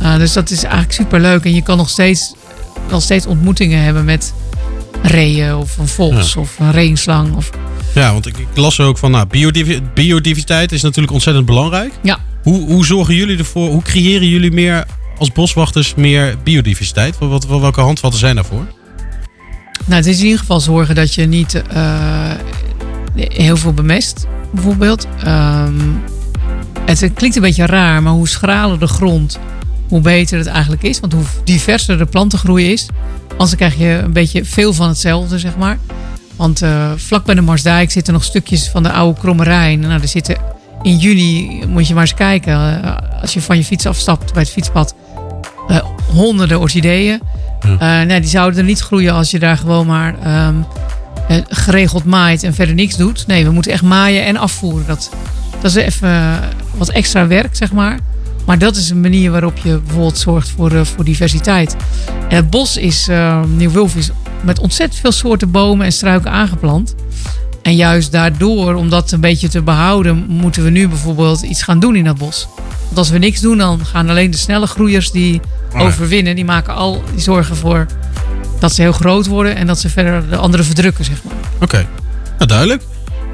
Uh, 0.03 0.16
dus 0.16 0.32
dat 0.32 0.51
is 0.51 0.62
eigenlijk 0.62 0.93
super 0.93 1.20
leuk. 1.20 1.45
En 1.45 1.55
je 1.55 1.62
kan 1.62 1.76
nog 1.76 1.88
steeds, 1.88 2.34
nog 2.91 3.03
steeds 3.03 3.26
ontmoetingen 3.26 3.82
hebben 3.82 4.05
met 4.05 4.34
reeën 5.03 5.55
of 5.55 5.78
een 5.78 5.88
vos 5.88 6.32
Ja. 6.32 6.41
of 6.41 6.59
een 6.59 6.70
reenslang. 6.72 7.36
Of, 7.36 7.51
Ja, 7.95 8.12
want 8.12 8.26
ik, 8.26 8.38
ik 8.38 8.47
las 8.55 8.80
ook 8.80 8.99
van, 8.99 9.11
nou, 9.11 9.26
biodivi- 9.26 9.80
biodiversiteit 9.95 10.72
is 10.72 10.82
natuurlijk 10.82 11.12
ontzettend 11.12 11.47
belangrijk. 11.47 11.93
Ja. 12.03 12.18
Hoe, 12.43 12.66
hoe 12.66 12.86
zorgen 12.86 13.14
jullie 13.14 13.38
ervoor, 13.38 13.68
hoe 13.70 13.82
creëren 13.82 14.28
jullie 14.28 14.53
meer 14.53 14.84
als 15.18 15.32
boswachters 15.32 15.95
meer 15.95 16.36
biodiversiteit? 16.45 17.18
Wat, 17.18 17.45
wat, 17.47 17.61
welke 17.61 17.80
handvatten 17.80 18.20
zijn 18.20 18.34
daarvoor? 18.34 18.66
nou, 19.84 19.95
het 20.03 20.07
is 20.07 20.18
in 20.18 20.24
ieder 20.24 20.38
geval 20.38 20.61
zorgen 20.61 20.95
dat 20.95 21.14
je 21.14 21.26
niet 21.26 21.55
eh, 21.55 22.30
heel 23.14 23.56
veel 23.56 23.72
bemest, 23.72 24.26
bijvoorbeeld. 24.52 25.06
Ehm, 25.24 25.74
het 26.84 27.11
klinkt 27.14 27.36
een 27.36 27.42
beetje 27.42 27.66
raar, 27.66 28.02
maar 28.02 28.12
hoe 28.12 28.28
schraler 28.28 28.78
de 28.78 28.86
grond, 28.86 29.38
hoe 29.88 30.00
beter 30.00 30.38
het 30.38 30.46
eigenlijk 30.46 30.82
is. 30.82 31.00
Want 31.00 31.12
hoe 31.12 31.24
diverser 31.44 31.98
de 31.98 32.06
plantengroei 32.06 32.72
is, 32.72 32.88
anders 33.30 33.54
krijg 33.54 33.78
je 33.78 34.00
een 34.04 34.12
beetje 34.12 34.44
veel 34.44 34.72
van 34.72 34.88
hetzelfde, 34.88 35.38
zeg 35.38 35.56
maar. 35.56 35.78
Want 36.36 36.62
eh, 36.62 36.90
vlak 36.96 37.24
bij 37.24 37.34
de 37.34 37.40
Marsdijk 37.40 37.90
zitten 37.90 38.12
nog 38.12 38.24
stukjes 38.24 38.68
van 38.68 38.82
de 38.82 38.92
oude 38.92 39.20
Kromme 39.20 39.44
Rijn. 39.44 39.80
Nou, 39.80 40.00
er 40.02 40.08
zitten 40.08 40.36
in 40.82 40.98
juni, 40.98 41.62
moet 41.66 41.88
je 41.88 41.94
maar 41.94 42.02
eens 42.02 42.14
kijken, 42.14 42.82
eh, 42.82 43.20
als 43.20 43.34
je 43.34 43.40
van 43.40 43.56
je 43.56 43.64
fiets 43.64 43.86
afstapt 43.86 44.32
bij 44.32 44.42
het 44.42 44.50
fietspad, 44.50 44.94
eh, 45.68 45.84
honderden 46.12 46.61
orchideeën. 46.61 47.20
Eh, 47.78 48.00
nee, 48.00 48.20
die 48.20 48.30
zouden 48.30 48.58
er 48.58 48.64
niet 48.64 48.80
groeien 48.80 49.12
als 49.12 49.30
je 49.30 49.38
daar 49.38 49.56
gewoon 49.56 49.86
maar 49.86 50.14
ehm, 50.22 50.54
eh, 50.54 50.64
geregeld 51.49 52.05
maait 52.05 52.43
en 52.43 52.55
verder 52.55 52.74
niks 52.74 52.97
doet. 52.97 53.26
Nee, 53.26 53.45
we 53.45 53.51
moeten 53.51 53.72
echt 53.72 53.83
maaien 53.83 54.24
en 54.24 54.37
afvoeren. 54.37 54.87
Dat, 54.87 55.11
dat 55.61 55.70
is 55.70 55.74
even 55.74 56.09
eh, 56.09 56.35
wat 56.76 56.89
extra 56.89 57.26
werk, 57.26 57.57
zeg 57.57 57.72
maar. 57.72 57.99
Maar 58.47 58.59
dat 58.59 58.76
is 58.76 58.91
een 58.91 59.01
manier 59.01 59.31
waarop 59.31 59.59
je 59.59 59.78
bijvoorbeeld 59.78 60.18
zorgt 60.18 60.49
voor, 60.51 60.72
eh, 60.72 60.85
voor 60.85 61.05
diversiteit. 61.05 61.76
En 62.28 62.37
het 62.37 62.51
bos 62.51 62.76
is, 62.76 63.09
eh 63.09 63.43
Nieuw-Wulf 63.57 63.97
is 63.97 64.11
met 64.43 64.59
ontzettend 64.59 65.01
veel 65.01 65.12
soorten 65.12 65.51
bomen 65.51 65.87
en 65.87 65.93
struiken 65.93 66.31
aangeplant. 66.31 66.95
En 67.62 67.76
juist 67.76 68.12
daardoor, 68.12 68.74
om 68.74 68.91
dat 68.91 69.12
een 69.12 69.20
beetje 69.20 69.49
te 69.49 69.62
behouden, 69.62 70.24
moeten 70.28 70.64
we 70.64 70.70
nu 70.70 70.89
bijvoorbeeld 70.89 71.43
iets 71.43 71.62
gaan 71.62 71.81
doen 71.81 71.97
in 71.97 72.05
dat 72.05 72.18
bos. 72.18 72.49
Want 72.85 72.99
als 72.99 73.11
we 73.11 73.18
niks 73.18 73.41
doen, 73.41 73.59
dan 73.59 73.87
gaan 73.87 74.09
alleen 74.09 74.31
de 74.31 74.37
snelle 74.37 74.66
groeiers 74.66 75.11
die 75.11 75.41
Oh 75.74 75.81
overwinnen, 75.81 76.35
die 76.35 76.45
maken 76.45 76.74
al, 76.74 77.03
die 77.12 77.20
zorgen 77.20 77.57
voor 77.57 77.87
dat 78.61 78.72
ze 78.74 78.80
heel 78.82 78.92
groot 78.92 79.26
worden 79.26 79.56
en 79.56 79.66
dat 79.66 79.78
ze 79.80 79.88
verder 79.88 80.28
de 80.30 80.36
anderen 80.36 80.66
verdrukken, 80.66 81.04
zeg 81.04 81.22
maar. 81.24 81.34
Oké, 81.61 81.86
nou, 82.36 82.46
duidelijk. 82.46 82.82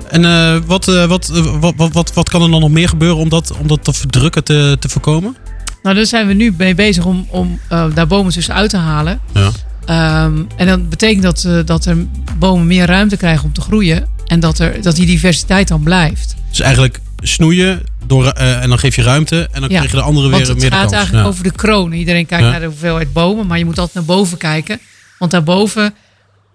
En 0.08 0.24
eh, 0.24 0.56
wat, 0.66 0.88
eh, 0.88 1.04
wat, 1.04 1.30
eh, 1.34 1.60
wat, 1.60 1.72
wat, 1.76 1.92
wat, 1.92 2.12
wat 2.12 2.28
kan 2.28 2.42
er 2.42 2.50
dan 2.50 2.60
nog 2.60 2.70
meer 2.70 2.88
gebeuren 2.88 3.16
om 3.18 3.28
dat, 3.28 3.52
om 3.60 3.66
dat 3.66 3.84
te 3.84 3.92
verdrukken 3.92 4.44
te, 4.44 4.76
te 4.80 4.88
voorkomen? 4.88 5.36
Nou, 5.82 5.96
daar 5.96 6.06
zijn 6.06 6.26
we 6.26 6.32
nu 6.32 6.54
mee 6.58 6.74
bezig 6.74 7.04
om, 7.04 7.26
om 7.30 7.60
daar 7.94 8.06
bomen 8.06 8.32
tussen 8.32 8.54
uit 8.54 8.70
te 8.70 8.76
halen. 8.76 9.20
Ja. 9.34 9.50
Ehm, 9.84 10.42
en 10.56 10.66
dat 10.66 10.88
betekent 10.88 11.22
dat, 11.22 11.66
dat 11.66 11.84
er 11.84 11.96
bomen 12.38 12.66
meer 12.66 12.86
ruimte 12.86 13.16
krijgen 13.16 13.44
om 13.44 13.52
te 13.52 13.60
groeien. 13.60 14.06
En 14.26 14.40
dat, 14.40 14.58
er, 14.58 14.82
dat 14.82 14.96
die 14.96 15.06
diversiteit 15.06 15.68
dan 15.68 15.82
blijft. 15.82 16.34
Dus 16.48 16.60
eigenlijk 16.60 17.00
snoeien 17.20 17.82
door, 18.06 18.26
en 18.26 18.68
dan 18.68 18.78
geef 18.78 18.96
je 18.96 19.02
ruimte 19.02 19.48
en 19.52 19.60
dan 19.60 19.68
krijg 19.68 19.90
je 19.90 19.96
de 19.96 20.02
andere 20.02 20.28
weer 20.28 20.38
het 20.38 20.48
meer 20.48 20.70
de 20.70 20.76
gaat 20.76 20.80
kans. 20.80 20.92
eigenlijk 20.92 21.24
Ja. 21.24 21.30
over 21.30 21.42
de 21.42 21.50
kronen. 21.52 21.98
Iedereen 21.98 22.26
kijkt 22.26 22.44
Ja. 22.44 22.50
naar 22.50 22.60
de 22.60 22.66
hoeveelheid 22.66 23.12
bomen, 23.12 23.46
maar 23.46 23.58
je 23.58 23.64
moet 23.64 23.78
altijd 23.78 23.94
naar 24.06 24.16
boven 24.16 24.38
kijken. 24.38 24.78
Want 25.18 25.30
daarboven, 25.30 25.94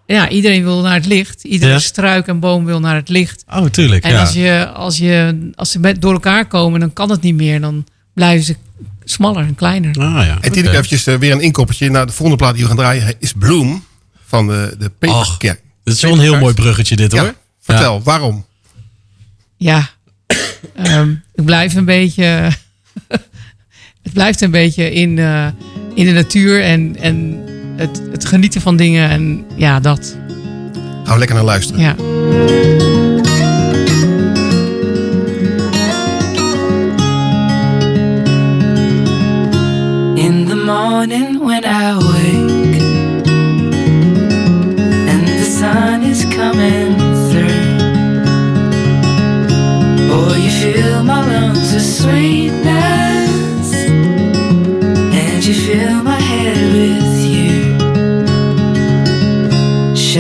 ja, 0.06 0.30
iedereen 0.30 0.64
wil 0.64 0.82
naar 0.82 0.94
het 0.94 1.06
licht. 1.06 1.44
Iedere 1.44 1.72
Ja. 1.72 1.80
struik 1.80 2.28
en 2.28 2.40
boom 2.40 2.66
wil 2.66 2.80
naar 2.80 2.96
het 2.96 3.10
licht. 3.10 3.44
Oh, 3.50 3.66
tuurlijk. 3.66 4.04
En 4.04 4.12
ja. 4.12 4.20
als, 4.20 4.34
je, 4.34 4.70
als, 4.74 4.98
je, 4.98 5.50
als 5.56 5.72
ze 5.72 5.80
met, 5.80 6.02
door 6.02 6.14
elkaar 6.14 6.48
komen, 6.48 6.80
dan 6.80 6.94
kan 6.94 7.10
het 7.10 7.22
niet 7.22 7.36
meer. 7.36 7.62
Dan 7.62 7.86
blijven 8.14 8.46
ze 8.46 8.56
smaller 9.04 9.46
en 9.46 9.56
kleiner. 9.56 9.96
Ah, 9.96 10.26
ja. 10.26 10.38
En 10.42 10.52
Tineke, 10.52 10.74
eventjes 10.74 11.08
eh, 11.08 11.16
weer 11.16 11.32
een 11.32 11.42
inkoppertje. 11.42 11.90
Nou, 11.90 12.06
de 12.06 12.12
volgende 12.12 12.44
plaat 12.44 12.54
die 12.54 12.62
we 12.64 12.68
gaan 12.68 12.78
draaien 12.78 13.16
is 13.20 13.34
Bloom 13.34 13.84
van 14.26 14.48
de, 14.48 14.76
de 14.80 14.92
Peter. 15.00 15.16
Ach, 15.16 15.36
ja, 15.38 15.56
Dit 15.84 15.94
is 15.94 16.02
wel 16.02 16.12
een 16.12 16.20
heel 16.20 16.38
mooi 16.40 16.54
bruggetje 16.54 16.96
dit 16.96 17.12
hoor. 17.12 17.24
Ja, 17.24 17.36
vertel, 17.62 18.02
waarom? 18.02 18.46
Ja, 19.58 19.90
ehm, 20.76 21.12
ik 21.34 21.46
blijf 21.46 21.76
een 21.76 21.86
beetje. 21.86 22.24
het 24.04 24.14
blijft 24.14 24.42
een 24.42 24.52
beetje 24.52 24.92
in, 24.92 25.20
eh, 25.20 25.48
in 25.96 26.06
de 26.06 26.12
natuur 26.12 26.64
en, 26.64 26.96
en 27.00 27.44
het, 27.76 28.02
het 28.12 28.26
genieten 28.26 28.62
van 28.62 28.76
dingen. 28.76 29.10
En 29.10 29.46
ja, 29.56 29.80
dat. 29.80 30.18
Gaan 31.04 31.14
we 31.14 31.18
lekker 31.18 31.36
naar 31.36 31.46
luisteren. 31.46 31.82
Ja. 31.82 31.96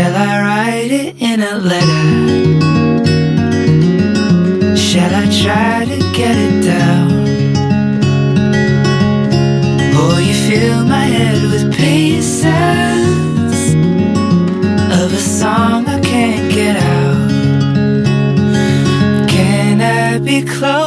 Shall 0.01 0.15
I 0.15 0.41
write 0.41 0.91
it 0.91 1.21
in 1.21 1.41
a 1.43 1.59
letter? 1.59 2.05
Shall 4.75 5.13
I 5.13 5.25
try 5.43 5.85
to 5.85 5.97
get 6.17 6.35
it 6.47 6.65
down? 6.65 7.11
Oh, 9.93 10.17
you 10.17 10.33
fill 10.33 10.85
my 10.85 11.05
head 11.05 11.43
with 11.51 11.71
pieces 11.77 12.45
of 14.99 15.13
a 15.13 15.21
song 15.39 15.85
I 15.85 15.99
can't 15.99 16.51
get 16.51 16.77
out. 16.77 17.29
Can 19.29 19.81
I 19.81 20.17
be 20.17 20.41
close 20.41 20.80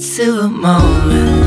to 0.00 0.40
a 0.40 0.48
moment 0.48 1.39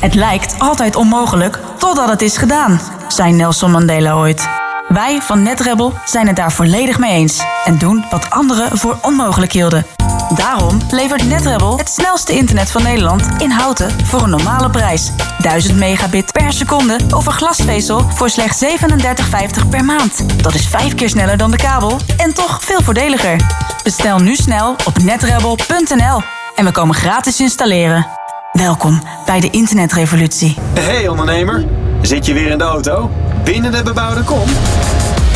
Het 0.00 0.14
lijkt 0.14 0.54
altijd 0.58 0.96
onmogelijk 0.96 1.58
totdat 1.78 2.08
het 2.08 2.22
is 2.22 2.36
gedaan, 2.36 2.80
zei 3.08 3.32
Nelson 3.32 3.70
Mandela 3.70 4.14
ooit. 4.14 4.48
Wij 4.88 5.20
van 5.22 5.42
NetRebel 5.42 5.92
zijn 6.04 6.26
het 6.26 6.36
daar 6.36 6.52
volledig 6.52 6.98
mee 6.98 7.12
eens 7.12 7.42
en 7.64 7.78
doen 7.78 8.04
wat 8.10 8.30
anderen 8.30 8.78
voor 8.78 8.98
onmogelijk 9.02 9.52
hielden. 9.52 9.86
Daarom 10.34 10.78
levert 10.90 11.28
NetRebel 11.28 11.78
het 11.78 11.88
snelste 11.88 12.32
internet 12.32 12.70
van 12.70 12.82
Nederland 12.82 13.28
in 13.38 13.50
houten 13.50 14.06
voor 14.06 14.22
een 14.22 14.30
normale 14.30 14.70
prijs. 14.70 15.10
1000 15.38 15.78
megabit 15.78 16.32
per 16.32 16.52
seconde 16.52 16.98
over 17.14 17.32
glasvezel 17.32 18.10
voor 18.14 18.30
slechts 18.30 18.64
37,50 18.64 19.68
per 19.70 19.84
maand. 19.84 20.42
Dat 20.42 20.54
is 20.54 20.66
vijf 20.66 20.94
keer 20.94 21.08
sneller 21.08 21.36
dan 21.36 21.50
de 21.50 21.56
kabel 21.56 21.96
en 22.16 22.34
toch 22.34 22.64
veel 22.64 22.82
voordeliger. 22.82 23.40
Bestel 23.82 24.18
nu 24.18 24.34
snel 24.36 24.76
op 24.86 24.98
netrebel.nl 25.02 26.22
en 26.54 26.64
we 26.64 26.70
komen 26.70 26.94
gratis 26.94 27.40
installeren. 27.40 28.19
Welkom 28.52 29.02
bij 29.24 29.40
de 29.40 29.50
internetrevolutie. 29.50 30.56
Hey 30.74 31.08
ondernemer, 31.08 31.64
zit 32.02 32.26
je 32.26 32.32
weer 32.32 32.50
in 32.50 32.58
de 32.58 32.64
auto? 32.64 33.10
Binnen 33.44 33.72
de 33.72 33.82
bebouwde 33.82 34.22
kom? 34.22 34.48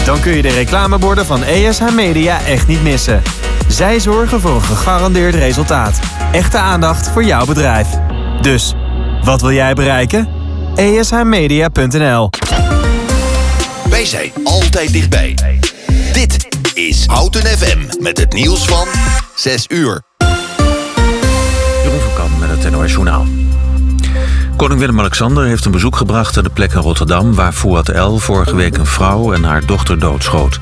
Dan 0.05 0.21
kun 0.21 0.33
je 0.37 0.43
de 0.43 0.51
reclameborden 0.51 1.27
van 1.27 1.43
ESH 1.43 1.91
Media 1.93 2.45
echt 2.47 2.67
niet 2.67 2.83
missen. 2.83 3.23
Zij 3.69 4.01
zorgen 4.01 4.41
voor 4.41 4.55
een 4.55 4.63
gegarandeerd 4.63 5.35
resultaat. 5.35 6.01
Echte 6.33 6.59
aandacht 6.59 7.09
voor 7.09 7.25
jouw 7.25 7.47
bedrijf. 7.47 7.89
Dus, 8.41 8.75
wat 9.23 9.41
wil 9.41 9.53
jij 9.53 9.75
bereiken? 9.75 10.29
ESHmedia.nl 10.75 12.31
Wij 13.91 14.07
zijn 14.07 14.31
altijd 14.45 14.93
dichtbij. 14.93 15.35
Dit 16.13 16.49
is 16.75 17.07
Houten 17.07 17.43
FM 17.47 18.03
met 18.03 18.19
het 18.19 18.33
nieuws 18.33 18.65
van 18.65 18.89
6 19.35 19.65
uur. 19.69 20.03
Het 22.63 22.71
NOS 22.71 22.93
Journaal. 22.93 23.27
Koning 24.57 24.81
Willem-Alexander 24.81 25.45
heeft 25.45 25.65
een 25.65 25.73
bezoek 25.73 25.97
gebracht 25.97 26.37
aan 26.37 26.45
de 26.45 26.51
plek 26.51 26.73
in 26.73 26.81
Rotterdam... 26.81 27.35
waar 27.35 27.53
Fouad 27.53 27.89
El 27.89 28.19
vorige 28.19 28.57
week 28.57 28.77
een 28.77 28.87
vrouw 28.87 29.33
en 29.33 29.45
haar 29.45 29.67
dochter 29.67 29.99
doodschoot. 29.99 30.59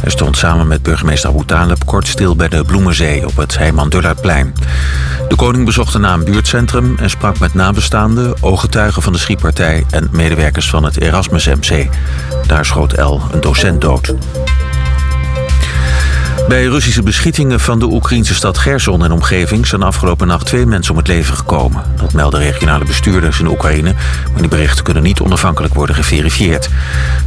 Hij 0.00 0.10
stond 0.10 0.36
samen 0.36 0.66
met 0.66 0.82
burgemeester 0.82 1.30
Abu 1.30 1.44
Talib 1.44 1.84
kort 1.84 2.06
stil 2.06 2.36
bij 2.36 2.48
de 2.48 2.64
Bloemenzee... 2.64 3.26
op 3.26 3.36
het 3.36 3.58
Heiman 3.58 3.88
Dullardplein. 3.88 4.54
De 5.28 5.36
koning 5.36 5.64
bezocht 5.64 5.92
daarna 5.92 6.12
een 6.12 6.24
buurtcentrum... 6.24 6.96
en 6.98 7.10
sprak 7.10 7.38
met 7.38 7.54
nabestaanden, 7.54 8.34
ooggetuigen 8.40 9.02
van 9.02 9.12
de 9.12 9.18
schietpartij... 9.18 9.84
en 9.90 10.08
medewerkers 10.12 10.70
van 10.70 10.84
het 10.84 11.00
Erasmus 11.00 11.46
MC. 11.46 11.88
Daar 12.46 12.64
schoot 12.64 12.92
El 12.92 13.22
een 13.32 13.40
docent 13.40 13.80
dood. 13.80 14.14
Bij 16.48 16.64
Russische 16.64 17.02
beschietingen 17.02 17.60
van 17.60 17.78
de 17.78 17.86
Oekraïnse 17.86 18.34
stad 18.34 18.58
Gerson 18.58 19.04
en 19.04 19.12
omgeving 19.12 19.66
zijn 19.66 19.82
afgelopen 19.82 20.26
nacht 20.26 20.46
twee 20.46 20.66
mensen 20.66 20.92
om 20.92 20.98
het 20.98 21.08
leven 21.08 21.36
gekomen. 21.36 21.82
Dat 21.96 22.12
melden 22.12 22.40
regionale 22.40 22.84
bestuurders 22.84 23.40
in 23.40 23.46
Oekraïne, 23.46 23.94
maar 24.32 24.40
die 24.40 24.48
berichten 24.48 24.84
kunnen 24.84 25.02
niet 25.02 25.20
onafhankelijk 25.20 25.74
worden 25.74 25.96
geverifieerd. 25.96 26.68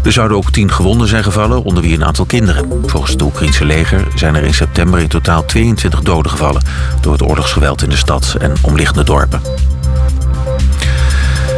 Er 0.04 0.12
zouden 0.12 0.38
ook 0.38 0.52
tien 0.52 0.72
gewonden 0.72 1.08
zijn 1.08 1.24
gevallen, 1.24 1.64
onder 1.64 1.84
wie 1.84 1.96
een 1.96 2.06
aantal 2.06 2.26
kinderen. 2.26 2.82
Volgens 2.86 3.12
het 3.12 3.22
Oekraïnse 3.22 3.66
leger 3.66 4.08
zijn 4.16 4.36
er 4.36 4.44
in 4.44 4.54
september 4.54 5.00
in 5.00 5.08
totaal 5.08 5.46
22 5.46 6.02
doden 6.02 6.32
gevallen 6.32 6.64
door 7.02 7.12
het 7.14 7.22
oorlogsgeweld 7.22 7.84
in 7.84 7.90
de 7.90 7.98
stad 7.98 8.36
en 8.40 8.54
omliggende 8.62 9.04
dorpen. 9.04 9.42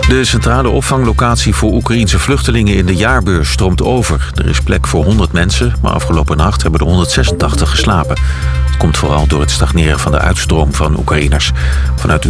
De 0.07 0.25
centrale 0.25 0.69
opvanglocatie 0.69 1.55
voor 1.55 1.71
Oekraïense 1.71 2.19
vluchtelingen 2.19 2.75
in 2.75 2.85
de 2.85 2.95
jaarbeurs 2.95 3.51
stroomt 3.51 3.81
over. 3.81 4.31
Er 4.35 4.47
is 4.47 4.61
plek 4.61 4.87
voor 4.87 5.03
100 5.03 5.31
mensen, 5.31 5.73
maar 5.81 5.91
afgelopen 5.91 6.37
nacht 6.37 6.61
hebben 6.61 6.79
er 6.79 6.85
186 6.85 7.69
geslapen. 7.69 8.17
Het 8.65 8.77
komt 8.77 8.97
vooral 8.97 9.27
door 9.27 9.41
het 9.41 9.51
stagneren 9.51 9.99
van 9.99 10.11
de 10.11 10.19
uitstroom 10.19 10.73
van 10.73 10.99
Oekraïners. 10.99 11.51
Vanuit 11.95 12.21